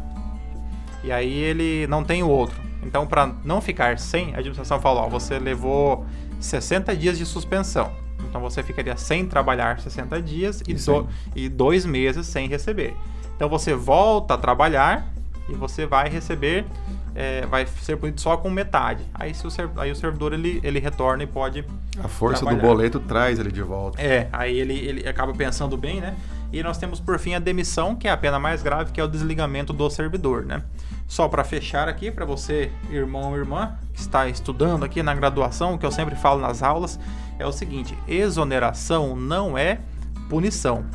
E 1.04 1.12
aí 1.12 1.34
ele 1.34 1.86
não 1.86 2.02
tem 2.02 2.22
o 2.22 2.30
outro. 2.30 2.58
Então, 2.82 3.06
para 3.06 3.30
não 3.44 3.60
ficar 3.60 3.98
sem, 3.98 4.34
a 4.34 4.38
administração 4.38 4.80
fala: 4.80 5.06
você 5.06 5.38
levou 5.38 6.06
60 6.40 6.96
dias 6.96 7.18
de 7.18 7.26
suspensão. 7.26 7.92
Então 8.28 8.40
você 8.40 8.62
ficaria 8.62 8.96
sem 8.96 9.26
trabalhar 9.26 9.80
60 9.80 10.20
dias 10.22 10.62
e, 10.66 10.74
do, 10.74 11.08
e 11.34 11.48
dois 11.48 11.84
meses 11.84 12.26
sem 12.26 12.48
receber. 12.48 12.96
Então 13.36 13.48
você 13.48 13.74
volta 13.74 14.34
a 14.34 14.38
trabalhar 14.38 15.06
e 15.48 15.54
você 15.54 15.86
vai 15.86 16.08
receber 16.08 16.64
é, 17.14 17.44
vai 17.46 17.66
ser 17.66 17.96
punido 17.96 18.20
só 18.20 18.36
com 18.36 18.50
metade. 18.50 19.04
Aí, 19.14 19.34
se 19.34 19.46
o, 19.46 19.50
aí 19.76 19.90
o 19.90 19.96
servidor 19.96 20.32
ele, 20.32 20.60
ele 20.62 20.78
retorna 20.78 21.22
e 21.22 21.26
pode. 21.26 21.64
A 22.02 22.08
força 22.08 22.40
trabalhar. 22.40 22.60
do 22.60 22.66
boleto 22.66 23.00
traz 23.00 23.38
ele 23.38 23.52
de 23.52 23.62
volta. 23.62 24.00
É, 24.00 24.28
aí 24.32 24.58
ele, 24.58 24.78
ele 24.78 25.08
acaba 25.08 25.32
pensando 25.32 25.76
bem, 25.76 26.00
né? 26.00 26.16
E 26.52 26.62
nós 26.62 26.78
temos 26.78 27.00
por 27.00 27.18
fim 27.18 27.34
a 27.34 27.38
demissão, 27.38 27.94
que 27.94 28.08
é 28.08 28.10
a 28.10 28.16
pena 28.16 28.38
mais 28.38 28.62
grave, 28.62 28.92
que 28.92 29.00
é 29.00 29.04
o 29.04 29.08
desligamento 29.08 29.72
do 29.72 29.88
servidor, 29.90 30.44
né? 30.44 30.62
Só 31.12 31.28
para 31.28 31.44
fechar 31.44 31.90
aqui, 31.90 32.10
para 32.10 32.24
você, 32.24 32.72
irmão 32.90 33.32
ou 33.32 33.36
irmã, 33.36 33.76
que 33.92 34.00
está 34.00 34.26
estudando 34.28 34.82
aqui 34.82 35.02
na 35.02 35.14
graduação, 35.14 35.74
o 35.74 35.78
que 35.78 35.84
eu 35.84 35.92
sempre 35.92 36.16
falo 36.16 36.40
nas 36.40 36.62
aulas, 36.62 36.98
é 37.38 37.46
o 37.46 37.52
seguinte: 37.52 37.94
exoneração 38.08 39.14
não 39.14 39.58
é 39.58 39.78
punição. 40.30 40.86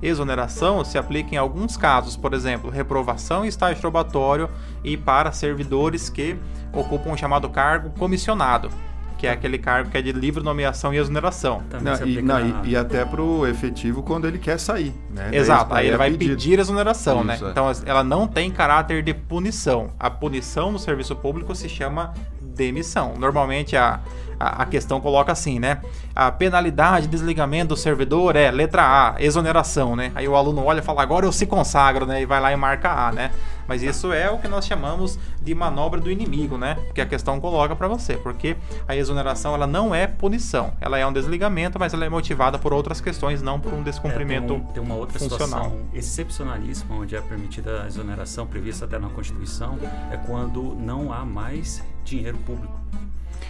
Exoneração 0.00 0.82
se 0.86 0.96
aplica 0.96 1.34
em 1.34 1.36
alguns 1.36 1.76
casos, 1.76 2.16
por 2.16 2.32
exemplo, 2.32 2.70
reprovação 2.70 3.44
em 3.44 3.48
estágio 3.48 3.78
probatório 3.78 4.48
e 4.82 4.96
para 4.96 5.32
servidores 5.32 6.08
que 6.08 6.38
ocupam 6.72 7.12
o 7.12 7.18
chamado 7.18 7.50
cargo 7.50 7.90
comissionado 7.90 8.70
que 9.18 9.26
é 9.26 9.32
aquele 9.32 9.58
cargo 9.58 9.90
que 9.90 9.98
é 9.98 10.00
de 10.02 10.12
livre 10.12 10.42
nomeação 10.42 10.94
e 10.94 10.96
exoneração. 10.96 11.60
Não, 11.82 12.06
e, 12.06 12.22
não, 12.22 12.64
e, 12.64 12.70
e, 12.70 12.76
até 12.76 13.04
para 13.04 13.20
o 13.20 13.44
efetivo 13.44 14.02
quando 14.02 14.28
ele 14.28 14.38
quer 14.38 14.58
sair. 14.58 14.94
Né? 15.10 15.30
Exato, 15.32 15.74
aí 15.74 15.88
ele 15.88 15.96
vai 15.96 16.10
pedido. 16.12 16.30
pedir 16.30 16.58
exoneração, 16.60 17.24
né? 17.24 17.34
Isso, 17.34 17.42
né? 17.42 17.50
É. 17.50 17.52
Então 17.52 17.70
ela 17.84 18.04
não 18.04 18.28
tem 18.28 18.48
caráter 18.50 19.02
de 19.02 19.12
punição. 19.12 19.90
A 19.98 20.08
punição 20.08 20.70
no 20.70 20.78
serviço 20.78 21.16
público 21.16 21.52
se 21.54 21.68
chama 21.68 22.14
demissão. 22.40 23.14
Normalmente 23.18 23.76
a, 23.76 24.00
a, 24.38 24.62
a, 24.62 24.66
questão 24.66 25.00
coloca 25.00 25.32
assim, 25.32 25.58
né? 25.58 25.80
A 26.14 26.30
penalidade 26.30 27.06
de 27.06 27.08
desligamento 27.08 27.68
do 27.68 27.76
servidor 27.76 28.36
é 28.36 28.50
letra 28.50 28.82
A, 28.82 29.22
exoneração, 29.22 29.96
né? 29.96 30.12
Aí 30.14 30.28
o 30.28 30.36
aluno 30.36 30.64
olha 30.64 30.80
e 30.80 30.82
fala, 30.82 31.02
agora 31.02 31.26
eu 31.26 31.32
se 31.32 31.46
consagro, 31.46 32.06
né? 32.06 32.22
E 32.22 32.26
vai 32.26 32.40
lá 32.40 32.52
e 32.52 32.56
marca 32.56 32.90
A, 32.90 33.12
né? 33.12 33.30
Mas 33.66 33.82
isso 33.82 34.12
é 34.12 34.30
o 34.30 34.38
que 34.38 34.48
nós 34.48 34.66
chamamos 34.66 35.18
de 35.42 35.54
manobra 35.54 36.00
do 36.00 36.10
inimigo, 36.10 36.56
né? 36.56 36.78
Que 36.94 37.02
a 37.02 37.06
questão 37.06 37.38
coloca 37.38 37.76
para 37.76 37.86
você, 37.86 38.14
porque 38.14 38.56
a 38.88 38.96
exoneração 38.96 39.54
ela 39.54 39.66
não 39.66 39.94
é 39.94 40.06
punição, 40.06 40.72
ela 40.80 40.98
é 40.98 41.06
um 41.06 41.12
desligamento, 41.12 41.78
mas 41.78 41.92
ela 41.92 42.04
é 42.04 42.08
motivada 42.08 42.58
por 42.58 42.72
outras 42.72 43.00
questões, 43.00 43.42
não 43.42 43.60
por 43.60 43.74
um 43.74 43.82
descumprimento 43.82 44.54
é, 44.54 44.56
tem, 44.56 44.56
um, 44.56 44.72
tem 44.72 44.82
uma 44.82 44.94
outra 44.94 45.18
funcional. 45.18 45.64
situação 45.64 45.80
excepcionalíssima 45.92 46.96
onde 46.96 47.14
é 47.14 47.20
permitida 47.20 47.82
a 47.82 47.86
exoneração 47.86 48.46
prevista 48.46 48.86
até 48.86 48.98
na 48.98 49.10
Constituição 49.10 49.78
é 50.10 50.16
quando 50.16 50.74
não 50.74 51.12
há 51.12 51.24
mais 51.24 51.82
dinheiro 52.04 52.38
público. 52.38 52.78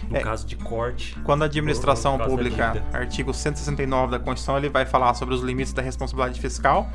No 0.09 0.17
é, 0.17 0.21
caso 0.21 0.45
de 0.45 0.55
corte. 0.55 1.17
Quando 1.23 1.43
a 1.43 1.45
administração 1.45 2.17
pública, 2.17 2.83
artigo 2.93 3.33
169 3.33 4.11
da 4.11 4.19
Constituição, 4.19 4.57
ele 4.57 4.69
vai 4.69 4.85
falar 4.85 5.13
sobre 5.13 5.33
os 5.35 5.41
limites 5.41 5.73
da 5.73 5.81
responsabilidade 5.81 6.39
fiscal. 6.39 6.89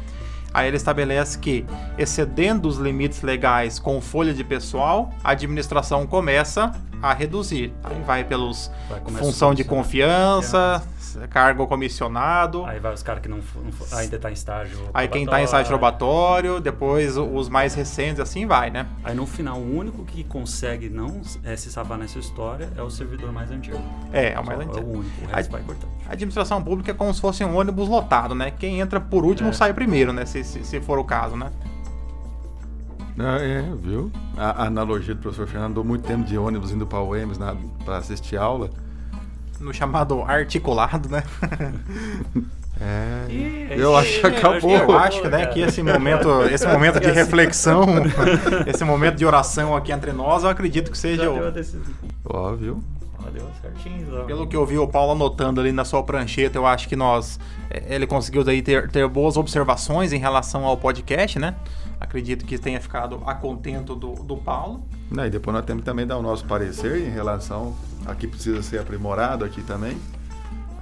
Aí 0.52 0.68
ele 0.68 0.76
estabelece 0.76 1.36
que, 1.38 1.66
excedendo 1.98 2.68
os 2.68 2.78
limites 2.78 3.22
legais 3.22 3.80
com 3.80 4.00
folha 4.00 4.32
de 4.32 4.44
pessoal, 4.44 5.10
a 5.22 5.32
administração 5.32 6.06
começa 6.06 6.72
a 7.02 7.12
reduzir. 7.12 7.74
Aí 7.82 8.00
vai 8.06 8.24
pelos 8.24 8.70
vai 8.88 9.00
função 9.18 9.52
de 9.52 9.64
confiança, 9.64 10.80
cargo 11.28 11.66
comissionado. 11.66 12.64
Aí 12.64 12.78
vai 12.78 12.92
os 12.92 13.02
caras 13.02 13.22
que 13.22 13.28
não, 13.28 13.38
não 13.38 13.98
ainda 13.98 14.16
está 14.16 14.30
em 14.30 14.34
estágio. 14.34 14.78
Aí 14.92 15.08
quem 15.08 15.24
está 15.24 15.40
em 15.40 15.44
estágio 15.44 15.68
probatório, 15.68 16.60
depois 16.60 17.16
os 17.16 17.48
mais 17.48 17.74
recentes, 17.74 18.20
assim 18.20 18.46
vai, 18.46 18.70
né? 18.70 18.86
Aí 19.02 19.14
no 19.14 19.26
final, 19.26 19.58
o 19.58 19.78
único 19.78 20.04
que 20.04 20.24
consegue 20.24 20.88
não 20.88 21.20
é, 21.42 21.56
se 21.56 21.70
salvar 21.70 21.98
nessa 21.98 22.18
história 22.18 22.70
é 22.76 22.82
o 22.82 22.90
servidor 22.90 23.32
mais 23.32 23.50
antigo. 23.50 23.80
É, 24.12 24.32
é 24.32 24.40
o 24.40 24.44
mais 24.44 24.58
Só 24.58 24.64
antigo. 24.68 24.86
É 24.86 24.94
o 24.94 24.98
único, 24.98 25.24
o 25.24 25.26
resto 25.26 25.48
a, 25.48 25.52
vai 25.52 25.62
cortando. 25.62 25.90
A 26.08 26.12
administração 26.12 26.62
pública 26.62 26.90
é 26.90 26.94
como 26.94 27.12
se 27.12 27.20
fosse 27.20 27.44
um 27.44 27.56
ônibus 27.56 27.88
lotado, 27.88 28.34
né? 28.34 28.50
Quem 28.50 28.80
entra 28.80 29.00
por 29.00 29.24
último 29.24 29.50
é. 29.50 29.52
sai 29.52 29.72
primeiro, 29.72 30.12
né? 30.12 30.24
Se, 30.24 30.44
se, 30.44 30.64
se 30.64 30.80
for 30.80 30.98
o 30.98 31.04
caso, 31.04 31.36
né? 31.36 31.50
Ah, 33.18 33.38
é, 33.40 33.62
viu? 33.76 34.10
A, 34.36 34.62
a 34.62 34.66
analogia 34.66 35.14
do 35.14 35.20
professor 35.20 35.46
Fernando 35.46 35.84
muito 35.84 36.06
tempo 36.06 36.24
de 36.24 36.36
ônibus 36.36 36.72
indo 36.72 36.86
para 36.86 37.00
o 37.00 37.16
EMS 37.16 37.38
para 37.84 37.98
assistir 37.98 38.36
aula. 38.36 38.70
No 39.64 39.72
chamado 39.72 40.22
articulado, 40.22 41.08
né? 41.08 41.22
É, 42.80 43.26
E- 43.30 43.68
eu 43.78 43.96
acho 43.96 44.20
que 44.20 44.26
e- 44.26 44.30
acabou. 44.36 44.76
Eu 44.76 44.98
acho 44.98 45.22
que, 45.22 45.28
né, 45.28 45.46
que 45.46 45.60
esse 45.60 45.80
momento, 45.80 46.28
esse 46.50 46.66
momento 46.66 46.98
de 46.98 47.06
reflexão, 47.12 47.84
esse 48.66 48.82
momento 48.84 49.14
de 49.14 49.24
oração 49.24 49.76
aqui 49.76 49.92
entre 49.92 50.10
nós, 50.12 50.42
eu 50.42 50.50
acredito 50.50 50.90
que 50.90 50.98
seja 50.98 51.30
o, 51.30 51.52
decisão. 51.52 51.80
Ó, 52.24 52.52
viu? 52.56 52.82
Ó, 53.24 53.30
deu 53.30 53.46
certinho. 53.62 54.08
ó. 54.20 54.24
Pelo 54.24 54.48
que 54.48 54.56
eu 54.56 54.66
vi 54.66 54.76
o 54.76 54.88
Paulo 54.88 55.12
anotando 55.12 55.60
ali 55.60 55.70
na 55.70 55.84
sua 55.84 56.02
prancheta, 56.02 56.58
eu 56.58 56.66
acho 56.66 56.88
que 56.88 56.96
nós. 56.96 57.38
eh, 57.70 57.94
Ele 57.94 58.08
conseguiu 58.08 58.42
daí 58.42 58.60
ter, 58.60 58.90
ter 58.90 59.06
boas 59.06 59.36
observações 59.36 60.12
em 60.12 60.18
relação 60.18 60.64
ao 60.64 60.76
podcast, 60.76 61.38
né? 61.38 61.54
Acredito 62.04 62.44
que 62.44 62.58
tenha 62.58 62.78
ficado 62.80 63.22
a 63.26 63.34
contento 63.34 63.94
do, 63.96 64.12
do 64.12 64.36
Paulo. 64.36 64.82
Né, 65.10 65.26
E 65.26 65.30
depois 65.30 65.54
nós 65.56 65.64
temos 65.64 65.80
que 65.82 65.86
também 65.86 66.06
dar 66.06 66.18
o 66.18 66.22
nosso 66.22 66.44
parecer 66.44 66.98
em 67.00 67.10
relação 67.10 67.74
a 68.06 68.14
que 68.14 68.26
precisa 68.26 68.62
ser 68.62 68.78
aprimorado 68.78 69.42
aqui 69.44 69.62
também. 69.62 69.96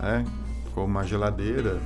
né? 0.01 0.25
Como 0.75 0.87
uma 0.87 1.05
geladeira, 1.05 1.79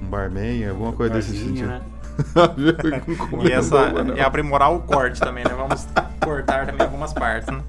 um 0.00 0.06
barman, 0.06 0.68
alguma 0.68 0.92
coisa 0.92 1.14
desse 1.14 1.32
Barzinho, 1.32 1.48
sentido. 1.56 1.68
né? 1.68 1.80
E 3.48 3.52
essa 3.52 3.86
boa, 3.90 4.04
não. 4.04 4.16
é 4.16 4.22
aprimorar 4.22 4.72
o 4.72 4.80
corte 4.80 5.20
também, 5.20 5.44
né? 5.44 5.50
Vamos 5.56 5.86
cortar 6.20 6.66
também 6.66 6.84
algumas 6.86 7.12
partes, 7.12 7.48
né? 7.48 7.60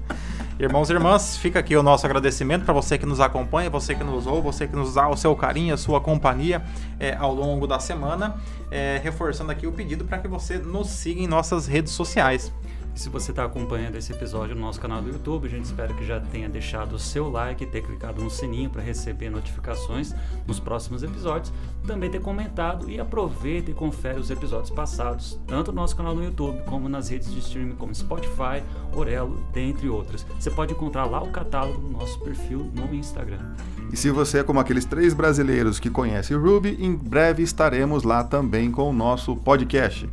Irmãos 0.60 0.90
e 0.90 0.92
irmãs, 0.92 1.38
fica 1.38 1.58
aqui 1.58 1.74
o 1.74 1.82
nosso 1.82 2.04
agradecimento 2.04 2.66
para 2.66 2.74
você 2.74 2.98
que 2.98 3.06
nos 3.06 3.18
acompanha, 3.18 3.70
você 3.70 3.94
que 3.94 4.04
nos 4.04 4.26
ouve, 4.26 4.42
você 4.42 4.68
que 4.68 4.76
nos 4.76 4.92
dá 4.92 5.08
o 5.08 5.16
seu 5.16 5.34
carinho, 5.34 5.72
a 5.72 5.76
sua 5.78 6.02
companhia 6.02 6.62
eh, 7.00 7.16
ao 7.18 7.34
longo 7.34 7.66
da 7.66 7.80
semana. 7.80 8.36
Eh, 8.70 9.00
reforçando 9.02 9.50
aqui 9.50 9.66
o 9.66 9.72
pedido 9.72 10.04
para 10.04 10.18
que 10.18 10.28
você 10.28 10.58
nos 10.58 10.88
siga 10.88 11.18
em 11.18 11.26
nossas 11.26 11.66
redes 11.66 11.94
sociais. 11.94 12.52
Se 12.94 13.08
você 13.08 13.30
está 13.30 13.44
acompanhando 13.44 13.96
esse 13.96 14.12
episódio 14.12 14.54
no 14.54 14.60
nosso 14.60 14.80
canal 14.80 15.00
do 15.00 15.08
YouTube, 15.08 15.46
a 15.46 15.50
gente 15.50 15.64
espera 15.64 15.94
que 15.94 16.04
já 16.04 16.20
tenha 16.20 16.48
deixado 16.48 16.94
o 16.94 16.98
seu 16.98 17.30
like, 17.30 17.64
ter 17.66 17.82
clicado 17.82 18.22
no 18.22 18.30
sininho 18.30 18.68
para 18.68 18.82
receber 18.82 19.30
notificações 19.30 20.14
nos 20.46 20.60
próximos 20.60 21.02
episódios, 21.02 21.52
também 21.86 22.10
ter 22.10 22.20
comentado 22.20 22.90
e 22.90 23.00
aproveita 23.00 23.70
e 23.70 23.74
confere 23.74 24.20
os 24.20 24.30
episódios 24.30 24.70
passados, 24.70 25.40
tanto 25.46 25.72
no 25.72 25.80
nosso 25.80 25.96
canal 25.96 26.14
no 26.14 26.22
YouTube 26.22 26.62
como 26.64 26.88
nas 26.88 27.08
redes 27.08 27.32
de 27.32 27.38
streaming 27.38 27.76
como 27.76 27.94
Spotify, 27.94 28.62
Orelo, 28.92 29.40
dentre 29.52 29.88
outras. 29.88 30.26
Você 30.38 30.50
pode 30.50 30.72
encontrar 30.72 31.06
lá 31.06 31.22
o 31.22 31.30
catálogo 31.30 31.80
no 31.80 31.90
nosso 31.90 32.18
perfil 32.20 32.70
no 32.74 32.94
Instagram. 32.94 33.54
E 33.92 33.96
se 33.96 34.10
você 34.10 34.38
é 34.38 34.44
como 34.44 34.60
aqueles 34.60 34.84
três 34.84 35.14
brasileiros 35.14 35.80
que 35.80 35.90
conhecem 35.90 36.36
Ruby, 36.36 36.76
em 36.78 36.94
breve 36.94 37.42
estaremos 37.42 38.02
lá 38.02 38.22
também 38.22 38.70
com 38.70 38.90
o 38.90 38.92
nosso 38.92 39.34
podcast. 39.36 40.08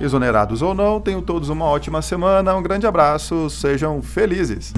Exonerados 0.00 0.62
ou 0.62 0.74
não, 0.74 1.00
tenham 1.00 1.22
todos 1.22 1.48
uma 1.48 1.64
ótima 1.64 2.02
semana, 2.02 2.54
um 2.54 2.62
grande 2.62 2.86
abraço, 2.86 3.48
sejam 3.50 4.02
felizes! 4.02 4.72